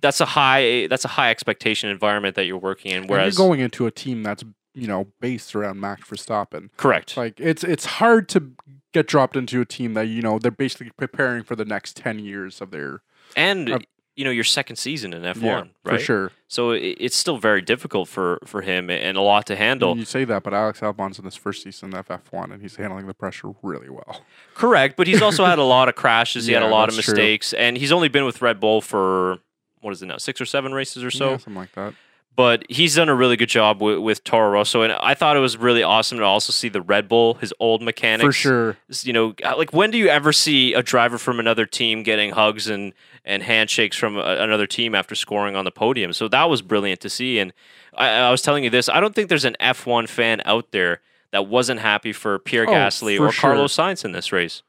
that's 0.06 0.22
a 0.22 0.26
high 0.26 0.86
that's 0.88 1.04
a 1.04 1.10
high 1.10 1.32
expectation 1.32 1.90
environment 1.90 2.36
that 2.36 2.46
you're 2.46 2.60
working 2.60 2.92
in. 2.92 3.08
Whereas 3.08 3.26
and 3.26 3.40
you're 3.40 3.48
going 3.48 3.60
into 3.60 3.88
a 3.88 3.92
team 3.92 4.22
that's 4.22 4.44
you 4.76 4.88
know 4.88 5.08
based 5.20 5.56
around 5.56 5.80
Max 5.80 6.08
Verstappen. 6.08 6.70
Correct. 6.78 7.18
Like 7.18 7.40
it's 7.40 7.64
it's 7.64 7.86
hard 7.86 8.30
to 8.30 8.52
get 8.94 9.08
dropped 9.08 9.36
into 9.36 9.62
a 9.62 9.66
team 9.66 9.96
that 9.96 10.08
you 10.08 10.22
know 10.22 10.38
they're 10.38 10.52
basically 10.52 10.92
preparing 10.96 11.44
for 11.44 11.56
the 11.56 11.66
next 11.66 11.98
ten 11.98 12.20
years 12.20 12.62
of 12.62 12.72
their 12.72 13.02
and. 13.36 13.70
Uh, 13.70 13.80
you 14.18 14.24
know 14.24 14.32
your 14.32 14.46
second 14.46 14.78
season 14.78 15.14
in 15.14 15.24
F1, 15.24 15.42
yeah, 15.42 15.58
right? 15.60 15.72
For 15.84 16.00
sure. 16.00 16.32
So 16.48 16.72
it, 16.72 16.96
it's 17.02 17.18
still 17.18 17.38
very 17.38 17.62
difficult 17.62 18.08
for 18.08 18.40
for 18.46 18.62
him 18.62 18.90
and 18.90 19.18
a 19.18 19.22
lot 19.22 19.46
to 19.48 19.58
handle. 19.58 19.92
And 19.92 20.00
you 20.00 20.06
say 20.06 20.24
that, 20.24 20.42
but 20.42 20.54
Alex 20.54 20.82
Albon's 20.82 21.20
in 21.20 21.26
his 21.26 21.36
first 21.36 21.64
season 21.64 21.94
of 21.94 22.08
F1, 22.08 22.54
and 22.54 22.62
he's 22.62 22.78
handling 22.78 23.08
the 23.08 23.14
pressure 23.14 23.52
really 23.62 23.90
well. 23.90 24.22
Correct, 24.54 24.96
but 24.96 25.08
he's 25.08 25.22
also 25.22 25.44
had 25.44 25.60
a 25.60 25.66
lot 25.66 25.90
of 25.90 25.96
crashes. 25.96 26.46
He 26.46 26.54
yeah, 26.54 26.62
had 26.62 26.70
a 26.70 26.72
lot 26.74 26.88
of 26.88 26.96
mistakes, 26.96 27.50
true. 27.50 27.60
and 27.60 27.78
he's 27.78 27.92
only 27.92 28.08
been 28.08 28.24
with 28.24 28.42
Red 28.42 28.62
Bull 28.62 28.80
for 28.80 29.40
what 29.82 29.92
is 29.92 30.02
it 30.02 30.08
now, 30.08 30.18
six 30.18 30.42
or 30.42 30.46
seven 30.46 30.74
races 30.74 31.04
or 31.04 31.12
so, 31.12 31.32
yeah, 31.32 31.38
something 31.38 31.56
like 31.56 31.74
that. 31.74 31.94
But 32.36 32.66
he's 32.70 32.96
done 32.96 33.08
a 33.08 33.16
really 33.16 33.38
good 33.38 33.48
job 33.48 33.82
with, 33.82 34.00
with 34.00 34.24
Toro 34.26 34.50
Rosso, 34.50 34.82
and 34.82 34.92
I 34.92 35.14
thought 35.14 35.38
it 35.38 35.40
was 35.40 35.56
really 35.56 35.84
awesome 35.84 36.18
to 36.18 36.26
also 36.26 36.52
see 36.52 36.68
the 36.68 36.82
Red 36.82 37.08
Bull, 37.08 37.36
his 37.36 37.54
old 37.62 37.82
mechanics. 37.82 38.26
For 38.26 38.32
sure, 38.34 38.78
you 39.04 39.14
know, 39.14 39.34
uh, 39.44 39.56
like 39.56 39.72
when 39.72 39.90
do 39.90 39.98
you 39.98 40.10
ever 40.10 40.34
see 40.34 40.74
a 40.74 40.84
driver 40.84 41.18
from 41.18 41.40
another 41.40 41.66
team 41.66 42.04
getting 42.04 42.32
hugs 42.32 42.68
and 42.68 42.94
and 43.24 43.42
handshakes 43.42 43.96
from 43.96 44.18
a, 44.18 44.22
another 44.40 44.68
team 44.68 44.94
after 44.96 45.16
scoring 45.16 45.56
on 45.56 45.64
the 45.64 45.72
podium? 45.72 46.12
So 46.12 46.28
that 46.28 46.50
was 46.50 46.62
brilliant 46.62 47.00
to 47.02 47.10
see. 47.10 47.40
And 47.40 47.54
I, 47.94 48.10
I 48.10 48.32
was 48.32 48.42
telling 48.42 48.66
you 48.66 48.70
this: 48.70 48.90
I 48.90 49.00
don't 49.00 49.16
think 49.16 49.30
there's 49.30 49.46
an 49.46 49.56
F1 49.62 50.10
fan 50.10 50.42
out 50.44 50.72
there 50.72 51.00
that 51.32 51.48
wasn't 51.48 51.80
happy 51.80 52.12
for 52.12 52.40
Pierre 52.40 52.68
oh, 52.68 52.72
Gasly 52.72 53.20
or 53.20 53.32
sure. 53.32 53.50
Carlos 53.50 53.76
Sainz 53.76 54.04
in 54.04 54.12
this 54.12 54.32
race. 54.32 54.62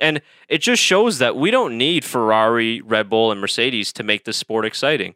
And 0.00 0.22
it 0.48 0.58
just 0.58 0.82
shows 0.82 1.18
that 1.18 1.36
we 1.36 1.50
don't 1.50 1.76
need 1.76 2.04
Ferrari, 2.04 2.80
Red 2.80 3.10
Bull, 3.10 3.30
and 3.30 3.40
Mercedes 3.40 3.92
to 3.94 4.02
make 4.02 4.24
this 4.24 4.36
sport 4.36 4.64
exciting. 4.64 5.14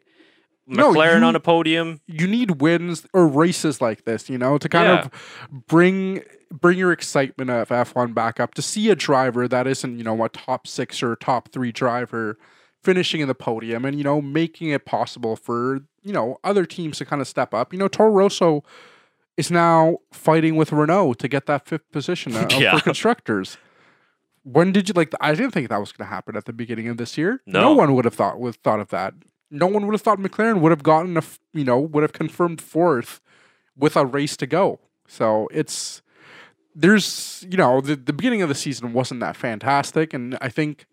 McLaren 0.69 0.95
no, 0.95 1.17
you, 1.19 1.25
on 1.25 1.35
a 1.35 1.39
podium. 1.39 2.01
You 2.07 2.27
need 2.27 2.61
wins 2.61 3.05
or 3.13 3.27
races 3.27 3.81
like 3.81 4.05
this, 4.05 4.29
you 4.29 4.37
know, 4.37 4.57
to 4.57 4.67
kind 4.67 4.87
yeah. 4.87 5.01
of 5.05 5.65
bring 5.67 6.23
bring 6.51 6.77
your 6.77 6.91
excitement 6.91 7.49
of 7.49 7.69
F1 7.69 8.13
back 8.13 8.39
up 8.39 8.53
to 8.55 8.61
see 8.61 8.89
a 8.89 8.95
driver 8.95 9.47
that 9.47 9.67
isn't, 9.67 9.97
you 9.97 10.03
know, 10.03 10.23
a 10.23 10.29
top 10.29 10.67
6 10.67 11.03
or 11.03 11.15
top 11.17 11.51
3 11.51 11.71
driver 11.71 12.37
finishing 12.81 13.19
in 13.21 13.27
the 13.27 13.35
podium 13.35 13.83
and 13.83 13.97
you 13.97 14.03
know 14.03 14.21
making 14.21 14.69
it 14.69 14.85
possible 14.85 15.35
for, 15.35 15.81
you 16.03 16.13
know, 16.13 16.37
other 16.43 16.65
teams 16.65 16.97
to 16.97 17.05
kind 17.05 17.21
of 17.21 17.27
step 17.27 17.53
up. 17.53 17.71
You 17.71 17.79
know, 17.79 17.87
Toro 17.87 18.09
Rosso 18.09 18.63
is 19.37 19.51
now 19.51 19.97
fighting 20.11 20.55
with 20.55 20.71
Renault 20.71 21.15
to 21.15 21.27
get 21.27 21.45
that 21.45 21.67
fifth 21.67 21.91
position 21.91 22.35
uh, 22.35 22.47
yeah. 22.57 22.75
for 22.75 22.83
constructors 22.83 23.57
when 24.45 24.71
did 24.71 24.87
you 24.87 24.93
like? 24.95 25.11
I 25.19 25.33
didn't 25.33 25.51
think 25.51 25.69
that 25.69 25.79
was 25.79 25.91
going 25.91 26.07
to 26.07 26.13
happen 26.13 26.37
at 26.37 26.45
the 26.45 26.53
beginning 26.53 26.87
of 26.87 26.97
this 26.97 27.17
year. 27.17 27.41
No. 27.47 27.61
no 27.61 27.73
one 27.73 27.95
would 27.95 28.05
have 28.05 28.13
thought 28.13 28.39
would 28.39 28.55
thought 28.57 28.79
of 28.79 28.89
that. 28.89 29.15
No 29.49 29.65
one 29.65 29.85
would 29.85 29.93
have 29.93 30.01
thought 30.01 30.19
McLaren 30.19 30.61
would 30.61 30.71
have 30.71 30.83
gotten 30.83 31.17
a 31.17 31.23
you 31.51 31.63
know 31.63 31.79
would 31.79 32.03
have 32.03 32.13
confirmed 32.13 32.61
fourth 32.61 33.21
with 33.75 33.95
a 33.95 34.05
race 34.05 34.37
to 34.37 34.45
go. 34.45 34.79
So 35.07 35.47
it's 35.51 36.03
there's 36.75 37.43
you 37.49 37.57
know 37.57 37.81
the 37.81 37.95
the 37.95 38.13
beginning 38.13 38.43
of 38.43 38.49
the 38.49 38.55
season 38.55 38.93
wasn't 38.93 39.19
that 39.21 39.35
fantastic, 39.35 40.13
and 40.13 40.37
I 40.41 40.49
think 40.49 40.85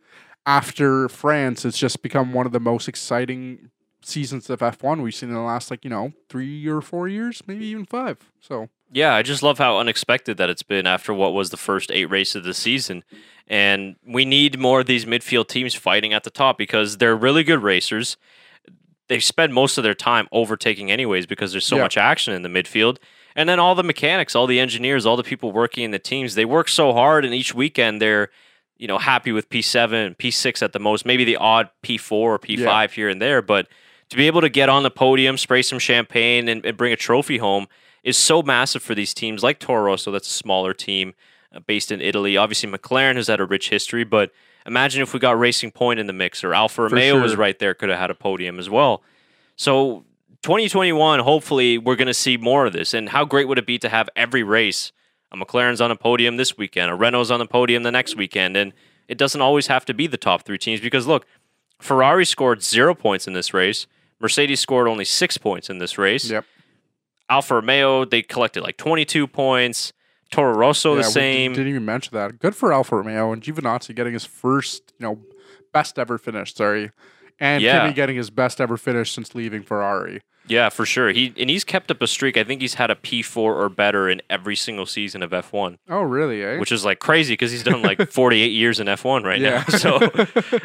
after 0.46 1.08
France, 1.10 1.64
it's 1.64 1.78
just 1.78 2.02
become 2.02 2.32
one 2.32 2.46
of 2.46 2.52
the 2.52 2.60
most 2.60 2.88
exciting 2.88 3.70
seasons 4.02 4.50
of 4.50 4.60
F1 4.60 5.02
we've 5.02 5.14
seen 5.14 5.28
in 5.28 5.34
the 5.34 5.40
last 5.40 5.70
like 5.70 5.84
you 5.84 5.90
know 5.90 6.12
three 6.28 6.66
or 6.66 6.80
four 6.80 7.08
years, 7.08 7.42
maybe 7.46 7.66
even 7.66 7.86
five. 7.86 8.30
So 8.40 8.68
yeah, 8.92 9.14
I 9.14 9.22
just 9.22 9.42
love 9.42 9.58
how 9.58 9.78
unexpected 9.78 10.36
that 10.36 10.50
it's 10.50 10.62
been 10.62 10.86
after 10.86 11.14
what 11.14 11.32
was 11.32 11.50
the 11.50 11.56
first 11.56 11.90
eight 11.90 12.06
races 12.06 12.36
of 12.36 12.44
the 12.44 12.54
season. 12.54 13.04
And 13.48 13.96
we 14.06 14.24
need 14.24 14.58
more 14.58 14.80
of 14.80 14.86
these 14.86 15.04
midfield 15.04 15.48
teams 15.48 15.74
fighting 15.74 16.12
at 16.12 16.24
the 16.24 16.30
top 16.30 16.58
because 16.58 16.98
they're 16.98 17.16
really 17.16 17.42
good 17.42 17.62
racers. 17.62 18.16
They 19.08 19.18
spend 19.18 19.52
most 19.52 19.78
of 19.78 19.84
their 19.84 19.94
time 19.94 20.28
overtaking, 20.30 20.90
anyways, 20.90 21.26
because 21.26 21.52
there's 21.52 21.66
so 21.66 21.76
yeah. 21.76 21.82
much 21.82 21.96
action 21.96 22.34
in 22.34 22.42
the 22.42 22.48
midfield. 22.48 22.98
And 23.34 23.48
then 23.48 23.58
all 23.58 23.74
the 23.74 23.82
mechanics, 23.82 24.34
all 24.34 24.46
the 24.46 24.60
engineers, 24.60 25.06
all 25.06 25.16
the 25.16 25.22
people 25.22 25.52
working 25.52 25.84
in 25.84 25.90
the 25.90 25.98
teams, 25.98 26.34
they 26.34 26.44
work 26.44 26.68
so 26.68 26.92
hard, 26.92 27.24
and 27.24 27.34
each 27.34 27.54
weekend 27.54 28.00
they're 28.00 28.30
you 28.76 28.86
know 28.86 28.98
happy 28.98 29.32
with 29.32 29.48
P7, 29.48 30.16
P6 30.16 30.62
at 30.62 30.72
the 30.72 30.78
most, 30.78 31.06
maybe 31.06 31.24
the 31.24 31.36
odd 31.36 31.70
P4 31.82 32.12
or 32.12 32.38
P5 32.38 32.58
yeah. 32.58 32.86
here 32.88 33.08
and 33.08 33.22
there, 33.22 33.40
but 33.40 33.68
to 34.12 34.16
be 34.18 34.26
able 34.26 34.42
to 34.42 34.50
get 34.50 34.68
on 34.68 34.82
the 34.82 34.90
podium, 34.90 35.38
spray 35.38 35.62
some 35.62 35.78
champagne, 35.78 36.46
and, 36.46 36.66
and 36.66 36.76
bring 36.76 36.92
a 36.92 36.96
trophy 36.96 37.38
home 37.38 37.66
is 38.04 38.18
so 38.18 38.42
massive 38.42 38.82
for 38.82 38.94
these 38.94 39.14
teams 39.14 39.42
like 39.42 39.58
Toro. 39.58 39.96
So 39.96 40.10
that's 40.10 40.28
a 40.28 40.32
smaller 40.32 40.74
team 40.74 41.14
uh, 41.50 41.60
based 41.60 41.90
in 41.90 42.02
Italy. 42.02 42.36
Obviously, 42.36 42.70
McLaren 42.70 43.16
has 43.16 43.28
had 43.28 43.40
a 43.40 43.46
rich 43.46 43.70
history, 43.70 44.04
but 44.04 44.30
imagine 44.66 45.00
if 45.00 45.14
we 45.14 45.18
got 45.18 45.38
Racing 45.38 45.70
Point 45.70 45.98
in 45.98 46.08
the 46.08 46.12
mix 46.12 46.44
or 46.44 46.52
Alfa 46.52 46.82
Romeo 46.82 47.14
sure. 47.14 47.22
was 47.22 47.36
right 47.36 47.58
there, 47.58 47.72
could 47.72 47.88
have 47.88 47.98
had 47.98 48.10
a 48.10 48.14
podium 48.14 48.58
as 48.58 48.68
well. 48.68 49.02
So 49.56 50.04
2021, 50.42 51.20
hopefully, 51.20 51.78
we're 51.78 51.96
going 51.96 52.06
to 52.06 52.12
see 52.12 52.36
more 52.36 52.66
of 52.66 52.74
this. 52.74 52.92
And 52.92 53.08
how 53.08 53.24
great 53.24 53.48
would 53.48 53.58
it 53.58 53.66
be 53.66 53.78
to 53.78 53.88
have 53.88 54.10
every 54.14 54.42
race? 54.42 54.92
A 55.30 55.38
McLaren's 55.38 55.80
on 55.80 55.90
a 55.90 55.96
podium 55.96 56.36
this 56.36 56.58
weekend, 56.58 56.90
a 56.90 56.94
Renault's 56.94 57.30
on 57.30 57.38
the 57.38 57.46
podium 57.46 57.82
the 57.82 57.90
next 57.90 58.14
weekend, 58.14 58.58
and 58.58 58.74
it 59.08 59.16
doesn't 59.16 59.40
always 59.40 59.68
have 59.68 59.86
to 59.86 59.94
be 59.94 60.06
the 60.06 60.18
top 60.18 60.42
three 60.42 60.58
teams 60.58 60.82
because 60.82 61.06
look, 61.06 61.24
Ferrari 61.80 62.26
scored 62.26 62.62
zero 62.62 62.94
points 62.94 63.26
in 63.26 63.32
this 63.32 63.54
race. 63.54 63.86
Mercedes 64.22 64.60
scored 64.60 64.88
only 64.88 65.04
six 65.04 65.36
points 65.36 65.68
in 65.68 65.78
this 65.78 65.98
race. 65.98 66.30
Yep. 66.30 66.44
Alfa 67.28 67.56
Romeo, 67.56 68.04
they 68.04 68.22
collected 68.22 68.62
like 68.62 68.76
22 68.76 69.26
points. 69.26 69.92
Toro 70.30 70.54
Rosso, 70.54 70.92
yeah, 70.92 70.98
the 70.98 71.04
same. 71.04 71.52
didn't 71.52 71.68
even 71.68 71.84
mention 71.84 72.14
that. 72.14 72.38
Good 72.38 72.56
for 72.56 72.72
Alfa 72.72 72.96
Romeo 72.96 73.32
and 73.32 73.42
Giovinazzi 73.42 73.94
getting 73.94 74.14
his 74.14 74.24
first, 74.24 74.94
you 74.98 75.06
know, 75.06 75.18
best 75.74 75.98
ever 75.98 76.16
finish. 76.16 76.54
Sorry, 76.54 76.90
and 77.38 77.62
yeah. 77.62 77.82
Kimi 77.82 77.92
getting 77.92 78.16
his 78.16 78.30
best 78.30 78.58
ever 78.58 78.78
finish 78.78 79.12
since 79.12 79.34
leaving 79.34 79.62
Ferrari. 79.62 80.22
Yeah, 80.48 80.70
for 80.70 80.84
sure. 80.86 81.10
He 81.10 81.32
and 81.36 81.48
he's 81.50 81.64
kept 81.64 81.90
up 81.90 82.02
a 82.02 82.06
streak. 82.06 82.36
I 82.36 82.44
think 82.44 82.60
he's 82.60 82.74
had 82.74 82.90
a 82.90 82.94
P4 82.94 83.36
or 83.36 83.68
better 83.68 84.08
in 84.08 84.22
every 84.28 84.56
single 84.56 84.86
season 84.86 85.22
of 85.22 85.30
F1. 85.30 85.76
Oh, 85.88 86.02
really? 86.02 86.42
Eh? 86.42 86.58
Which 86.58 86.72
is 86.72 86.84
like 86.84 86.98
crazy 86.98 87.34
because 87.34 87.52
he's 87.52 87.62
done 87.62 87.82
like 87.82 88.10
48 88.10 88.46
years 88.46 88.80
in 88.80 88.86
F1 88.86 89.24
right 89.24 89.40
yeah. 89.40 89.64
now. 89.68 89.78
So, 89.82 89.98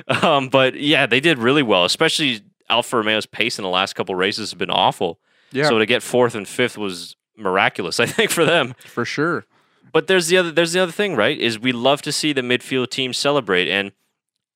um, 0.28 0.49
but 0.49 0.76
yeah, 0.76 1.05
they 1.05 1.20
did 1.20 1.38
really 1.38 1.64
well, 1.64 1.86
especially 1.86 2.41
Alfa 2.70 2.97
Romeo's 2.97 3.26
pace 3.26 3.57
in 3.59 3.63
the 3.63 3.70
last 3.70 3.93
couple 3.93 4.15
races 4.15 4.51
has 4.51 4.57
been 4.57 4.70
awful. 4.70 5.20
Yeah, 5.51 5.70
So 5.70 5.80
to 5.80 5.86
get 5.86 6.03
fourth 6.03 6.36
and 6.36 6.47
fifth 6.47 6.78
was 6.78 7.15
miraculous, 7.38 7.99
I 8.01 8.05
think, 8.05 8.32
for 8.32 8.45
them. 8.45 8.76
for 8.80 9.05
sure. 9.05 9.45
But 9.93 10.07
there's 10.07 10.28
the 10.28 10.38
other 10.38 10.51
there's 10.51 10.74
the 10.74 10.82
other 10.82 10.91
thing, 10.91 11.15
right? 11.15 11.38
Is 11.39 11.57
we 11.57 11.72
love 11.72 12.01
to 12.03 12.11
see 12.11 12.34
the 12.34 12.41
midfield 12.41 12.89
team 12.89 13.13
celebrate, 13.13 13.70
and 13.70 13.93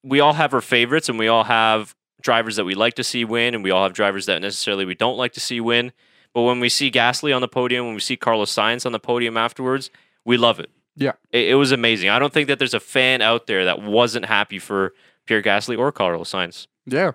we 0.03 0.19
all 0.19 0.33
have 0.33 0.53
our 0.53 0.61
favorites, 0.61 1.07
and 1.09 1.17
we 1.17 1.27
all 1.27 1.45
have 1.45 1.95
drivers 2.21 2.57
that 2.57 2.65
we 2.65 2.75
like 2.75 2.93
to 2.95 3.03
see 3.03 3.23
win, 3.25 3.55
and 3.55 3.63
we 3.63 3.71
all 3.71 3.83
have 3.83 3.93
drivers 3.93 4.25
that 4.25 4.41
necessarily 4.41 4.85
we 4.85 4.93
don't 4.95 5.17
like 5.17 5.31
to 5.33 5.39
see 5.39 5.59
win. 5.61 5.93
But 6.33 6.41
when 6.43 6.59
we 6.59 6.69
see 6.69 6.91
Gasly 6.91 7.33
on 7.35 7.41
the 7.41 7.47
podium, 7.47 7.85
when 7.85 7.93
we 7.95 7.99
see 8.01 8.15
Carlos 8.17 8.53
Sainz 8.53 8.85
on 8.85 8.91
the 8.91 8.99
podium 8.99 9.37
afterwards, 9.37 9.89
we 10.25 10.37
love 10.37 10.59
it. 10.59 10.69
Yeah. 10.95 11.13
It, 11.31 11.49
it 11.49 11.55
was 11.55 11.71
amazing. 11.71 12.09
I 12.09 12.19
don't 12.19 12.31
think 12.33 12.47
that 12.47 12.59
there's 12.59 12.73
a 12.73 12.79
fan 12.79 13.21
out 13.21 13.47
there 13.47 13.65
that 13.65 13.81
wasn't 13.81 14.25
happy 14.25 14.59
for 14.59 14.93
Pierre 15.25 15.41
Gasly 15.41 15.77
or 15.77 15.91
Carlos 15.91 16.31
Sainz. 16.31 16.67
Yeah. 16.85 17.11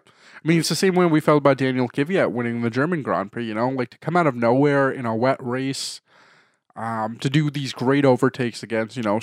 I 0.47 0.49
mean, 0.49 0.61
it's 0.61 0.69
the 0.69 0.77
same 0.77 0.95
way 0.95 1.05
we 1.07 1.19
felt 1.19 1.39
about 1.39 1.59
Daniel 1.59 1.89
Kvyat 1.89 2.31
winning 2.31 2.63
the 2.63 2.71
German 2.71 3.03
Grand 3.03 3.33
Prix, 3.33 3.47
you 3.47 3.55
know, 3.55 3.69
like 3.69 3.91
to 3.91 3.99
come 3.99 4.17
out 4.17 4.29
of 4.29 4.37
nowhere 4.37 4.89
in 4.89 5.05
a 5.05 5.13
wet 5.13 5.39
race, 5.41 6.01
um, 6.77 7.19
to 7.19 7.29
do 7.29 7.51
these 7.51 7.73
great 7.73 8.05
overtakes 8.05 8.63
against, 8.63 8.97
you 8.97 9.03
know, 9.03 9.19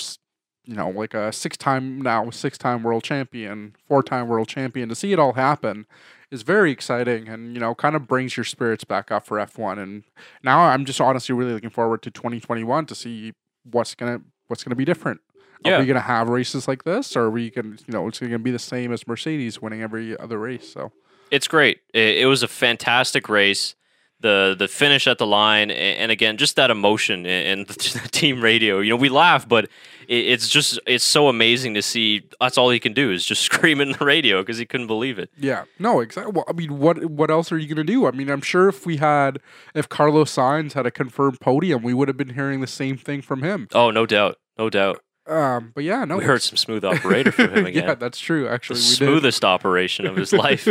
you 0.66 0.76
know, 0.76 0.90
like 0.90 1.14
a 1.14 1.32
six-time 1.32 2.02
now 2.02 2.30
six-time 2.30 2.84
world 2.84 3.06
champion, 3.06 3.74
four-time 3.88 4.28
world 4.28 4.50
champion. 4.50 4.90
To 4.90 4.96
see 4.96 5.14
it 5.14 5.20
all 5.20 5.32
happen 5.32 5.86
is 6.30 6.42
very 6.42 6.72
exciting, 6.74 7.30
and 7.30 7.54
you 7.54 7.62
know, 7.62 7.74
kind 7.74 7.96
of 7.96 8.06
brings 8.06 8.36
your 8.36 8.44
spirits 8.44 8.84
back 8.84 9.10
up 9.10 9.26
for 9.26 9.38
F1. 9.38 9.82
And 9.82 10.04
now 10.44 10.60
I'm 10.60 10.84
just 10.84 11.00
honestly 11.00 11.34
really 11.34 11.54
looking 11.54 11.70
forward 11.70 12.02
to 12.02 12.12
2021 12.12 12.86
to 12.88 12.96
see 12.96 13.32
what's 13.64 13.96
gonna 13.96 14.20
what's 14.48 14.66
gonna 14.66 14.76
be 14.76 14.84
different. 14.84 15.22
Yeah. 15.64 15.78
Are 15.78 15.80
we 15.80 15.86
gonna 15.86 16.02
have 16.02 16.28
races 16.28 16.68
like 16.68 16.84
this, 16.84 17.16
or 17.16 17.22
are 17.22 17.32
we 17.32 17.50
gonna, 17.50 17.78
you 17.88 17.94
know, 17.94 18.10
it's 18.10 18.20
gonna 18.20 18.40
be 18.40 18.52
the 18.52 18.60
same 18.60 18.92
as 18.92 19.08
Mercedes 19.08 19.62
winning 19.62 19.82
every 19.82 20.20
other 20.20 20.38
race? 20.38 20.68
So. 20.70 20.92
It's 21.34 21.48
great. 21.48 21.80
It, 21.94 22.20
it 22.20 22.26
was 22.28 22.44
a 22.44 22.48
fantastic 22.48 23.28
race. 23.28 23.76
The 24.20 24.56
the 24.58 24.70
finish 24.70 25.06
at 25.08 25.18
the 25.18 25.28
line, 25.28 25.70
a- 25.70 25.74
and 25.74 26.10
again, 26.10 26.38
just 26.38 26.56
that 26.56 26.72
emotion 26.72 27.26
and 27.26 27.68
the 27.68 28.08
team 28.12 28.42
radio. 28.42 28.80
You 28.80 28.92
know, 28.92 28.96
we 28.96 29.10
laugh, 29.10 29.46
but 29.50 29.66
it, 30.08 30.26
it's 30.34 30.48
just 30.48 30.80
it's 30.88 31.04
so 31.04 31.28
amazing 31.28 31.74
to 31.74 31.82
see. 31.82 32.22
That's 32.40 32.58
all 32.58 32.70
he 32.70 32.80
can 32.80 32.94
do 32.94 33.12
is 33.12 33.26
just 33.26 33.42
scream 33.50 33.82
in 33.82 33.92
the 33.92 34.06
radio 34.06 34.42
because 34.42 34.58
he 34.58 34.66
couldn't 34.66 34.88
believe 34.88 35.20
it. 35.20 35.30
Yeah, 35.38 35.66
no, 35.78 36.00
exactly. 36.00 36.32
Well, 36.32 36.46
I 36.48 36.54
mean, 36.54 36.80
what 36.80 37.04
what 37.08 37.30
else 37.32 37.52
are 37.52 37.58
you 37.58 37.68
gonna 37.68 37.84
do? 37.84 38.06
I 38.08 38.12
mean, 38.12 38.30
I'm 38.30 38.40
sure 38.42 38.70
if 38.70 38.86
we 38.86 38.96
had, 38.98 39.40
if 39.74 39.90
Carlos 39.90 40.34
Sainz 40.34 40.72
had 40.72 40.86
a 40.86 40.92
confirmed 40.92 41.42
podium, 41.42 41.84
we 41.84 41.94
would 41.94 42.08
have 42.08 42.16
been 42.18 42.34
hearing 42.36 42.62
the 42.62 42.68
same 42.68 42.96
thing 42.96 43.22
from 43.22 43.42
him. 43.44 43.68
Oh, 43.74 43.92
no 43.92 44.06
doubt, 44.06 44.38
no 44.58 44.70
doubt. 44.70 45.02
Um, 45.28 45.72
but 45.76 45.84
yeah, 45.84 46.06
no, 46.06 46.18
we 46.18 46.24
heard 46.24 46.42
some 46.42 46.56
smooth 46.58 46.86
operator 46.86 47.32
from 47.34 47.50
him 47.50 47.66
again. 47.72 47.84
yeah, 47.88 47.96
that's 47.96 48.20
true. 48.20 48.48
Actually, 48.48 48.80
the 48.80 48.84
smoothest 48.84 49.44
operation 49.44 50.06
of 50.06 50.16
his 50.16 50.32
life. 50.32 50.66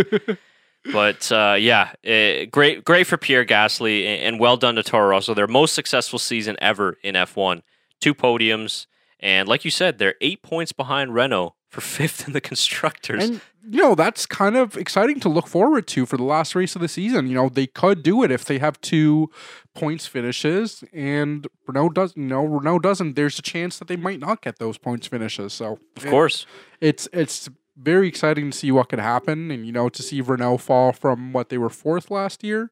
But 0.90 1.30
uh, 1.30 1.56
yeah, 1.58 1.92
eh, 2.02 2.46
great, 2.46 2.84
great 2.84 3.06
for 3.06 3.16
Pierre 3.16 3.44
Gasly, 3.44 4.00
a- 4.02 4.18
and 4.24 4.40
well 4.40 4.56
done 4.56 4.74
to 4.76 4.82
Toro 4.82 5.08
Rosso. 5.10 5.34
Their 5.34 5.46
most 5.46 5.74
successful 5.74 6.18
season 6.18 6.56
ever 6.60 6.98
in 7.04 7.14
F1, 7.14 7.62
two 8.00 8.14
podiums, 8.14 8.86
and 9.20 9.48
like 9.48 9.64
you 9.64 9.70
said, 9.70 9.98
they're 9.98 10.16
eight 10.20 10.42
points 10.42 10.72
behind 10.72 11.14
Renault 11.14 11.54
for 11.68 11.80
fifth 11.98 12.26
in 12.26 12.32
the 12.32 12.40
constructors. 12.40 13.22
And 13.22 13.40
you 13.70 13.80
know 13.80 13.94
that's 13.94 14.26
kind 14.26 14.56
of 14.56 14.76
exciting 14.76 15.20
to 15.20 15.28
look 15.28 15.46
forward 15.46 15.86
to 15.86 16.04
for 16.04 16.16
the 16.16 16.24
last 16.24 16.56
race 16.56 16.74
of 16.74 16.82
the 16.82 16.88
season. 16.88 17.28
You 17.28 17.36
know 17.36 17.48
they 17.48 17.68
could 17.68 18.02
do 18.02 18.24
it 18.24 18.32
if 18.32 18.44
they 18.44 18.58
have 18.58 18.80
two 18.80 19.30
points 19.74 20.08
finishes, 20.08 20.82
and 20.92 21.46
Renault 21.68 21.90
does. 21.90 22.12
You 22.16 22.24
know 22.24 22.44
Renault 22.44 22.80
doesn't. 22.80 23.14
There's 23.14 23.38
a 23.38 23.42
chance 23.42 23.78
that 23.78 23.86
they 23.86 23.94
might 23.96 24.18
not 24.18 24.42
get 24.42 24.58
those 24.58 24.78
points 24.78 25.06
finishes. 25.06 25.52
So 25.52 25.78
of 25.96 26.06
course, 26.06 26.44
it's 26.80 27.08
it's 27.12 27.48
very 27.82 28.08
exciting 28.08 28.50
to 28.50 28.56
see 28.56 28.70
what 28.70 28.88
could 28.88 28.98
happen, 28.98 29.50
and 29.50 29.66
you 29.66 29.72
know 29.72 29.88
to 29.88 30.02
see 30.02 30.20
Renault 30.20 30.58
fall 30.58 30.92
from 30.92 31.32
what 31.32 31.48
they 31.48 31.58
were 31.58 31.70
fourth 31.70 32.10
last 32.10 32.42
year 32.44 32.70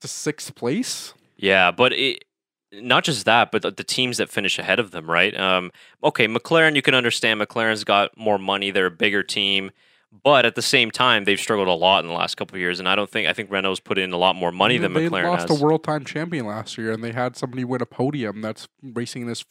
to 0.00 0.08
sixth 0.08 0.54
place. 0.54 1.14
yeah, 1.36 1.70
but 1.70 1.92
it, 1.92 2.24
not 2.72 3.04
just 3.04 3.24
that, 3.24 3.52
but 3.52 3.62
the, 3.62 3.70
the 3.70 3.84
teams 3.84 4.16
that 4.18 4.28
finish 4.28 4.58
ahead 4.58 4.80
of 4.80 4.90
them, 4.90 5.08
right? 5.10 5.38
Um, 5.38 5.70
okay, 6.02 6.26
McLaren, 6.26 6.74
you 6.74 6.82
can 6.82 6.94
understand. 6.94 7.40
McLaren's 7.40 7.84
got 7.84 8.16
more 8.16 8.38
money; 8.38 8.70
they're 8.70 8.86
a 8.86 8.90
bigger 8.90 9.22
team. 9.22 9.70
But 10.22 10.46
at 10.46 10.54
the 10.54 10.62
same 10.62 10.92
time, 10.92 11.24
they've 11.24 11.40
struggled 11.40 11.66
a 11.66 11.72
lot 11.72 12.04
in 12.04 12.08
the 12.08 12.14
last 12.14 12.36
couple 12.36 12.54
of 12.54 12.60
years, 12.60 12.78
and 12.78 12.88
I 12.88 12.94
don't 12.94 13.10
think 13.10 13.26
I 13.26 13.32
think 13.32 13.50
Renault's 13.50 13.80
put 13.80 13.98
in 13.98 14.12
a 14.12 14.16
lot 14.16 14.36
more 14.36 14.52
money 14.52 14.78
than 14.78 14.92
they 14.92 15.08
McLaren 15.08 15.24
lost 15.24 15.48
has. 15.48 15.60
a 15.60 15.64
world 15.64 15.82
time 15.82 16.04
champion 16.04 16.46
last 16.46 16.78
year, 16.78 16.92
and 16.92 17.02
they 17.02 17.10
had 17.10 17.36
somebody 17.36 17.64
win 17.64 17.82
a 17.82 17.86
podium 17.86 18.40
that's 18.40 18.68
racing 18.80 19.26
this 19.26 19.44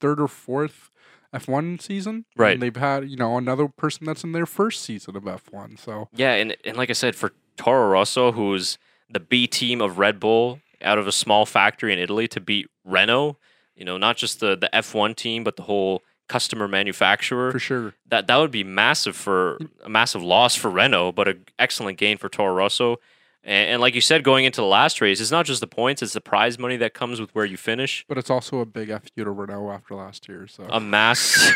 third 0.00 0.20
or 0.20 0.26
fourth 0.26 0.90
F1 1.34 1.80
season. 1.80 2.24
Right. 2.36 2.54
And 2.54 2.62
they've 2.62 2.76
had 2.76 3.08
you 3.10 3.16
know 3.16 3.36
another 3.36 3.68
person 3.68 4.06
that's 4.06 4.24
in 4.24 4.32
their 4.32 4.46
first 4.46 4.82
season 4.82 5.16
of 5.16 5.24
F1. 5.24 5.78
So 5.78 6.08
Yeah, 6.14 6.34
and 6.34 6.56
and 6.64 6.76
like 6.76 6.90
I 6.90 6.94
said, 6.94 7.14
for 7.14 7.32
Toro 7.56 7.88
Rosso, 7.90 8.32
who's 8.32 8.78
the 9.08 9.20
B 9.20 9.46
team 9.46 9.80
of 9.80 9.98
Red 9.98 10.20
Bull 10.20 10.60
out 10.82 10.98
of 10.98 11.06
a 11.06 11.12
small 11.12 11.44
factory 11.46 11.92
in 11.92 11.98
Italy, 11.98 12.26
to 12.28 12.40
beat 12.40 12.68
Renault, 12.84 13.36
you 13.76 13.84
know, 13.84 13.98
not 13.98 14.16
just 14.16 14.40
the 14.40 14.56
the 14.56 14.70
F1 14.72 15.16
team, 15.16 15.44
but 15.44 15.56
the 15.56 15.62
whole 15.62 16.02
customer 16.28 16.68
manufacturer. 16.68 17.50
for 17.50 17.58
sure. 17.58 17.94
That 18.06 18.26
that 18.28 18.36
would 18.36 18.52
be 18.52 18.64
massive 18.64 19.16
for 19.16 19.58
a 19.84 19.88
massive 19.88 20.22
loss 20.22 20.54
for 20.54 20.70
Renault, 20.70 21.12
but 21.12 21.28
an 21.28 21.44
excellent 21.58 21.98
gain 21.98 22.16
for 22.18 22.28
Toro 22.28 22.54
Rosso. 22.54 22.98
And, 23.42 23.70
and 23.70 23.80
like 23.80 23.94
you 23.94 24.00
said, 24.00 24.22
going 24.22 24.44
into 24.44 24.60
the 24.60 24.66
last 24.66 25.00
race, 25.00 25.20
it's 25.20 25.30
not 25.30 25.46
just 25.46 25.60
the 25.60 25.66
points; 25.66 26.02
it's 26.02 26.12
the 26.12 26.20
prize 26.20 26.58
money 26.58 26.76
that 26.78 26.94
comes 26.94 27.20
with 27.20 27.34
where 27.34 27.44
you 27.44 27.56
finish. 27.56 28.04
But 28.08 28.18
it's 28.18 28.30
also 28.30 28.58
a 28.60 28.66
big 28.66 28.90
F 28.90 29.02
you 29.16 29.24
to 29.24 29.30
Renault 29.30 29.70
after 29.70 29.94
last 29.94 30.28
year. 30.28 30.46
So 30.46 30.64
A 30.68 30.78
mass 30.80 31.50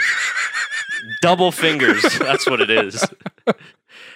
double 1.22 1.52
fingers. 1.52 2.02
That's 2.18 2.46
what 2.48 2.60
it 2.60 2.70
is. 2.70 3.04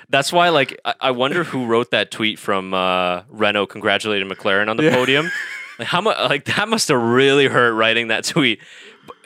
That's 0.09 0.33
why, 0.33 0.49
like, 0.49 0.81
I, 0.85 0.95
I 1.01 1.11
wonder 1.11 1.45
who 1.45 1.67
wrote 1.67 1.91
that 1.91 2.11
tweet 2.11 2.39
from 2.39 2.73
uh, 2.73 3.23
Renault 3.29 3.67
congratulating 3.67 4.29
McLaren 4.29 4.69
on 4.69 4.77
the 4.79 4.85
Yeah. 4.85 4.95
podium. 4.95 5.31
Like, 5.79 5.89
how 5.89 6.01
much? 6.01 6.17
Like, 6.29 6.45
that 6.47 6.69
must 6.69 6.89
have 6.89 7.01
really 7.01 7.47
hurt 7.47 7.73
writing 7.75 8.09
that 8.09 8.25
tweet 8.25 8.61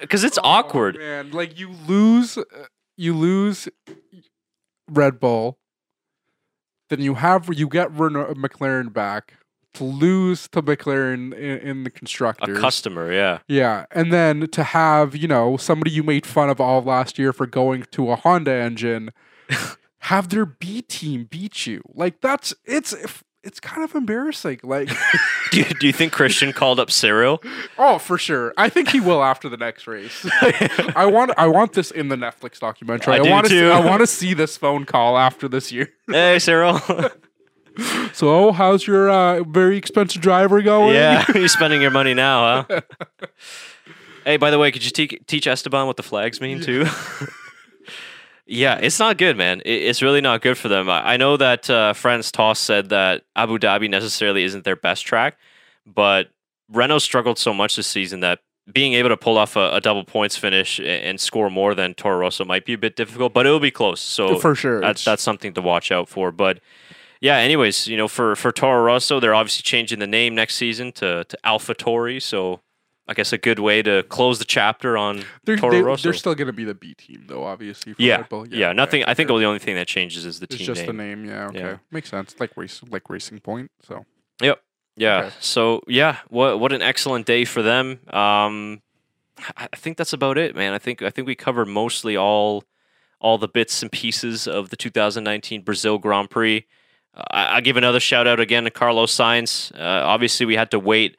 because 0.01 0.25
it's 0.25 0.39
awkward. 0.43 0.97
Oh, 0.97 1.01
man. 1.01 1.31
Like 1.31 1.59
you 1.59 1.71
lose, 1.87 2.37
uh, 2.37 2.43
you 2.97 3.15
lose 3.17 3.69
Red 4.91 5.19
Bull, 5.21 5.57
then 6.93 7.01
you 7.01 7.15
have 7.15 7.49
you 7.53 7.69
get 7.69 7.91
Renault, 7.91 8.35
McLaren 8.35 8.93
back 8.93 9.35
to 9.75 9.85
lose 9.85 10.47
to 10.49 10.63
McLaren 10.63 11.33
in, 11.33 11.59
in 11.59 11.85
the 11.85 11.91
constructors. 11.91 12.59
A 12.59 12.61
customer, 12.61 13.11
yeah, 13.11 13.39
Yeah, 13.49 13.87
and 13.91 14.13
then 14.13 14.49
to 14.49 14.63
have 14.63 15.17
you 15.17 15.27
know 15.27 15.57
somebody 15.57 15.91
you 15.91 16.03
made 16.03 16.27
fun 16.27 16.51
of 16.51 16.61
all 16.61 16.83
last 16.83 17.19
year 17.19 17.33
for 17.33 17.47
going 17.47 17.87
to 17.93 18.11
a 18.11 18.17
Honda 18.17 18.53
engine, 18.53 19.11
have 20.01 20.29
their 20.29 20.45
B 20.45 20.83
team 20.83 21.27
beat 21.31 21.67
you. 21.67 21.81
Like 21.95 22.21
that's 22.21 22.55
it's 22.67 22.95
it's 23.45 23.61
kind 23.61 23.83
of 23.83 23.95
embarrassing. 23.95 24.61
Like 24.63 24.89
do 25.51 25.59
you, 25.59 25.65
do 25.65 25.87
you 25.87 25.93
think 25.93 26.13
Christian 26.13 26.53
called 26.53 26.79
up 26.79 26.91
Cyril? 26.91 27.43
oh, 27.79 27.99
for 27.99 28.19
sure. 28.19 28.55
I 28.57 28.69
think 28.69 28.89
he 28.89 29.01
will 29.01 29.23
after 29.23 29.49
the 29.49 29.57
next 29.57 29.87
race. 29.87 30.27
I 30.97 31.07
want 31.07 31.33
I 31.37 31.47
want 31.47 31.73
this 31.73 31.91
in 31.91 32.09
the 32.09 32.17
Netflix 32.17 32.59
documentary. 32.59 33.15
I 33.15 33.19
do 33.19 33.31
want 33.31 33.47
to 33.49 33.71
I 33.71 33.85
want 33.85 34.01
to 34.01 34.07
see 34.07 34.35
this 34.35 34.57
phone 34.57 34.85
call 34.85 35.19
after 35.19 35.49
this 35.49 35.73
year. 35.73 35.93
hey, 36.07 36.39
Cyril. 36.39 36.81
So, 38.13 38.53
how's 38.53 38.87
your 38.87 39.09
uh, 39.09 39.45
very 39.45 39.79
expensive 39.79 40.21
driver 40.21 40.61
going? 40.61 40.95
yeah, 40.95 41.25
you're 41.35 41.49
spending 41.49 41.81
your 41.81 41.91
money 41.91 42.13
now, 42.13 42.67
huh? 42.69 42.81
hey, 44.27 44.37
by 44.37 44.51
the 44.51 44.59
way, 44.59 44.71
could 44.71 44.85
you 44.85 44.91
te- 44.91 45.21
teach 45.27 45.47
Esteban 45.47 45.87
what 45.87 45.97
the 45.97 46.03
flags 46.03 46.39
mean 46.39 46.61
too? 46.61 46.85
Yeah, 48.53 48.79
it's 48.83 48.99
not 48.99 49.17
good, 49.17 49.39
man. 49.39 49.63
It's 49.65 50.03
really 50.03 50.21
not 50.21 50.43
good 50.43 50.59
for 50.59 50.69
them. 50.69 50.91
I 50.91 51.17
know 51.17 51.39
that 51.39 51.71
uh, 51.71 51.95
Franz 51.95 52.31
Tost 52.31 52.65
said 52.65 52.91
that 52.91 53.23
Abu 53.35 53.59
Dhabi 53.59 53.89
necessarily 53.89 54.45
isn't 54.45 54.65
their 54.65 54.77
best 54.77 55.07
track, 55.07 55.39
but 55.87 56.29
Renault 56.71 56.99
struggled 56.99 57.39
so 57.39 57.55
much 57.55 57.77
this 57.77 57.87
season 57.87 58.21
that 58.21 58.41
being 58.71 58.93
able 58.93 59.09
to 59.09 59.17
pull 59.17 59.39
off 59.39 59.57
a, 59.57 59.73
a 59.73 59.81
double 59.81 60.05
points 60.05 60.37
finish 60.37 60.79
and 60.79 61.19
score 61.19 61.49
more 61.49 61.75
than 61.75 61.95
Toro 61.95 62.19
Rosso 62.19 62.45
might 62.45 62.67
be 62.67 62.75
a 62.75 62.79
bit 62.79 62.95
difficult, 62.95 63.33
but 63.33 63.47
it 63.47 63.51
will 63.51 63.59
be 63.59 63.71
close. 63.71 64.03
So 64.03 64.39
for 64.39 64.55
sure. 64.55 64.83
that's 64.83 65.03
that's 65.03 65.23
something 65.23 65.55
to 65.55 65.63
watch 65.63 65.91
out 65.91 66.11
for. 66.11 66.31
But 66.31 66.61
yeah, 67.23 67.39
anyways, 67.39 67.87
you 67.87 67.97
know, 67.97 68.07
for 68.07 68.37
for 68.37 68.53
Toro 68.53 68.83
Rosso, 68.83 69.19
they're 69.19 69.35
obviously 69.35 69.63
changing 69.63 69.99
the 69.99 70.07
name 70.07 70.35
next 70.35 70.57
season 70.57 70.93
to 70.93 71.25
to 71.25 71.39
AlphaTauri. 71.43 72.21
So 72.21 72.61
I 73.09 73.15
guess 73.15 73.33
a 73.33 73.39
good 73.39 73.59
way 73.59 73.83
to 73.83 74.05
close 74.05 74.39
the 74.39 74.45
chapter 74.45 74.97
on 74.97 75.25
they're, 75.45 75.57
Toro 75.57 75.73
they, 75.73 75.83
Rosso. 75.83 76.11
are 76.11 76.13
still 76.13 76.35
going 76.35 76.47
to 76.47 76.53
be 76.53 76.65
the 76.65 76.75
B 76.75 76.95
team, 76.95 77.25
though. 77.27 77.45
Obviously, 77.45 77.95
for 77.95 78.03
yeah, 78.03 78.19
Red 78.19 78.29
Bull. 78.29 78.49
yeah, 78.49 78.69
okay, 78.69 78.77
nothing. 78.77 79.05
I 79.05 79.15
think 79.15 79.29
sure. 79.29 79.39
the 79.41 79.45
only 79.45 79.59
thing 79.59 79.75
that 79.75 79.89
changes 79.89 80.25
is 80.25 80.39
the 80.39 80.45
it's 80.45 80.57
team 80.57 80.67
just 80.67 80.87
name. 80.87 80.97
the 80.97 81.03
name. 81.03 81.25
Yeah, 81.25 81.47
okay, 81.47 81.59
Yeah. 81.59 81.77
makes 81.91 82.11
sense. 82.11 82.35
Like 82.39 82.57
race, 82.57 82.81
like 82.89 83.11
Racing 83.11 83.41
Point. 83.41 83.71
So 83.83 84.05
Yep. 84.41 84.63
Yeah. 84.97 85.19
Okay. 85.19 85.31
So 85.41 85.83
yeah, 85.89 86.19
what 86.29 86.61
what 86.61 86.73
an 86.73 86.83
excellent 86.83 87.27
day 87.27 87.45
for 87.45 87.63
them. 87.63 88.01
Um, 88.09 88.83
I 89.57 89.69
I 89.73 89.77
think 89.77 89.97
that's 89.97 90.13
about 90.13 90.39
it, 90.39 90.55
man. 90.55 90.73
I 90.73 90.79
think 90.79 91.03
I 91.03 91.11
think 91.11 91.27
we 91.27 91.35
covered 91.35 91.67
mostly 91.67 92.17
all 92.17 92.65
all 93.21 93.39
the 93.39 93.49
bits 93.49 93.83
and 93.83 93.91
pieces 93.91 94.47
of 94.47 94.71
the 94.71 94.77
2019 94.77 95.63
Brazil 95.63 95.99
Grand 95.99 96.29
Prix. 96.31 96.67
Uh, 97.15 97.23
I, 97.31 97.57
I 97.57 97.61
give 97.61 97.77
another 97.77 98.01
shout 98.01 98.27
out 98.27 98.41
again 98.41 98.65
to 98.65 98.71
Carlos 98.71 99.15
Sainz. 99.15 99.73
Uh, 99.79 100.07
obviously, 100.07 100.47
we 100.47 100.57
had 100.57 100.71
to 100.73 100.79
wait 100.79 101.17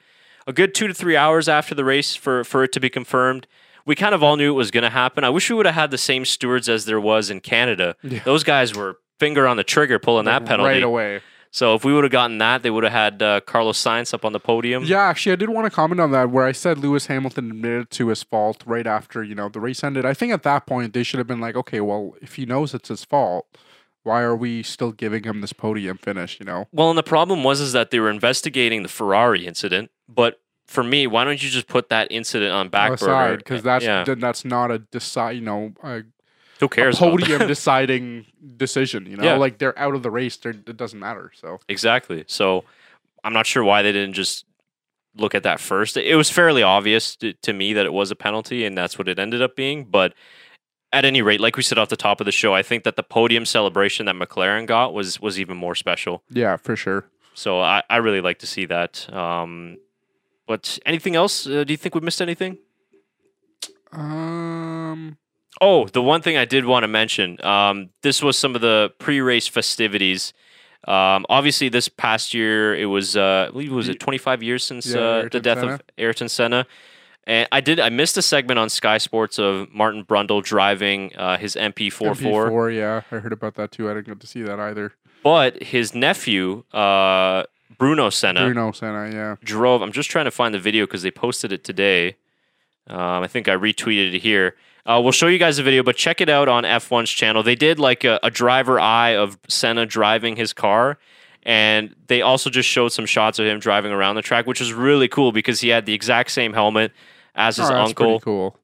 a 0.47 0.53
good 0.53 0.73
two 0.73 0.87
to 0.87 0.93
three 0.93 1.15
hours 1.15 1.47
after 1.47 1.75
the 1.75 1.85
race 1.85 2.15
for 2.15 2.43
for 2.43 2.63
it 2.63 2.71
to 2.73 2.79
be 2.79 2.89
confirmed. 2.89 3.47
We 3.85 3.95
kind 3.95 4.15
of 4.15 4.23
all 4.23 4.37
knew 4.37 4.51
it 4.53 4.55
was 4.55 4.71
going 4.71 4.83
to 4.83 4.89
happen. 4.89 5.25
I 5.25 5.29
wish 5.29 5.49
we 5.49 5.57
would 5.57 5.65
have 5.65 5.75
had 5.75 5.91
the 5.91 5.97
same 5.97 6.23
stewards 6.23 6.69
as 6.69 6.85
there 6.85 7.01
was 7.01 7.29
in 7.29 7.41
Canada. 7.41 7.97
Yeah. 8.01 8.23
Those 8.23 8.45
guys 8.45 8.73
were 8.73 8.97
finger 9.19 9.45
on 9.45 9.57
the 9.57 9.63
trigger 9.63 9.99
pulling 9.99 10.25
that 10.25 10.45
penalty. 10.45 10.69
right 10.69 10.83
away. 10.83 11.21
So 11.51 11.75
if 11.75 11.85
we 11.85 11.93
would 11.93 12.03
have 12.03 12.11
gotten 12.11 12.39
that, 12.39 12.63
they 12.63 12.71
would 12.71 12.83
have 12.83 12.93
had 12.93 13.21
uh, 13.21 13.39
Carlos 13.41 13.81
Sainz 13.81 14.11
up 14.11 14.25
on 14.25 14.33
the 14.33 14.39
podium. 14.39 14.85
Yeah, 14.85 15.01
actually, 15.03 15.33
I 15.33 15.35
did 15.35 15.49
want 15.49 15.65
to 15.65 15.69
comment 15.69 16.01
on 16.01 16.11
that 16.11 16.31
where 16.31 16.45
I 16.45 16.51
said 16.51 16.79
Lewis 16.79 17.05
Hamilton 17.05 17.51
admitted 17.51 17.91
to 17.91 18.07
his 18.07 18.23
fault 18.23 18.63
right 18.65 18.87
after 18.87 19.23
you 19.23 19.35
know 19.35 19.49
the 19.49 19.59
race 19.59 19.83
ended. 19.83 20.03
I 20.03 20.15
think 20.15 20.33
at 20.33 20.41
that 20.43 20.65
point 20.65 20.93
they 20.93 21.03
should 21.03 21.19
have 21.19 21.27
been 21.27 21.39
like, 21.41 21.55
okay, 21.55 21.79
well, 21.79 22.15
if 22.23 22.35
he 22.35 22.47
knows 22.47 22.73
it's 22.73 22.89
his 22.89 23.05
fault, 23.05 23.45
why 24.01 24.21
are 24.23 24.35
we 24.35 24.63
still 24.63 24.91
giving 24.91 25.25
him 25.25 25.41
this 25.41 25.53
podium 25.53 25.97
finish? 25.99 26.39
You 26.39 26.45
know? 26.47 26.67
Well, 26.71 26.89
and 26.89 26.97
the 26.97 27.03
problem 27.03 27.43
was 27.43 27.61
is 27.61 27.71
that 27.73 27.91
they 27.91 27.99
were 27.99 28.09
investigating 28.09 28.81
the 28.81 28.89
Ferrari 28.89 29.45
incident, 29.45 29.91
but 30.07 30.39
for 30.67 30.83
me, 30.83 31.07
why 31.07 31.23
don't 31.23 31.41
you 31.41 31.49
just 31.49 31.67
put 31.67 31.89
that 31.89 32.07
incident 32.11 32.51
on 32.51 32.69
back 32.69 32.93
aside 32.93 33.37
because 33.37 33.63
that's 33.63 33.85
yeah. 33.85 34.03
then 34.03 34.19
that's 34.19 34.45
not 34.45 34.71
a 34.71 34.79
decide. 34.79 35.31
You 35.31 35.41
know, 35.41 35.73
a, 35.83 36.03
Who 36.59 36.67
cares? 36.67 36.97
podium 36.97 37.47
deciding 37.47 38.25
decision. 38.57 39.05
You 39.05 39.17
know, 39.17 39.23
Yeah. 39.23 39.35
like 39.35 39.57
they're 39.57 39.77
out 39.77 39.95
of 39.95 40.03
the 40.03 40.11
race. 40.11 40.37
They're, 40.37 40.51
it 40.51 40.77
doesn't 40.77 40.99
matter. 40.99 41.31
So 41.35 41.59
Exactly. 41.67 42.23
So 42.27 42.63
I'm 43.23 43.33
not 43.33 43.45
sure 43.45 43.63
why 43.63 43.81
they 43.81 43.91
didn't 43.91 44.13
just 44.13 44.45
look 45.15 45.35
at 45.35 45.43
that 45.43 45.59
first. 45.59 45.95
It 45.97 46.15
was 46.15 46.29
fairly 46.29 46.63
obvious 46.63 47.15
to, 47.17 47.33
to 47.33 47.53
me 47.53 47.73
that 47.73 47.85
it 47.85 47.93
was 47.93 48.11
a 48.11 48.15
penalty, 48.15 48.65
and 48.65 48.77
that's 48.77 48.97
what 48.97 49.07
it 49.07 49.19
ended 49.19 49.41
up 49.41 49.55
being. 49.55 49.85
But 49.85 50.13
at 50.91 51.05
any 51.05 51.21
rate, 51.21 51.39
like 51.39 51.55
we 51.57 51.63
said 51.63 51.77
off 51.77 51.89
the 51.89 51.95
top 51.95 52.19
of 52.19 52.25
the 52.25 52.31
show, 52.31 52.53
I 52.53 52.63
think 52.63 52.83
that 52.83 52.95
the 52.95 53.03
podium 53.03 53.45
celebration 53.45 54.05
that 54.05 54.15
McLaren 54.15 54.65
got 54.65 54.93
was 54.93 55.19
was 55.19 55.39
even 55.39 55.57
more 55.57 55.75
special. 55.75 56.23
yeah, 56.29 56.57
for 56.57 56.75
sure. 56.75 57.05
So 57.35 57.59
I, 57.59 57.81
I 57.89 57.97
really 57.97 58.21
like 58.21 58.39
to 58.39 58.47
see 58.47 58.65
that. 58.65 59.11
Um, 59.13 59.77
but 60.47 60.79
anything 60.85 61.15
else? 61.15 61.47
Uh, 61.47 61.63
do 61.63 61.73
you 61.73 61.77
think 61.77 61.95
we 61.95 62.01
missed 62.01 62.21
anything? 62.21 62.57
Um. 63.91 65.17
Oh, 65.61 65.87
the 65.87 66.01
one 66.01 66.21
thing 66.21 66.35
I 66.35 66.45
did 66.45 66.65
want 66.65 66.83
to 66.83 66.87
mention. 66.87 67.43
Um, 67.45 67.89
this 68.01 68.23
was 68.23 68.37
some 68.37 68.55
of 68.55 68.61
the 68.61 68.91
pre-race 68.99 69.47
festivities. 69.47 70.33
Um, 70.87 71.25
obviously, 71.29 71.69
this 71.69 71.87
past 71.87 72.33
year 72.33 72.75
it 72.75 72.85
was, 72.87 73.15
uh, 73.15 73.45
I 73.47 73.51
believe, 73.51 73.71
it 73.71 73.75
was 73.75 73.87
it 73.87 73.99
25 73.99 74.43
years 74.43 74.63
since 74.63 74.87
Yeah, 74.87 74.99
uh, 74.99 75.29
the 75.31 75.39
death 75.39 75.59
Senna. 75.59 75.73
of 75.75 75.81
Ayrton 75.97 76.27
Senna. 76.27 76.65
And 77.25 77.47
I 77.53 77.61
did. 77.61 77.79
I 77.79 77.87
missed 77.89 78.17
a 78.17 78.21
segment 78.21 78.59
on 78.59 78.67
Sky 78.67 78.97
Sports 78.97 79.39
of 79.39 79.71
Martin 79.71 80.03
Brundle 80.03 80.43
driving 80.43 81.15
uh, 81.15 81.37
his 81.37 81.55
MP44, 81.55 82.15
MP4, 82.17 82.75
yeah, 82.75 83.01
I 83.11 83.19
heard 83.19 83.31
about 83.31 83.55
that 83.55 83.71
too. 83.71 83.89
I 83.89 83.93
didn't 83.93 84.07
get 84.07 84.19
to 84.19 84.27
see 84.27 84.41
that 84.41 84.59
either. 84.59 84.91
but 85.23 85.63
his 85.63 85.95
nephew 85.95 86.65
uh, 86.73 87.43
Bruno 87.77 88.09
Senna 88.09 88.41
Bruno 88.45 88.71
Senna, 88.71 89.09
yeah. 89.13 89.35
drove. 89.43 89.81
I'm 89.81 89.91
just 89.91 90.09
trying 90.09 90.25
to 90.25 90.31
find 90.31 90.53
the 90.53 90.59
video 90.59 90.85
because 90.85 91.01
they 91.03 91.11
posted 91.11 91.51
it 91.51 91.63
today. 91.63 92.15
Um, 92.87 93.23
I 93.23 93.27
think 93.27 93.47
I 93.47 93.55
retweeted 93.55 94.13
it 94.13 94.19
here. 94.21 94.55
Uh, 94.85 94.99
we'll 95.01 95.13
show 95.13 95.27
you 95.27 95.37
guys 95.39 95.57
the 95.57 95.63
video, 95.63 95.81
but 95.83 95.95
check 95.95 96.19
it 96.19 96.27
out 96.27 96.49
on 96.49 96.63
F1's 96.63 97.09
channel. 97.09 97.41
They 97.41 97.55
did 97.55 97.79
like 97.79 98.03
a, 98.03 98.19
a 98.21 98.29
driver 98.29 98.79
eye 98.79 99.15
of 99.15 99.37
Senna 99.47 99.85
driving 99.85 100.35
his 100.35 100.51
car, 100.51 100.97
and 101.43 101.95
they 102.07 102.21
also 102.21 102.49
just 102.49 102.67
showed 102.67 102.89
some 102.89 103.05
shots 103.05 103.39
of 103.39 103.45
him 103.45 103.59
driving 103.59 103.93
around 103.93 104.15
the 104.15 104.21
track, 104.21 104.45
which 104.45 104.59
was 104.59 104.73
really 104.73 105.07
cool 105.07 105.31
because 105.31 105.61
he 105.61 105.69
had 105.69 105.85
the 105.85 105.93
exact 105.93 106.31
same 106.31 106.51
helmet 106.53 106.91
as 107.35 107.55
his 107.55 107.69
Oh, 107.69 107.75
uncle. 107.75 108.19
cool. 108.19 108.57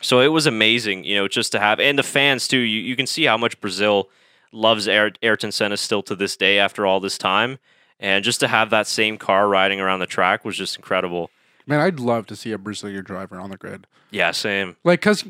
So 0.00 0.20
it 0.20 0.28
was 0.28 0.46
amazing, 0.46 1.02
you 1.04 1.16
know, 1.16 1.26
just 1.26 1.50
to 1.52 1.58
have, 1.58 1.80
and 1.80 1.98
the 1.98 2.02
fans 2.04 2.46
too. 2.46 2.58
You, 2.58 2.80
you 2.80 2.94
can 2.94 3.06
see 3.06 3.24
how 3.24 3.36
much 3.36 3.60
Brazil 3.60 4.08
loves 4.52 4.86
Ayrton 4.86 5.50
Senna 5.50 5.76
still 5.76 6.02
to 6.04 6.14
this 6.14 6.36
day 6.36 6.58
after 6.60 6.86
all 6.86 7.00
this 7.00 7.18
time. 7.18 7.58
And 8.00 8.24
just 8.24 8.40
to 8.40 8.48
have 8.48 8.70
that 8.70 8.86
same 8.86 9.18
car 9.18 9.48
riding 9.48 9.80
around 9.80 10.00
the 10.00 10.06
track 10.06 10.44
was 10.44 10.56
just 10.56 10.76
incredible. 10.76 11.30
Man, 11.66 11.80
I'd 11.80 12.00
love 12.00 12.26
to 12.26 12.36
see 12.36 12.52
a 12.52 12.58
Brazilian 12.58 13.04
driver 13.04 13.40
on 13.40 13.50
the 13.50 13.56
grid. 13.56 13.86
Yeah, 14.10 14.32
same. 14.32 14.76
Like, 14.84 15.00
cause 15.00 15.24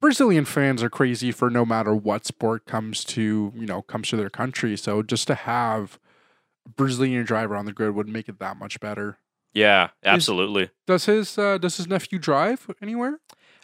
Brazilian 0.00 0.44
fans 0.44 0.82
are 0.82 0.90
crazy 0.90 1.30
for 1.30 1.48
no 1.48 1.64
matter 1.64 1.94
what 1.94 2.26
sport 2.26 2.66
comes 2.66 3.04
to, 3.04 3.52
you 3.54 3.66
know, 3.66 3.82
comes 3.82 4.08
to 4.08 4.16
their 4.16 4.30
country. 4.30 4.76
So 4.76 5.02
just 5.02 5.26
to 5.28 5.34
have 5.34 5.98
a 6.66 6.70
Brazilian 6.70 7.24
driver 7.24 7.54
on 7.54 7.66
the 7.66 7.72
grid 7.72 7.94
would 7.94 8.08
make 8.08 8.28
it 8.28 8.38
that 8.40 8.56
much 8.56 8.80
better. 8.80 9.18
Yeah, 9.54 9.90
absolutely. 10.04 10.70
Does 10.86 11.06
his 11.06 11.38
uh, 11.38 11.56
does 11.56 11.78
his 11.78 11.86
nephew 11.86 12.18
drive 12.18 12.68
anywhere? 12.82 13.20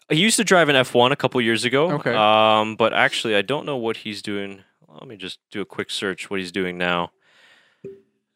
He 0.08 0.16
used 0.16 0.36
to 0.36 0.44
drive 0.44 0.70
an 0.70 0.76
F1 0.76 1.10
a 1.12 1.16
couple 1.16 1.40
years 1.40 1.64
ago. 1.64 1.90
Okay. 1.92 2.14
Um, 2.14 2.76
but 2.76 2.94
actually, 2.94 3.36
I 3.36 3.42
don't 3.42 3.66
know 3.66 3.76
what 3.76 3.98
he's 3.98 4.22
doing. 4.22 4.62
Let 4.88 5.06
me 5.06 5.16
just 5.16 5.38
do 5.50 5.60
a 5.60 5.66
quick 5.66 5.90
search 5.90 6.30
what 6.30 6.40
he's 6.40 6.52
doing 6.52 6.78
now. 6.78 7.12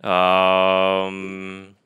Um, 0.02 1.76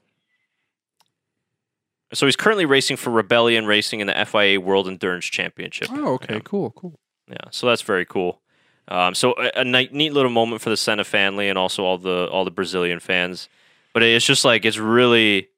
so 2.13 2.27
he's 2.27 2.37
currently 2.37 2.65
racing 2.67 2.97
for 2.97 3.11
Rebellion 3.11 3.67
Racing 3.67 4.01
in 4.01 4.07
the 4.07 4.25
FIA 4.27 4.61
World 4.61 4.89
Endurance 4.89 5.27
Championship. 5.27 5.89
Oh, 5.93 6.15
okay, 6.15 6.35
Yeah. 6.35 6.41
cool, 6.45 6.71
cool. 6.73 6.99
Yeah, 7.29 7.37
so 7.51 7.69
that's 7.69 7.83
very 7.83 8.05
cool. 8.05 8.41
Um, 8.89 9.15
so 9.15 9.35
a, 9.39 9.61
a 9.61 9.65
neat, 9.65 9.93
neat 9.93 10.13
little 10.13 10.33
moment 10.33 10.61
for 10.63 10.71
the 10.71 10.77
Senna 10.77 11.05
family 11.05 11.49
and 11.49 11.57
also 11.57 11.85
all 11.85 11.97
the 11.97 12.29
all 12.33 12.45
the 12.45 12.51
Brazilian 12.51 12.99
fans. 12.99 13.49
But 13.93 14.03
it's 14.03 14.27
just 14.27 14.45
like 14.45 14.65
it's 14.65 14.79
really, 14.79 15.49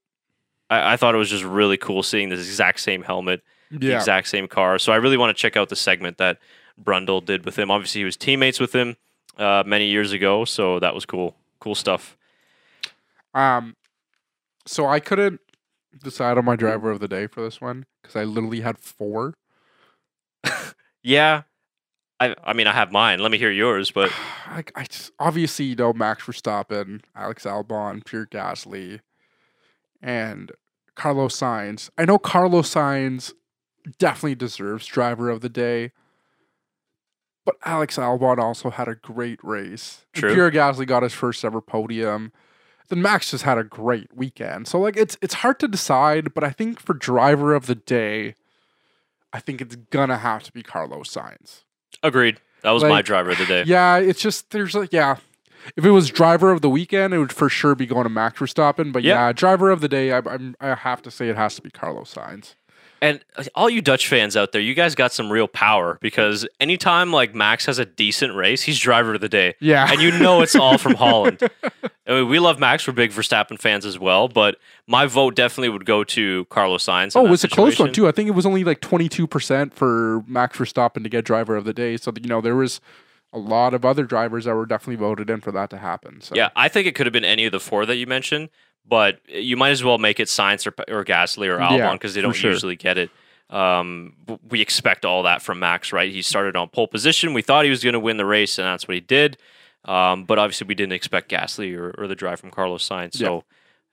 I, 0.68 0.92
I 0.92 0.96
thought 0.98 1.14
it 1.14 1.18
was 1.18 1.30
just 1.30 1.44
really 1.44 1.78
cool 1.78 2.02
seeing 2.02 2.28
this 2.28 2.40
exact 2.40 2.80
same 2.80 3.02
helmet, 3.02 3.42
the 3.70 3.86
Yeah, 3.86 3.96
exact 3.96 4.28
same 4.28 4.48
car. 4.48 4.78
So 4.78 4.92
I 4.92 4.96
really 4.96 5.16
want 5.16 5.34
to 5.34 5.40
check 5.40 5.56
out 5.56 5.70
the 5.70 5.76
segment 5.76 6.18
that 6.18 6.38
Brundle 6.82 7.24
did 7.24 7.46
with 7.46 7.58
him. 7.58 7.70
Obviously, 7.70 8.02
he 8.02 8.04
was 8.04 8.16
teammates 8.18 8.60
with 8.60 8.74
him 8.74 8.96
uh, 9.38 9.62
many 9.64 9.86
years 9.86 10.12
ago, 10.12 10.44
so 10.44 10.78
that 10.80 10.94
was 10.94 11.06
cool. 11.06 11.34
Cool 11.58 11.74
stuff. 11.74 12.18
Um, 13.34 13.76
so 14.66 14.86
I 14.86 15.00
couldn't 15.00 15.40
decide 16.02 16.38
on 16.38 16.44
my 16.44 16.56
driver 16.56 16.90
of 16.90 17.00
the 17.00 17.08
day 17.08 17.26
for 17.26 17.42
this 17.42 17.60
one 17.60 17.86
because 18.02 18.16
I 18.16 18.24
literally 18.24 18.60
had 18.60 18.78
four. 18.78 19.34
Yeah, 21.02 21.42
I 22.20 22.34
I 22.44 22.52
mean 22.52 22.66
I 22.66 22.72
have 22.72 22.92
mine. 22.92 23.18
Let 23.18 23.32
me 23.32 23.38
hear 23.38 23.50
yours. 23.50 23.90
But 23.90 24.12
I, 24.46 24.64
I 24.74 24.84
just, 24.84 25.10
obviously 25.18 25.66
you 25.66 25.76
know 25.76 25.92
Max 25.92 26.24
Verstappen, 26.24 27.00
Alex 27.14 27.44
Albon, 27.44 28.04
Pierre 28.04 28.26
Gasly, 28.26 29.00
and 30.00 30.52
Carlos 30.94 31.38
Sainz. 31.38 31.90
I 31.98 32.04
know 32.04 32.18
Carlos 32.18 32.72
Sainz 32.72 33.32
definitely 33.98 34.36
deserves 34.36 34.86
driver 34.86 35.28
of 35.28 35.40
the 35.40 35.48
day, 35.48 35.90
but 37.44 37.56
Alex 37.64 37.96
Albon 37.96 38.38
also 38.38 38.70
had 38.70 38.88
a 38.88 38.94
great 38.94 39.42
race. 39.42 40.06
And 40.14 40.22
True. 40.22 40.34
Pierre 40.34 40.50
Gasly 40.50 40.86
got 40.86 41.02
his 41.02 41.12
first 41.12 41.44
ever 41.44 41.60
podium. 41.60 42.32
Then 42.92 43.00
Max 43.00 43.30
just 43.30 43.44
had 43.44 43.56
a 43.56 43.64
great 43.64 44.14
weekend. 44.14 44.68
So 44.68 44.78
like 44.78 44.98
it's 44.98 45.16
it's 45.22 45.32
hard 45.32 45.58
to 45.60 45.66
decide, 45.66 46.34
but 46.34 46.44
I 46.44 46.50
think 46.50 46.78
for 46.78 46.92
driver 46.92 47.54
of 47.54 47.64
the 47.64 47.74
day, 47.74 48.34
I 49.32 49.40
think 49.40 49.62
it's 49.62 49.76
gonna 49.76 50.18
have 50.18 50.42
to 50.42 50.52
be 50.52 50.62
Carlos 50.62 51.08
Sainz. 51.08 51.62
agreed. 52.02 52.38
That 52.60 52.72
was 52.72 52.82
my 52.84 53.00
driver 53.00 53.30
of 53.30 53.38
the 53.38 53.46
day. 53.46 53.64
Yeah, 53.66 53.96
it's 53.96 54.20
just 54.20 54.50
there's 54.50 54.74
like 54.74 54.92
yeah. 54.92 55.16
If 55.74 55.86
it 55.86 55.90
was 55.90 56.10
driver 56.10 56.50
of 56.52 56.60
the 56.60 56.68
weekend, 56.68 57.14
it 57.14 57.18
would 57.18 57.32
for 57.32 57.48
sure 57.48 57.74
be 57.74 57.86
going 57.86 58.02
to 58.02 58.10
Max 58.10 58.38
Verstappen. 58.40 58.92
But 58.92 59.04
Yeah. 59.04 59.28
yeah, 59.28 59.32
driver 59.32 59.70
of 59.70 59.80
the 59.80 59.88
day, 59.88 60.12
I, 60.12 60.18
I'm 60.18 60.54
I 60.60 60.74
have 60.74 61.00
to 61.02 61.10
say 61.10 61.30
it 61.30 61.36
has 61.36 61.54
to 61.54 61.62
be 61.62 61.70
Carlos 61.70 62.12
Sainz. 62.14 62.56
And 63.02 63.22
uh, 63.36 63.44
all 63.56 63.68
you 63.68 63.82
Dutch 63.82 64.06
fans 64.06 64.36
out 64.36 64.52
there, 64.52 64.60
you 64.60 64.74
guys 64.74 64.94
got 64.94 65.12
some 65.12 65.30
real 65.30 65.48
power 65.48 65.98
because 66.00 66.46
anytime 66.60 67.12
like 67.12 67.34
Max 67.34 67.66
has 67.66 67.80
a 67.80 67.84
decent 67.84 68.36
race, 68.36 68.62
he's 68.62 68.78
driver 68.78 69.14
of 69.14 69.20
the 69.20 69.28
day. 69.28 69.54
Yeah, 69.60 69.90
And 69.90 70.00
you 70.00 70.12
know 70.12 70.40
it's 70.40 70.54
all 70.54 70.78
from 70.78 70.94
Holland. 70.94 71.42
I 72.06 72.12
mean, 72.12 72.28
we 72.28 72.38
love 72.38 72.60
Max. 72.60 72.86
We're 72.86 72.92
big 72.92 73.10
Verstappen 73.10 73.58
fans 73.58 73.84
as 73.84 73.98
well, 73.98 74.28
but 74.28 74.56
my 74.86 75.06
vote 75.06 75.34
definitely 75.34 75.70
would 75.70 75.84
go 75.84 76.04
to 76.04 76.44
Carlos 76.46 76.84
Sainz. 76.84 77.16
oh, 77.16 77.26
it 77.26 77.30
was 77.30 77.42
a 77.42 77.48
close 77.48 77.78
one 77.78 77.92
too. 77.92 78.06
I 78.06 78.12
think 78.12 78.28
it 78.28 78.32
was 78.32 78.46
only 78.46 78.62
like 78.62 78.80
22 78.80 79.26
percent 79.26 79.74
for 79.74 80.22
Max 80.28 80.56
Verstappen 80.56 81.02
to 81.02 81.08
get 81.08 81.24
driver 81.24 81.56
of 81.56 81.64
the 81.64 81.74
day. 81.74 81.96
So 81.96 82.12
you 82.20 82.28
know 82.28 82.40
there 82.40 82.56
was 82.56 82.80
a 83.32 83.38
lot 83.38 83.74
of 83.74 83.84
other 83.84 84.04
drivers 84.04 84.44
that 84.44 84.54
were 84.54 84.66
definitely 84.66 84.96
voted 84.96 85.30
in 85.30 85.40
for 85.40 85.50
that 85.52 85.70
to 85.70 85.78
happen. 85.78 86.20
So 86.20 86.34
Yeah, 86.36 86.50
I 86.54 86.68
think 86.68 86.86
it 86.86 86.94
could 86.94 87.06
have 87.06 87.12
been 87.12 87.24
any 87.24 87.46
of 87.46 87.52
the 87.52 87.60
four 87.60 87.86
that 87.86 87.96
you 87.96 88.06
mentioned, 88.06 88.50
but 88.86 89.20
you 89.28 89.56
might 89.56 89.70
as 89.70 89.82
well 89.84 89.98
make 89.98 90.20
it 90.20 90.28
Sainz 90.28 90.66
or, 90.66 90.74
or 90.94 91.04
Gasly 91.04 91.48
or 91.48 91.58
Albon 91.58 91.78
Yeah, 91.78 91.92
because 91.92 92.14
they 92.14 92.20
don't 92.20 92.32
sure. 92.32 92.50
usually 92.52 92.76
get 92.76 92.98
it. 92.98 93.10
Um, 93.50 94.14
we 94.48 94.60
expect 94.60 95.04
all 95.04 95.24
that 95.24 95.42
from 95.42 95.58
Max, 95.58 95.92
right? 95.92 96.10
He 96.10 96.22
started 96.22 96.56
on 96.56 96.68
pole 96.68 96.88
position. 96.88 97.34
We 97.34 97.42
thought 97.42 97.64
he 97.64 97.70
was 97.70 97.84
going 97.84 97.92
to 97.92 98.00
win 98.00 98.16
the 98.16 98.24
race, 98.24 98.58
and 98.58 98.66
that's 98.66 98.88
what 98.88 98.94
he 98.94 99.00
did. 99.00 99.36
Um, 99.84 100.24
but 100.24 100.38
obviously, 100.38 100.66
we 100.66 100.74
didn't 100.74 100.92
expect 100.94 101.30
Gasly 101.30 101.76
or, 101.76 101.90
or 101.98 102.06
the 102.06 102.14
drive 102.14 102.40
from 102.40 102.50
Carlos 102.50 102.88
Sainz. 102.88 103.14
So, 103.16 103.44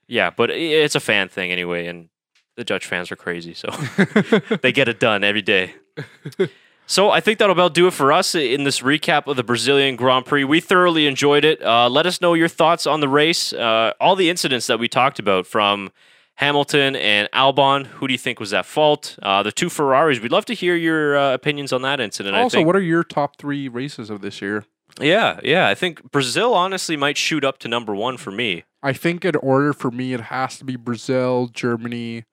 yeah, 0.08 0.30
but 0.30 0.50
it's 0.50 0.96
a 0.96 1.00
fan 1.00 1.28
thing 1.30 1.52
anyway, 1.52 1.88
and 1.88 2.10
the 2.56 2.64
Dutch 2.64 2.86
fans 2.86 3.12
are 3.12 3.16
crazy, 3.16 3.54
so 3.54 3.70
they 4.62 4.72
get 4.72 4.88
it 4.88 5.00
done 5.00 5.24
every 5.24 5.42
day. 5.42 5.74
So 6.90 7.12
I 7.12 7.20
think 7.20 7.38
that'll 7.38 7.54
about 7.54 7.76
do 7.76 7.86
it 7.86 7.94
for 7.94 8.12
us 8.12 8.34
in 8.34 8.64
this 8.64 8.80
recap 8.80 9.28
of 9.28 9.36
the 9.36 9.44
Brazilian 9.44 9.96
Grand 9.96 10.26
Prix. 10.26 10.44
We 10.44 10.60
thoroughly 10.60 11.06
enjoyed 11.06 11.46
it. 11.46 11.62
Uh, 11.62 11.88
let 11.88 12.08
us 12.08 12.20
know 12.20 12.34
your 12.34 12.48
thoughts 12.48 12.88
on 12.88 13.00
the 13.00 13.08
race, 13.08 13.54
uh, 13.54 13.94
all 14.00 14.16
the 14.16 14.28
incidents 14.28 14.66
that 14.66 14.80
we 14.80 14.88
talked 14.88 15.20
about 15.20 15.46
from 15.46 15.92
Hamilton 16.38 16.96
and 16.96 17.30
Albon. 17.32 17.86
Who 17.86 18.08
do 18.08 18.12
you 18.12 18.18
think 18.18 18.40
was 18.40 18.56
at 18.56 18.66
fault? 18.66 19.20
Uh, 19.22 19.44
the 19.44 19.52
two 19.52 19.70
Ferraris. 19.70 20.20
We'd 20.20 20.32
love 20.32 20.46
to 20.46 20.56
hear 20.56 20.76
your 20.76 21.16
uh, 21.16 21.36
opinions 21.36 21.72
on 21.72 21.84
that 21.84 22.00
incident. 22.00 22.36
I 22.36 22.42
also, 22.42 22.64
what 22.64 22.76
are 22.76 22.82
your 22.82 23.04
top 23.04 23.38
three 23.38 23.68
races 23.68 24.10
of 24.10 24.22
this 24.22 24.42
year? 24.42 24.66
yeah, 25.00 25.40
yeah. 25.44 25.68
I 25.68 25.76
think 25.76 26.10
Brazil 26.10 26.56
honestly 26.56 26.98
might 26.98 27.18
shoot 27.18 27.44
up 27.46 27.60
to 27.60 27.68
number 27.68 27.94
one 27.94 28.18
for 28.18 28.32
me. 28.32 28.64
I 28.82 28.94
think 28.94 29.24
in 29.26 29.36
order 29.36 29.74
for 29.74 29.92
me, 29.92 30.14
it 30.14 30.22
has 30.22 30.58
to 30.58 30.66
be 30.66 30.76
Brazil, 30.76 31.50
Germany, 31.54 32.24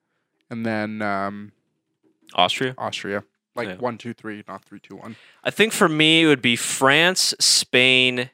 and 0.48 0.64
then 0.64 1.02
um, 1.02 1.52
Austria. 2.34 2.74
Austria. 2.78 3.22
Like 3.57 3.68
Yeah. 3.68 3.74
one, 3.76 3.98
two, 3.98 4.12
three, 4.14 4.44
not 4.46 4.64
three, 4.64 4.78
two, 4.80 4.96
one. 4.96 5.16
I 5.42 5.50
think 5.50 5.72
for 5.72 5.88
me 5.88 6.22
it 6.24 6.26
would 6.26 6.42
be 6.42 6.57
France, 6.57 7.34
Spain, 7.40 8.30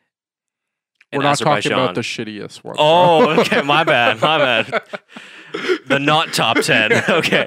We're 1.12 1.23
not 1.23 1.33
Azerbaijan. 1.33 1.62
talking 1.73 1.85
about 1.85 1.95
the 1.95 2.01
shittiest 2.01 2.64
one. 2.64 2.77
Oh, 2.79 3.31
okay. 3.41 3.62
My 3.62 3.85
bad. 3.85 4.20
My 4.20 4.39
bad. 4.39 4.83
The 5.87 5.99
not 5.99 6.33
top 6.33 6.59
10. 6.59 6.93
Okay. 7.09 7.47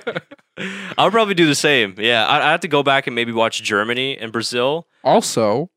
I 0.57 1.03
would 1.03 1.11
probably 1.11 1.34
do 1.34 1.47
the 1.47 1.55
same. 1.55 1.95
Yeah. 1.97 2.26
I, 2.26 2.47
I 2.47 2.51
have 2.51 2.61
to 2.61 2.67
go 2.69 2.82
back 2.84 3.07
and 3.07 3.15
maybe 3.15 3.32
watch 3.34 3.61
Germany 3.61 4.17
and 4.17 4.32
Brazil 4.32 4.88
Also, 5.03 5.69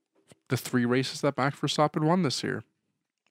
the 0.49 0.57
three 0.57 0.85
races 0.85 1.21
that 1.23 1.37
Max 1.37 1.59
Verstappen 1.59 2.05
won 2.05 2.23
this 2.23 2.45
year. 2.45 2.63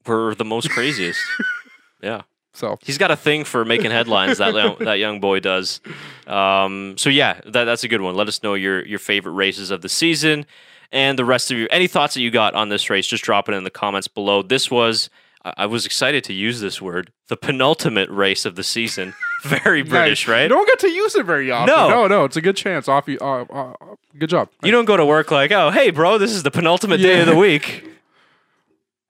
were 0.05 0.36
the 0.36 0.43
most 0.43 0.70
craziest. 0.72 1.20
yeah. 2.01 2.24
So 2.58 2.80
He's 2.82 2.97
got 2.97 3.12
a 3.12 3.16
thing 3.16 3.43
for 3.43 3.64
making 3.64 3.91
headlines. 3.91 4.39
That 4.39 4.53
young, 4.55 4.76
that 4.80 4.95
young 4.95 5.20
boy 5.20 5.39
does. 5.39 5.80
Um, 6.26 6.95
so 6.97 7.10
yeah, 7.10 7.39
that, 7.45 7.66
that's 7.66 7.84
a 7.84 7.88
good 7.88 8.01
one. 8.01 8.16
Let 8.16 8.28
us 8.28 8.41
know 8.41 8.55
your 8.55 8.84
your 8.86 8.99
favorite 8.99 9.34
races 9.34 9.70
of 9.70 9.82
the 9.82 9.89
season, 9.89 10.45
and 10.91 11.20
the 11.20 11.26
rest 11.26 11.51
of 11.51 11.58
you. 11.58 11.68
Any 11.70 11.86
thoughts 11.88 12.16
that 12.16 12.22
you 12.22 12.32
got 12.32 12.55
on 12.55 12.70
this 12.70 12.89
race? 12.89 13.05
Just 13.05 13.24
drop 13.24 13.47
it 13.47 13.53
in 13.53 13.64
the 13.64 13.70
comments 13.70 14.08
below. 14.08 14.41
This 14.41 14.72
was. 14.72 15.10
I 15.55 15.66
was 15.66 15.86
excited 15.86 16.26
to 16.26 16.34
use 16.34 16.60
this 16.60 16.82
word. 16.82 17.10
The 17.30 17.38
penultimate 17.38 18.10
race 18.10 18.43
of 18.45 18.55
the 18.55 18.64
season. 18.64 19.14
Very 19.45 19.82
British, 19.82 20.28
Nice. 20.28 20.34
right? 20.34 20.41
You 20.43 20.49
don't 20.49 20.68
get 20.68 20.80
to 20.80 20.89
use 20.89 21.16
it 21.16 21.26
very 21.26 21.49
often. 21.51 21.74
No. 21.74 21.88
no, 21.89 22.08
no. 22.08 22.26
It's 22.26 22.36
a 22.36 22.41
good 22.41 22.58
chance. 22.58 22.89
Off 22.89 23.08
you. 23.08 23.18
Uh, 23.22 23.45
uh, 23.49 23.74
uh, 23.80 23.95
good 24.18 24.30
job. 24.30 24.49
You 24.62 24.72
don't 24.72 24.84
go 24.84 24.97
to 24.97 25.05
work 25.05 25.32
like, 25.32 25.53
oh, 25.53 25.70
hey, 25.72 25.89
bro, 25.91 26.18
this 26.18 26.32
is 26.32 26.43
the 26.43 26.51
penultimate 26.51 26.99
day 26.99 27.22
of 27.22 27.28
the 27.28 27.36
week. 27.38 27.86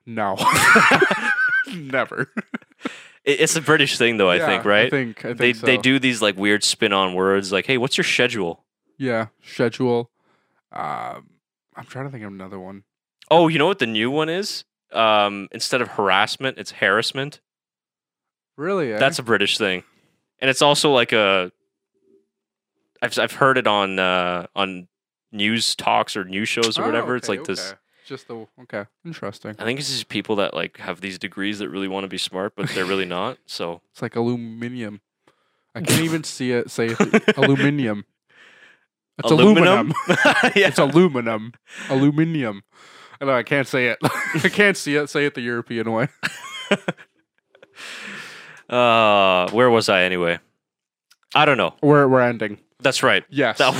No. 0.09 0.37
Never. 1.75 2.31
It- 3.27 3.41
It's 3.41 3.55
a 3.55 3.61
British 3.61 3.97
thing, 3.97 4.17
though. 4.17 4.29
I 4.29 4.37
Yeah, 4.37 4.45
think, 4.47 4.65
right? 4.65 4.87
I 4.87 4.89
think. 4.89 5.19
I 5.19 5.21
think 5.29 5.37
they 5.37 5.53
so. 5.53 5.65
they 5.67 5.77
do 5.77 5.99
these 5.99 6.21
like 6.21 6.35
weird 6.37 6.63
spin 6.63 6.93
on 6.93 7.13
words, 7.13 7.51
like, 7.51 7.65
hey, 7.67 7.77
what's 7.77 7.97
your 7.97 8.05
schedule? 8.05 8.63
Yeah. 8.97 9.27
Schedule. 9.43 10.09
Um, 10.71 11.29
I'm 11.75 11.85
trying 11.85 12.05
to 12.05 12.11
think 12.11 12.23
of 12.23 12.31
another 12.31 12.59
one. 12.59 12.83
Oh, 13.29 13.47
you 13.49 13.59
know 13.59 13.67
what 13.67 13.79
the 13.79 13.85
new 13.85 14.09
one 14.09 14.29
is? 14.29 14.63
Um, 14.93 15.47
instead 15.51 15.81
of 15.81 15.89
harassment, 15.89 16.57
it's 16.57 16.71
harassment. 16.71 17.41
Really? 18.55 18.93
eh? 18.93 18.97
That's 18.97 19.19
a 19.19 19.23
British 19.23 19.57
thing, 19.57 19.83
and 20.39 20.49
it's 20.49 20.61
also 20.61 20.91
like 20.91 21.11
a. 21.11 21.51
I've 23.01 23.17
I've 23.19 23.33
heard 23.33 23.57
it 23.57 23.67
on 23.67 23.99
uh, 23.99 24.47
on 24.55 24.87
news 25.31 25.75
talks 25.75 26.15
or 26.17 26.23
news 26.23 26.49
shows 26.49 26.79
or 26.79 26.83
Oh, 26.83 26.85
whatever. 26.87 27.15
it's 27.15 27.29
okay, 27.29 27.37
like 27.39 27.47
this. 27.47 27.71
okay. 27.71 27.77
Just 28.07 28.29
the 28.29 28.47
okay. 28.61 28.85
Interesting. 29.05 29.53
I 29.59 29.65
think 29.65 29.79
it's 29.79 29.89
just 29.89 30.07
people 30.07 30.37
that 30.37 30.53
like 30.53 30.77
have 30.77 31.01
these 31.01 31.19
degrees 31.19 31.59
that 31.59 31.67
really 31.67 31.89
want 31.89 32.05
to 32.05 32.07
be 32.07 32.17
smart, 32.17 32.53
but 32.55 32.69
they're 32.69 32.85
really 32.85 33.05
not. 33.05 33.37
So 33.47 33.81
It's 33.91 34.01
like 34.01 34.15
aluminium. 34.15 35.01
I 35.75 35.81
can't 35.81 36.01
even 36.01 36.23
see 36.35 36.53
it. 36.53 36.71
Say 36.71 36.87
it. 36.97 37.37
aluminium. 37.37 38.05
It's 39.19 39.29
aluminum. 39.29 39.93
yeah. 40.07 40.67
it's 40.69 40.79
aluminum. 40.79 41.51
Aluminium. 41.89 42.63
I 43.19 43.25
know 43.25 43.33
I 43.33 43.43
can't 43.43 43.67
say 43.67 43.87
it. 43.87 43.97
I 44.01 44.47
can't 44.49 44.77
see 44.77 44.95
it. 44.95 45.09
Say 45.09 45.25
it 45.25 45.33
the 45.33 45.41
European 45.41 45.91
way. 45.91 46.07
Uh, 48.69 49.49
where 49.51 49.69
was 49.69 49.89
I 49.89 50.03
anyway? 50.03 50.39
I 51.35 51.45
don't 51.45 51.57
know. 51.57 51.73
We're 51.81 52.07
we're 52.07 52.21
ending. 52.21 52.59
That's 52.79 53.03
right. 53.03 53.25
Yes. 53.29 53.57
That. 53.57 53.73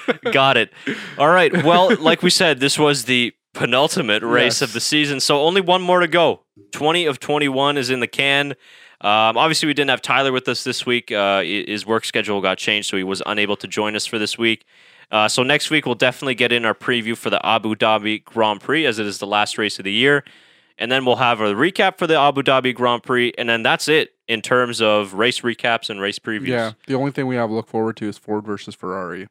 Got 0.32 0.56
it. 0.56 0.72
All 1.18 1.28
right. 1.30 1.52
Well, 1.64 1.94
like 1.96 2.22
we 2.22 2.30
said, 2.30 2.60
this 2.60 2.78
was 2.78 3.04
the 3.04 3.32
penultimate 3.54 4.22
race 4.22 4.60
Yes. 4.60 4.62
of 4.62 4.72
the 4.72 4.80
season, 4.80 5.20
so 5.20 5.40
only 5.42 5.60
one 5.60 5.82
more 5.82 6.00
to 6.00 6.08
go. 6.08 6.40
Twenty 6.72 7.06
of 7.06 7.18
twenty-one 7.20 7.76
is 7.76 7.90
in 7.90 8.00
the 8.00 8.06
can. 8.06 8.52
Um, 9.00 9.36
obviously, 9.36 9.66
we 9.66 9.74
didn't 9.74 9.90
have 9.90 10.00
Tyler 10.02 10.30
with 10.32 10.46
us 10.48 10.62
this 10.64 10.86
week. 10.86 11.10
Uh, 11.10 11.42
his 11.42 11.84
work 11.84 12.04
schedule 12.04 12.40
got 12.40 12.56
changed, 12.58 12.88
so 12.88 12.96
he 12.96 13.02
was 13.02 13.20
unable 13.26 13.56
to 13.56 13.66
join 13.66 13.96
us 13.96 14.06
for 14.06 14.18
this 14.18 14.38
week. 14.38 14.64
Uh, 15.10 15.28
so 15.28 15.42
next 15.42 15.70
week 15.70 15.84
we'll 15.84 15.94
definitely 15.94 16.34
get 16.34 16.52
in 16.52 16.64
our 16.64 16.74
preview 16.74 17.16
for 17.16 17.28
the 17.28 17.44
Abu 17.44 17.74
Dhabi 17.74 18.24
Grand 18.24 18.60
Prix, 18.60 18.86
as 18.86 18.98
it 18.98 19.06
is 19.06 19.18
the 19.18 19.26
last 19.26 19.58
race 19.58 19.78
of 19.78 19.84
the 19.84 19.92
year, 19.92 20.24
and 20.78 20.90
then 20.90 21.04
we'll 21.04 21.16
have 21.16 21.40
a 21.42 21.52
recap 21.52 21.98
for 21.98 22.06
the 22.06 22.18
Abu 22.18 22.42
Dhabi 22.42 22.74
Grand 22.74 23.02
Prix, 23.02 23.32
and 23.36 23.48
then 23.48 23.62
that's 23.62 23.88
it 23.88 24.14
in 24.28 24.40
terms 24.40 24.80
of 24.80 25.12
race 25.14 25.40
recaps 25.40 25.90
and 25.90 26.00
race 26.00 26.18
previews. 26.18 26.46
Yeah. 26.46 26.72
The 26.86 26.94
only 26.94 27.10
thing 27.10 27.26
we 27.26 27.34
have 27.36 27.50
to 27.50 27.54
look 27.54 27.68
forward 27.68 27.96
to 27.98 28.08
is 28.08 28.16
Ford 28.16 28.46
versus 28.46 28.74
Ferrari. 28.74 29.26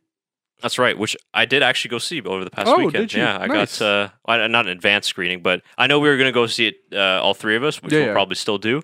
That's 0.62 0.78
right, 0.80 0.98
which 0.98 1.16
I 1.34 1.46
did 1.46 1.64
actually 1.64 1.90
go 1.90 1.98
see 1.98 2.22
over 2.22 2.44
the 2.44 2.52
past 2.52 2.68
Oh, 2.70 2.78
weekend. 2.78 3.10
did 3.10 3.14
you? 3.14 3.22
Yeah, 3.22 3.38
I 3.38 3.48
Nice. 3.48 3.80
got 3.80 3.86
uh, 3.86 4.10
I- 4.26 4.48
not 4.48 4.66
an 4.66 4.72
advanced 4.72 5.10
screening, 5.10 5.42
but 5.42 5.62
I 5.78 5.88
know 5.88 6.00
we 6.00 6.10
were 6.10 6.18
going 6.18 6.28
to 6.30 6.32
go 6.34 6.46
see 6.48 6.68
it, 6.68 6.76
uh, 6.94 7.22
all 7.22 7.34
three 7.34 7.56
of 7.56 7.64
us, 7.64 7.82
which 7.82 7.92
Yeah, 7.94 8.00
we'll 8.00 8.08
yeah. 8.08 8.14
probably 8.14 8.36
still 8.36 8.58
do. 8.58 8.82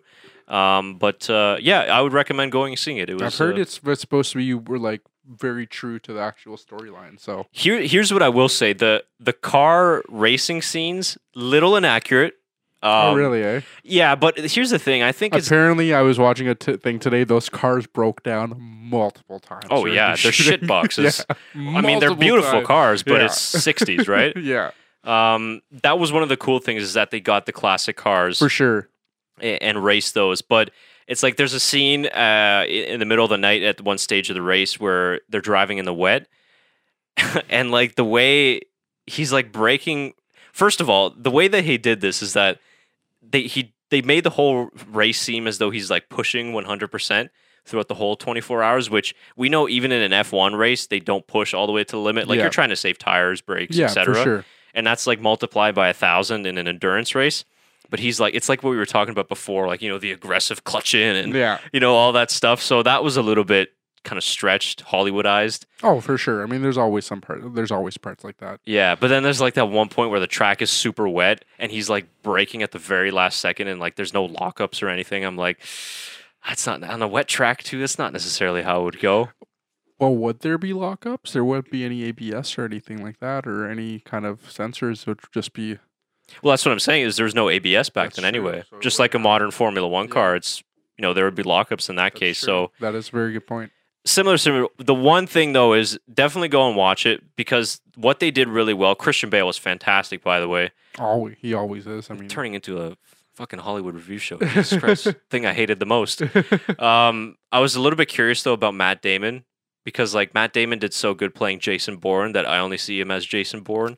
Um, 0.48 0.96
but 0.98 1.30
uh, 1.30 1.58
yeah, 1.60 1.82
I 1.82 2.02
would 2.02 2.14
recommend 2.14 2.52
going 2.52 2.74
and 2.74 2.80
seeing 2.80 2.98
it. 2.98 3.10
It 3.10 3.14
was. 3.16 3.34
I've 3.34 3.38
heard 3.48 3.58
uh, 3.58 3.62
it's, 3.62 3.80
it's 3.86 4.02
supposed 4.02 4.32
to 4.32 4.38
be 4.38 4.46
you 4.46 4.60
were 4.60 4.80
like 4.80 5.02
very 5.30 5.68
true 5.68 6.00
to 6.00 6.14
the 6.14 6.22
actual 6.22 6.56
storyline. 6.56 7.20
So 7.20 7.48
Here, 7.52 7.82
here's 7.82 8.14
what 8.14 8.24
I 8.24 8.30
will 8.30 8.48
say: 8.50 8.72
the 8.74 9.04
the 9.20 9.34
car 9.34 10.04
racing 10.08 10.62
scenes 10.62 11.18
little 11.36 11.76
inaccurate. 11.76 12.36
Um, 12.84 12.92
oh 12.92 13.16
really? 13.16 13.44
Eh? 13.44 13.62
Yeah, 13.84 14.14
but 14.16 14.38
here's 14.38 14.70
the 14.70 14.78
thing: 14.80 15.02
I 15.02 15.12
think 15.12 15.34
it's. 15.36 15.48
Apparently, 15.48 15.94
I 15.94 16.02
was 16.02 16.20
watching 16.20 16.48
a 16.48 16.54
t- 16.56 16.78
thing 16.78 17.00
today. 17.00 17.24
Those 17.24 17.50
cars 17.50 17.88
broke 17.88 18.22
down 18.24 18.56
multiple 18.60 19.40
times. 19.40 19.66
Oh 19.72 19.86
yeah, 19.88 20.16
the 20.16 20.22
they're 20.24 20.32
shit 20.32 20.68
boxes. 20.68 21.26
Yeah, 21.56 21.78
I 21.78 21.82
mean, 21.82 22.00
they're 22.00 22.14
beautiful 22.16 22.52
times. 22.52 22.68
cars, 22.68 23.04
but 23.04 23.16
Yeah. 23.20 23.26
it's 23.26 23.56
'60s, 23.56 24.08
right? 24.08 24.36
yeah, 24.38 24.72
um, 25.04 25.62
that 25.84 25.98
was 25.98 26.12
one 26.12 26.22
of 26.22 26.30
the 26.30 26.38
cool 26.38 26.60
things 26.60 26.84
is 26.84 26.94
that 26.94 27.10
they 27.10 27.20
got 27.20 27.46
the 27.48 27.52
classic 27.52 27.98
cars. 27.98 28.38
for 28.38 28.48
sure. 28.50 28.90
a- 29.42 29.58
and 29.64 29.84
race 29.84 30.12
those. 30.12 30.44
But 30.44 30.70
it's 31.08 31.24
like 31.24 31.36
there's 31.38 31.54
a 31.54 31.60
scene 31.60 32.06
uh, 32.06 32.64
in 32.70 33.00
the 33.00 33.06
middle 33.06 33.24
of 33.26 33.30
the 33.32 33.38
night 33.40 33.64
at 33.64 33.82
one 33.82 33.98
stage 33.98 34.30
of 34.30 34.36
the 34.36 34.42
race 34.44 34.80
where 34.80 35.22
they're 35.30 35.42
driving 35.42 35.80
in 35.80 35.86
the 35.86 35.94
wet, 35.96 36.28
and 37.50 37.72
like 37.72 37.96
the 37.96 38.06
way 38.06 38.62
he's 39.08 39.34
like 39.34 39.52
braking. 39.52 40.14
First 40.58 40.82
of 40.82 40.90
all, 40.90 41.12
the 41.12 41.30
way 41.30 41.48
that 41.48 41.64
he 41.66 41.78
did 41.78 42.02
this 42.02 42.22
is 42.24 42.34
that 42.34 42.58
they 43.22 43.44
he 43.44 43.74
they 43.92 44.02
made 44.02 44.24
the 44.24 44.32
whole 44.32 44.70
race 44.92 45.22
seem 45.22 45.46
as 45.48 45.60
though 45.60 45.70
he's 45.70 45.90
like 45.92 46.10
pushing 46.10 46.52
100 46.54 46.88
percent 46.90 47.30
throughout 47.66 47.88
the 47.90 47.96
whole 47.96 48.16
24 48.16 48.64
hours 48.64 48.90
which 48.90 49.14
we 49.36 49.50
know 49.50 49.68
even 49.70 49.92
in 49.92 50.02
an 50.02 50.24
F1 50.24 50.58
race 50.58 50.88
they 50.88 51.00
don't 51.00 51.28
push 51.28 51.54
all 51.54 51.68
the 51.68 51.74
way 51.74 51.84
to 51.84 51.92
the 51.98 52.00
limit 52.02 52.28
like 52.28 52.38
Yeah. 52.38 52.44
you're 52.46 52.50
trying 52.60 52.70
to 52.70 52.76
save 52.78 52.98
tires 52.98 53.42
brakes 53.42 53.76
Yeah, 53.78 53.86
etc 53.86 54.24
sure. 54.24 54.46
and 54.74 54.88
that's 54.88 55.06
like 55.06 55.20
multiplied 55.22 55.76
by 55.76 55.90
a 55.90 55.94
thousand 55.94 56.48
in 56.48 56.58
an 56.58 56.68
endurance 56.68 57.14
race. 57.14 57.44
But 57.90 58.00
he's 58.00 58.20
like, 58.20 58.34
it's 58.36 58.50
like 58.50 58.64
what 58.64 58.72
we 58.72 58.78
were 58.78 58.86
talking 58.86 59.12
about 59.14 59.30
before, 59.30 59.68
like 59.68 59.82
you 59.82 59.90
know 59.90 59.98
the 60.00 60.12
aggressive 60.12 60.64
clutch 60.64 60.94
in 60.96 61.16
and 61.16 61.34
Yeah. 61.34 61.60
you 61.72 61.80
know 61.80 61.94
all 61.94 62.12
that 62.14 62.32
stuff. 62.32 62.62
So 62.62 62.82
that 62.84 63.04
was 63.04 63.16
a 63.16 63.22
little 63.22 63.46
bit 63.46 63.70
kind 64.04 64.18
of 64.18 64.24
stretched, 64.24 64.86
Hollywoodized. 64.86 65.66
Oh, 65.84 66.00
for 66.00 66.18
sure. 66.18 66.44
I 66.44 66.46
mean, 66.46 66.62
there's 66.62 66.78
always 66.78 67.06
some 67.06 67.22
part. 67.22 67.54
There's 67.56 67.72
always 67.72 67.98
parts 67.98 68.24
like 68.24 68.38
that. 68.38 68.60
Yeah, 68.66 68.96
but 68.96 69.08
then 69.10 69.24
there's 69.24 69.42
like 69.42 69.56
that 69.56 69.66
one 69.70 69.90
point 69.90 70.12
where 70.12 70.20
the 70.20 70.28
track 70.28 70.62
is 70.62 70.70
super 70.70 71.08
wet 71.08 71.44
and 71.60 71.72
he's 71.72 71.90
like 71.90 72.06
braking 72.24 72.64
at 72.64 72.72
the 72.72 72.80
very 72.80 73.12
last 73.12 73.40
second 73.40 73.68
and 73.68 73.80
like 73.80 73.96
there's 73.96 74.14
no 74.14 74.28
lockups 74.28 74.82
or 74.82 74.90
anything. 74.90 75.24
I'm 75.26 75.36
like, 75.38 75.60
that's 76.48 76.66
not 76.66 76.84
on 76.84 77.02
a 77.02 77.08
wet 77.08 77.28
track 77.28 77.64
too. 77.64 77.80
That's 77.80 77.98
not 77.98 78.14
necessarily 78.14 78.62
how 78.62 78.82
it 78.82 78.84
would 78.86 79.00
go. 79.00 79.30
Well, 80.00 80.16
would 80.16 80.42
there 80.42 80.58
be 80.60 80.74
lockups? 80.74 81.32
There 81.34 81.44
wouldn't 81.44 81.72
be 81.72 81.84
any 81.84 82.04
ABS 82.04 82.58
or 82.58 82.66
anything 82.66 83.04
like 83.04 83.20
that, 83.20 83.48
or 83.48 83.68
any 83.68 84.00
kind 84.02 84.26
of 84.28 84.42
sensors. 84.44 85.02
It 85.02 85.08
would 85.08 85.20
just 85.34 85.54
be. 85.54 85.80
Well, 86.44 86.52
that's 86.52 86.64
what 86.66 86.72
I'm 86.72 86.80
saying 86.80 87.04
is 87.06 87.16
there's 87.18 87.34
no 87.34 87.50
ABS 87.50 87.90
back 87.90 88.10
That's 88.14 88.22
then 88.22 88.32
true, 88.34 88.48
anyway. 88.48 88.64
so 88.70 88.80
Just 88.80 89.00
like 89.00 89.16
a 89.16 89.20
modern 89.20 89.50
Formula 89.50 89.88
One 89.88 90.06
Yeah. 90.06 90.12
car, 90.14 90.36
it's 90.36 90.62
you 90.98 91.02
know 91.02 91.14
there 91.14 91.26
would 91.26 91.34
be 91.36 91.42
lockups 91.44 91.90
in 91.90 91.96
that 91.96 92.14
that's 92.14 92.20
case. 92.20 92.40
true. 92.40 92.46
So 92.46 92.72
that 92.80 92.94
is 92.94 93.10
a 93.10 93.12
very 93.12 93.34
good 93.34 93.48
point. 93.48 93.72
Similar 94.08 94.38
similar 94.38 94.68
the 94.78 94.94
one 94.96 95.28
thing 95.28 95.54
though 95.54 95.74
is 95.74 96.00
definitely 96.14 96.48
go 96.48 96.68
and 96.68 96.76
watch 96.76 97.06
it 97.06 97.24
because 97.36 97.82
what 97.96 98.20
they 98.20 98.32
did 98.32 98.48
really 98.48 98.74
well 98.74 98.96
christian 98.96 99.30
bale 99.30 99.48
was 99.48 99.58
fantastic 99.58 100.24
by 100.24 100.40
the 100.40 100.48
way. 100.48 100.72
Always, 101.00 101.36
he 101.40 101.54
always 101.54 101.86
is. 101.86 102.10
I 102.10 102.16
mean, 102.16 102.28
turning 102.28 102.54
into 102.54 102.82
a 102.82 102.98
fucking 103.36 103.60
hollywood 103.60 103.96
review 103.96 104.18
show. 104.18 104.38
Jesus 104.38 104.80
christ 104.80 105.08
thing 105.30 105.46
i 105.46 105.54
hated 105.54 105.80
the 105.80 105.86
most. 105.86 106.22
Um 106.80 107.38
i 107.52 107.60
was 107.60 107.76
a 107.76 107.82
little 107.82 107.98
bit 107.98 108.08
curious 108.08 108.44
though 108.44 108.54
about 108.54 108.74
matt 108.74 109.02
damon 109.02 109.44
because 109.84 110.16
like 110.16 110.34
matt 110.34 110.54
damon 110.54 110.80
did 110.80 110.94
so 110.94 111.14
good 111.14 111.36
playing 111.36 111.60
jason 111.60 111.98
bourne 111.98 112.32
that 112.34 112.48
i 112.48 112.58
only 112.60 112.78
see 112.78 113.00
him 113.00 113.12
as 113.12 113.26
jason 113.26 113.62
bourne. 113.62 113.98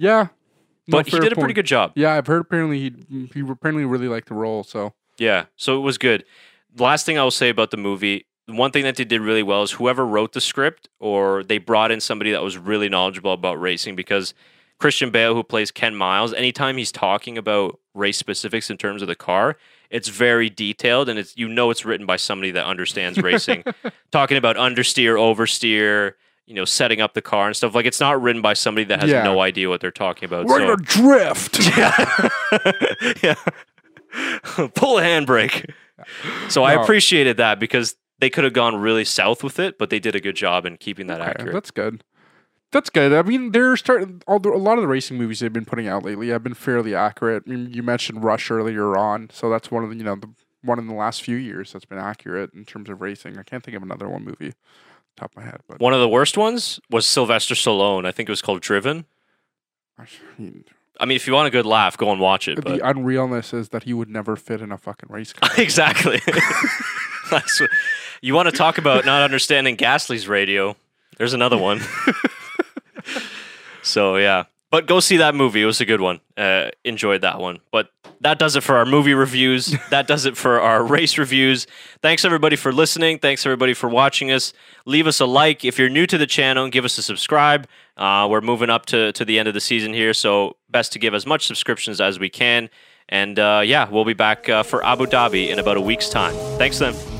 Yeah, 0.00 0.28
no, 0.86 0.98
but 0.98 1.08
he 1.08 1.18
did 1.18 1.32
a 1.32 1.36
pretty 1.36 1.54
good 1.54 1.66
job. 1.66 1.92
Yeah, 1.96 2.14
I've 2.14 2.26
heard 2.26 2.40
apparently 2.40 2.78
he 2.78 3.28
he 3.34 3.40
apparently 3.40 3.84
really 3.84 4.08
liked 4.08 4.28
the 4.28 4.34
role. 4.34 4.64
So. 4.64 4.94
Yeah, 5.18 5.46
so 5.56 5.76
it 5.76 5.80
was 5.80 5.98
good. 5.98 6.24
Last 6.78 7.04
thing 7.04 7.18
I 7.18 7.24
will 7.24 7.30
say 7.32 7.48
about 7.48 7.72
the 7.72 7.76
movie, 7.76 8.26
one 8.48 8.70
thing 8.70 8.84
that 8.84 8.96
they 8.96 9.04
did 9.04 9.20
really 9.20 9.42
well 9.42 9.62
is 9.62 9.72
whoever 9.72 10.06
wrote 10.06 10.32
the 10.32 10.40
script 10.40 10.88
or 11.00 11.42
they 11.44 11.58
brought 11.58 11.90
in 11.90 12.00
somebody 12.00 12.30
that 12.32 12.42
was 12.42 12.56
really 12.56 12.88
knowledgeable 12.88 13.32
about 13.32 13.60
racing 13.60 13.94
because 13.96 14.32
Christian 14.78 15.10
Bale, 15.10 15.34
who 15.34 15.42
plays 15.42 15.70
Ken 15.70 15.94
Miles, 15.94 16.32
anytime 16.32 16.76
he's 16.76 16.92
talking 16.92 17.36
about 17.36 17.78
race 17.94 18.16
specifics 18.16 18.70
in 18.70 18.76
terms 18.78 19.02
of 19.02 19.08
the 19.08 19.14
car, 19.16 19.56
it's 19.90 20.08
very 20.08 20.48
detailed 20.48 21.08
and 21.08 21.18
it's 21.18 21.36
you 21.36 21.48
know 21.48 21.70
it's 21.70 21.84
written 21.84 22.06
by 22.06 22.16
somebody 22.16 22.50
that 22.52 22.64
understands 22.64 23.18
racing. 23.22 23.64
talking 24.12 24.36
about 24.36 24.56
understeer, 24.56 25.14
oversteer, 25.16 26.12
you 26.46 26.54
know, 26.54 26.64
setting 26.64 27.00
up 27.00 27.12
the 27.14 27.20
car 27.22 27.48
and 27.48 27.56
stuff. 27.56 27.74
Like 27.74 27.86
it's 27.86 28.00
not 28.00 28.20
written 28.22 28.40
by 28.40 28.54
somebody 28.54 28.84
that 28.86 29.00
has 29.02 29.10
Yeah. 29.10 29.24
no 29.24 29.40
idea 29.40 29.68
what 29.68 29.80
they're 29.82 29.90
talking 29.90 30.24
about. 30.26 30.46
we're 30.46 30.60
so- 30.60 30.76
gonna 30.76 30.82
drift. 30.82 31.58
yeah. 31.76 32.28
yeah. 33.22 34.68
Pull 34.74 34.98
a 34.98 35.02
handbrake. 35.02 35.70
So 36.48 36.62
I 36.62 36.74
appreciated 36.80 37.36
that 37.38 37.58
because 37.58 37.96
they 38.18 38.30
could 38.30 38.44
have 38.44 38.52
gone 38.52 38.76
really 38.76 39.04
south 39.04 39.42
with 39.44 39.58
it, 39.58 39.78
but 39.78 39.90
they 39.90 39.98
did 39.98 40.14
a 40.14 40.20
good 40.20 40.36
job 40.36 40.66
in 40.66 40.76
keeping 40.76 41.06
that 41.08 41.20
Okay, 41.20 41.30
accurate. 41.30 41.52
That's 41.52 41.70
good. 41.70 42.02
that's 42.72 42.90
good. 42.90 43.12
I 43.12 43.22
mean, 43.22 43.52
they're 43.52 43.76
starting. 43.76 44.22
All 44.26 44.38
the, 44.38 44.50
a 44.50 44.56
lot 44.56 44.78
of 44.78 44.82
the 44.82 44.88
racing 44.88 45.16
movies 45.18 45.40
they've 45.40 45.52
been 45.52 45.64
putting 45.64 45.88
out 45.88 46.04
lately 46.04 46.28
have 46.28 46.42
been 46.42 46.54
fairly 46.54 46.94
accurate. 46.94 47.44
I 47.46 47.50
mean, 47.50 47.72
you 47.72 47.82
mentioned 47.82 48.24
Rush 48.24 48.50
earlier 48.50 48.96
on, 48.96 49.30
so 49.32 49.48
that's 49.48 49.70
one 49.70 49.84
of 49.84 49.90
the 49.90 49.96
you 49.96 50.04
know 50.04 50.16
the 50.16 50.28
one 50.62 50.78
in 50.78 50.88
the 50.88 50.94
last 50.94 51.22
few 51.22 51.36
years 51.36 51.72
that's 51.72 51.84
been 51.84 51.98
accurate 51.98 52.52
in 52.52 52.64
terms 52.64 52.88
of 52.90 53.00
racing. 53.00 53.38
I 53.38 53.42
can't 53.44 53.62
think 53.62 53.76
of 53.76 53.82
another 53.82 54.08
one 54.08 54.24
movie 54.24 54.52
top 55.16 55.30
of 55.32 55.36
my 55.36 55.44
head, 55.44 55.60
but 55.68 55.80
One 55.80 55.94
of 55.94 56.00
the 56.00 56.08
worst 56.08 56.36
ones 56.36 56.78
was 56.90 57.06
Sylvester 57.06 57.54
Stallone. 57.54 58.06
I 58.06 58.12
think 58.12 58.28
it 58.28 58.32
was 58.32 58.42
called 58.42 58.60
Driven. 58.60 59.04
I 59.98 60.06
mean, 60.38 60.64
I 61.00 61.04
mean, 61.04 61.16
if 61.16 61.26
you 61.26 61.32
want 61.32 61.46
a 61.46 61.50
good 61.50 61.66
laugh, 61.66 61.96
go 61.96 62.10
and 62.10 62.20
watch 62.20 62.48
it. 62.48 62.56
the 62.56 62.62
But 62.62 62.80
unrealness 62.80 63.54
is 63.54 63.68
that 63.70 63.84
he 63.84 63.92
would 63.94 64.08
never 64.08 64.36
fit 64.36 64.60
in 64.60 64.72
a 64.72 64.78
fucking 64.78 65.08
race 65.10 65.32
car. 65.32 65.50
exactly. 65.58 66.20
That's 67.30 67.60
what, 67.60 67.70
you 68.20 68.34
want 68.34 68.48
to 68.48 68.56
talk 68.56 68.78
about 68.78 69.04
not 69.04 69.22
understanding 69.22 69.76
Gasly's 69.76 70.26
radio? 70.26 70.76
There's 71.18 71.34
another 71.34 71.58
one. 71.58 71.80
so 73.82 74.16
yeah, 74.16 74.44
but 74.70 74.86
go 74.86 75.00
see 75.00 75.16
that 75.18 75.34
movie. 75.34 75.62
It 75.62 75.66
was 75.66 75.80
a 75.80 75.86
good 75.86 76.00
one. 76.00 76.20
Uh, 76.36 76.70
enjoyed 76.84 77.22
that 77.22 77.40
one. 77.40 77.60
But 77.72 77.90
that 78.20 78.38
does 78.38 78.56
it 78.56 78.62
for 78.62 78.76
our 78.76 78.84
movie 78.84 79.14
reviews. 79.14 79.74
that 79.90 80.06
does 80.06 80.26
it 80.26 80.36
for 80.36 80.60
our 80.60 80.84
race 80.84 81.16
reviews. 81.16 81.66
Thanks 82.02 82.24
everybody 82.24 82.56
for 82.56 82.72
listening. 82.72 83.18
Thanks 83.18 83.46
everybody 83.46 83.74
for 83.74 83.88
watching 83.88 84.30
us. 84.30 84.52
Leave 84.84 85.06
us 85.06 85.20
a 85.20 85.26
like 85.26 85.64
if 85.64 85.78
you're 85.78 85.88
new 85.88 86.06
to 86.06 86.18
the 86.18 86.26
channel. 86.26 86.68
Give 86.68 86.84
us 86.84 86.98
a 86.98 87.02
subscribe. 87.02 87.66
Uh, 87.96 88.28
we're 88.30 88.40
moving 88.40 88.70
up 88.70 88.86
to 88.86 89.12
to 89.12 89.24
the 89.24 89.38
end 89.38 89.48
of 89.48 89.54
the 89.54 89.60
season 89.60 89.92
here, 89.92 90.14
so 90.14 90.56
best 90.70 90.92
to 90.92 90.98
give 90.98 91.14
as 91.14 91.26
much 91.26 91.46
subscriptions 91.46 92.00
as 92.00 92.18
we 92.18 92.28
can. 92.28 92.68
And 93.08 93.38
uh, 93.38 93.62
yeah, 93.64 93.88
we'll 93.88 94.04
be 94.04 94.14
back 94.14 94.48
uh, 94.48 94.62
for 94.62 94.84
Abu 94.84 95.06
Dhabi 95.06 95.48
in 95.48 95.58
about 95.58 95.76
a 95.76 95.80
week's 95.80 96.08
time. 96.08 96.34
Thanks, 96.58 96.78
then. 96.78 97.17